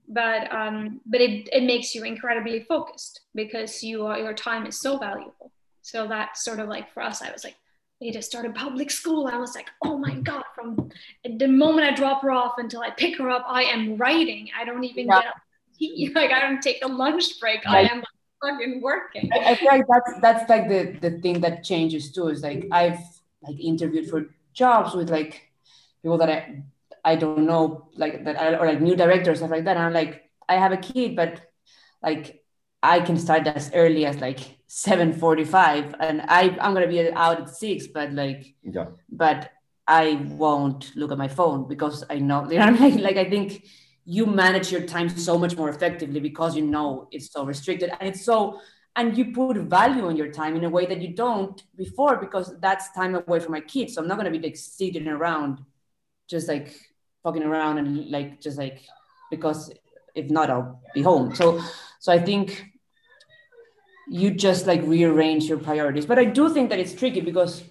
[0.10, 4.82] but um, but it, it makes you incredibly focused because you are, your time is
[4.82, 5.52] so valuable.
[5.84, 7.56] So that's sort of like for us i was like
[8.02, 9.28] I need to start a public school.
[9.28, 10.90] I was like oh my god from
[11.24, 14.50] the moment i drop her off until i pick her up i am writing.
[14.60, 15.22] I don't even yeah.
[15.22, 15.36] get up
[16.16, 17.66] like i don't take a lunch break.
[17.68, 18.04] I am
[18.42, 19.30] fucking working.
[19.34, 22.68] I, I feel like that's that's like the the thing that changes too is like
[22.72, 23.00] i've
[23.44, 25.50] like interviewed for jobs with like
[26.02, 26.64] people that i
[27.10, 29.78] I don't know, like that, or like new directors, stuff like that.
[29.78, 30.14] And I'm like,
[30.48, 31.42] I have a kid, but
[32.02, 32.44] like
[32.82, 37.50] I can start as early as like 7:45, and I I'm gonna be out at
[37.50, 39.52] six, but like, yeah, but
[39.88, 40.04] I
[40.44, 43.02] won't look at my phone because I know, you know, what I mean?
[43.02, 43.66] like I think
[44.06, 48.10] you manage your time so much more effectively because you know it's so restricted and
[48.10, 48.60] it's so
[48.96, 52.60] and you put value on your time in a way that you don't before because
[52.60, 55.64] that's time away from my kids so i'm not going to be like sitting around
[56.28, 56.89] just like
[57.24, 58.82] fucking around and like just like
[59.30, 59.72] because
[60.16, 61.62] if not i'll be home so
[62.00, 62.66] so i think
[64.08, 67.64] you just like rearrange your priorities but i do think that it's tricky because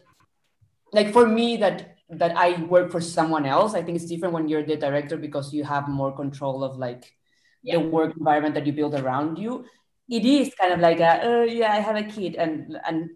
[0.93, 3.75] like for me that that I work for someone else.
[3.75, 7.13] I think it's different when you're the director because you have more control of like
[7.63, 7.75] yeah.
[7.75, 9.67] the work environment that you build around you.
[10.09, 13.11] It is kind of like a, uh, yeah, I have a kid, and and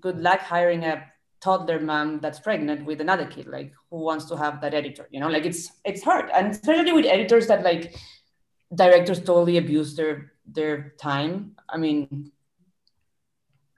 [0.00, 1.09] good luck hiring a
[1.40, 3.46] toddler mom that's pregnant with another kid.
[3.46, 5.08] Like, who wants to have that editor?
[5.10, 7.94] You know, like it's it's hard, and especially with editors that like
[8.74, 11.56] directors totally abuse their their time.
[11.68, 12.32] I mean,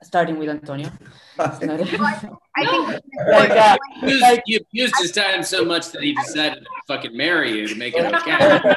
[0.02, 0.90] starting with Antonio.
[1.38, 1.70] I think
[3.28, 7.16] like, uh, he, abused, he abused his time so much that he decided to fucking
[7.16, 8.76] marry you to make it okay.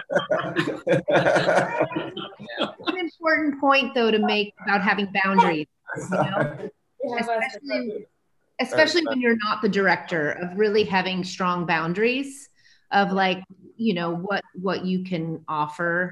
[2.87, 5.67] An important point, though, to make about having boundaries.
[5.97, 6.69] You know?
[7.19, 8.05] especially,
[8.59, 12.49] especially when you're not the director, of really having strong boundaries
[12.91, 13.43] of like,
[13.75, 16.11] you know, what what you can offer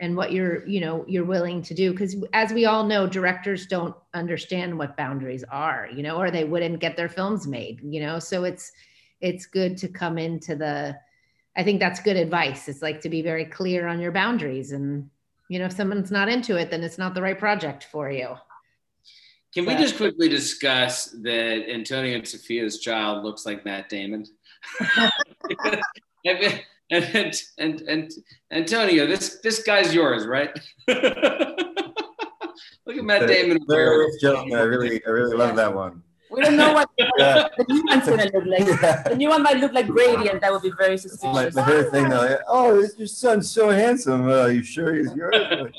[0.00, 1.90] and what you're you know you're willing to do.
[1.92, 6.44] Because as we all know directors don't understand what boundaries are you know or they
[6.44, 8.18] wouldn't get their films made you know?
[8.18, 8.72] So it's
[9.20, 10.96] it's good to come into the
[11.56, 12.68] i think that's good advice.
[12.68, 15.10] It's like to be very clear on your boundaries and
[15.48, 18.36] you know if someone's not into it then it's not the right project for you
[19.54, 24.24] can we just quickly discuss that antonio and sophia's child looks like matt damon
[26.90, 28.10] and and and
[28.50, 30.50] Antonio, this this guy's yours, right?
[30.88, 31.06] Look
[32.96, 33.58] at Matt Damon.
[33.70, 33.74] I
[34.62, 36.02] really, I really love that one.
[36.30, 37.48] We don't know what yeah.
[37.56, 38.66] the new one's gonna look like.
[38.82, 39.02] Yeah.
[39.02, 41.34] The new one might look like Brady, and that would be very suspicious.
[41.34, 44.28] Like the hair thing, like, oh, your son's so handsome.
[44.28, 45.34] Uh, you sure he's yours?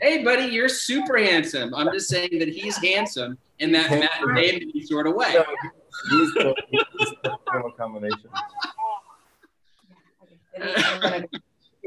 [0.00, 1.74] hey, buddy, you're super handsome.
[1.74, 5.32] I'm just saying that he's handsome in that Matt Damon sort of way.
[6.10, 6.82] he's the, he's
[7.22, 8.30] the combination.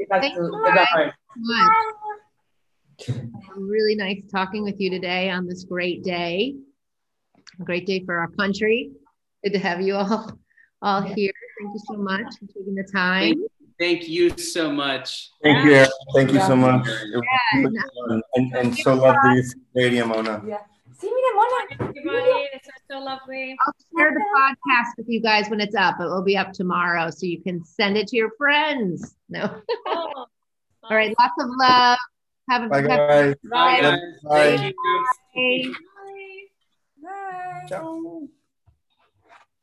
[0.08, 0.46] Thank you
[3.56, 6.54] Really nice talking with you today on this great day.
[7.60, 8.90] A great day for our country.
[9.42, 10.38] Good to have you all
[10.82, 11.32] all here.
[11.60, 13.34] Thank you so much for taking the time.
[13.78, 15.30] Thank, thank you so much.
[15.42, 15.86] Thank you.
[16.14, 16.86] Thank you so much.
[16.86, 18.20] Yeah.
[18.34, 19.42] And, and so lovely
[19.72, 20.42] stadium, Mona.
[20.46, 20.58] Yeah.
[20.98, 21.90] See me Mona.
[21.98, 23.56] Everybody, this was so lovely.
[23.66, 26.00] I'll share the podcast with you guys when it's up.
[26.00, 29.14] It will be up tomorrow, so you can send it to your friends.
[29.28, 29.62] No.
[29.86, 30.26] Oh,
[30.84, 31.14] All right.
[31.18, 31.98] Lots of love.
[32.48, 33.34] Have a bye, guys.
[33.50, 33.80] Bye.
[33.82, 33.98] Bye.
[34.24, 34.72] Bye.
[35.34, 35.72] Bye.
[37.70, 37.80] Bye.
[37.80, 38.00] Bye.
[38.02, 38.26] Bye.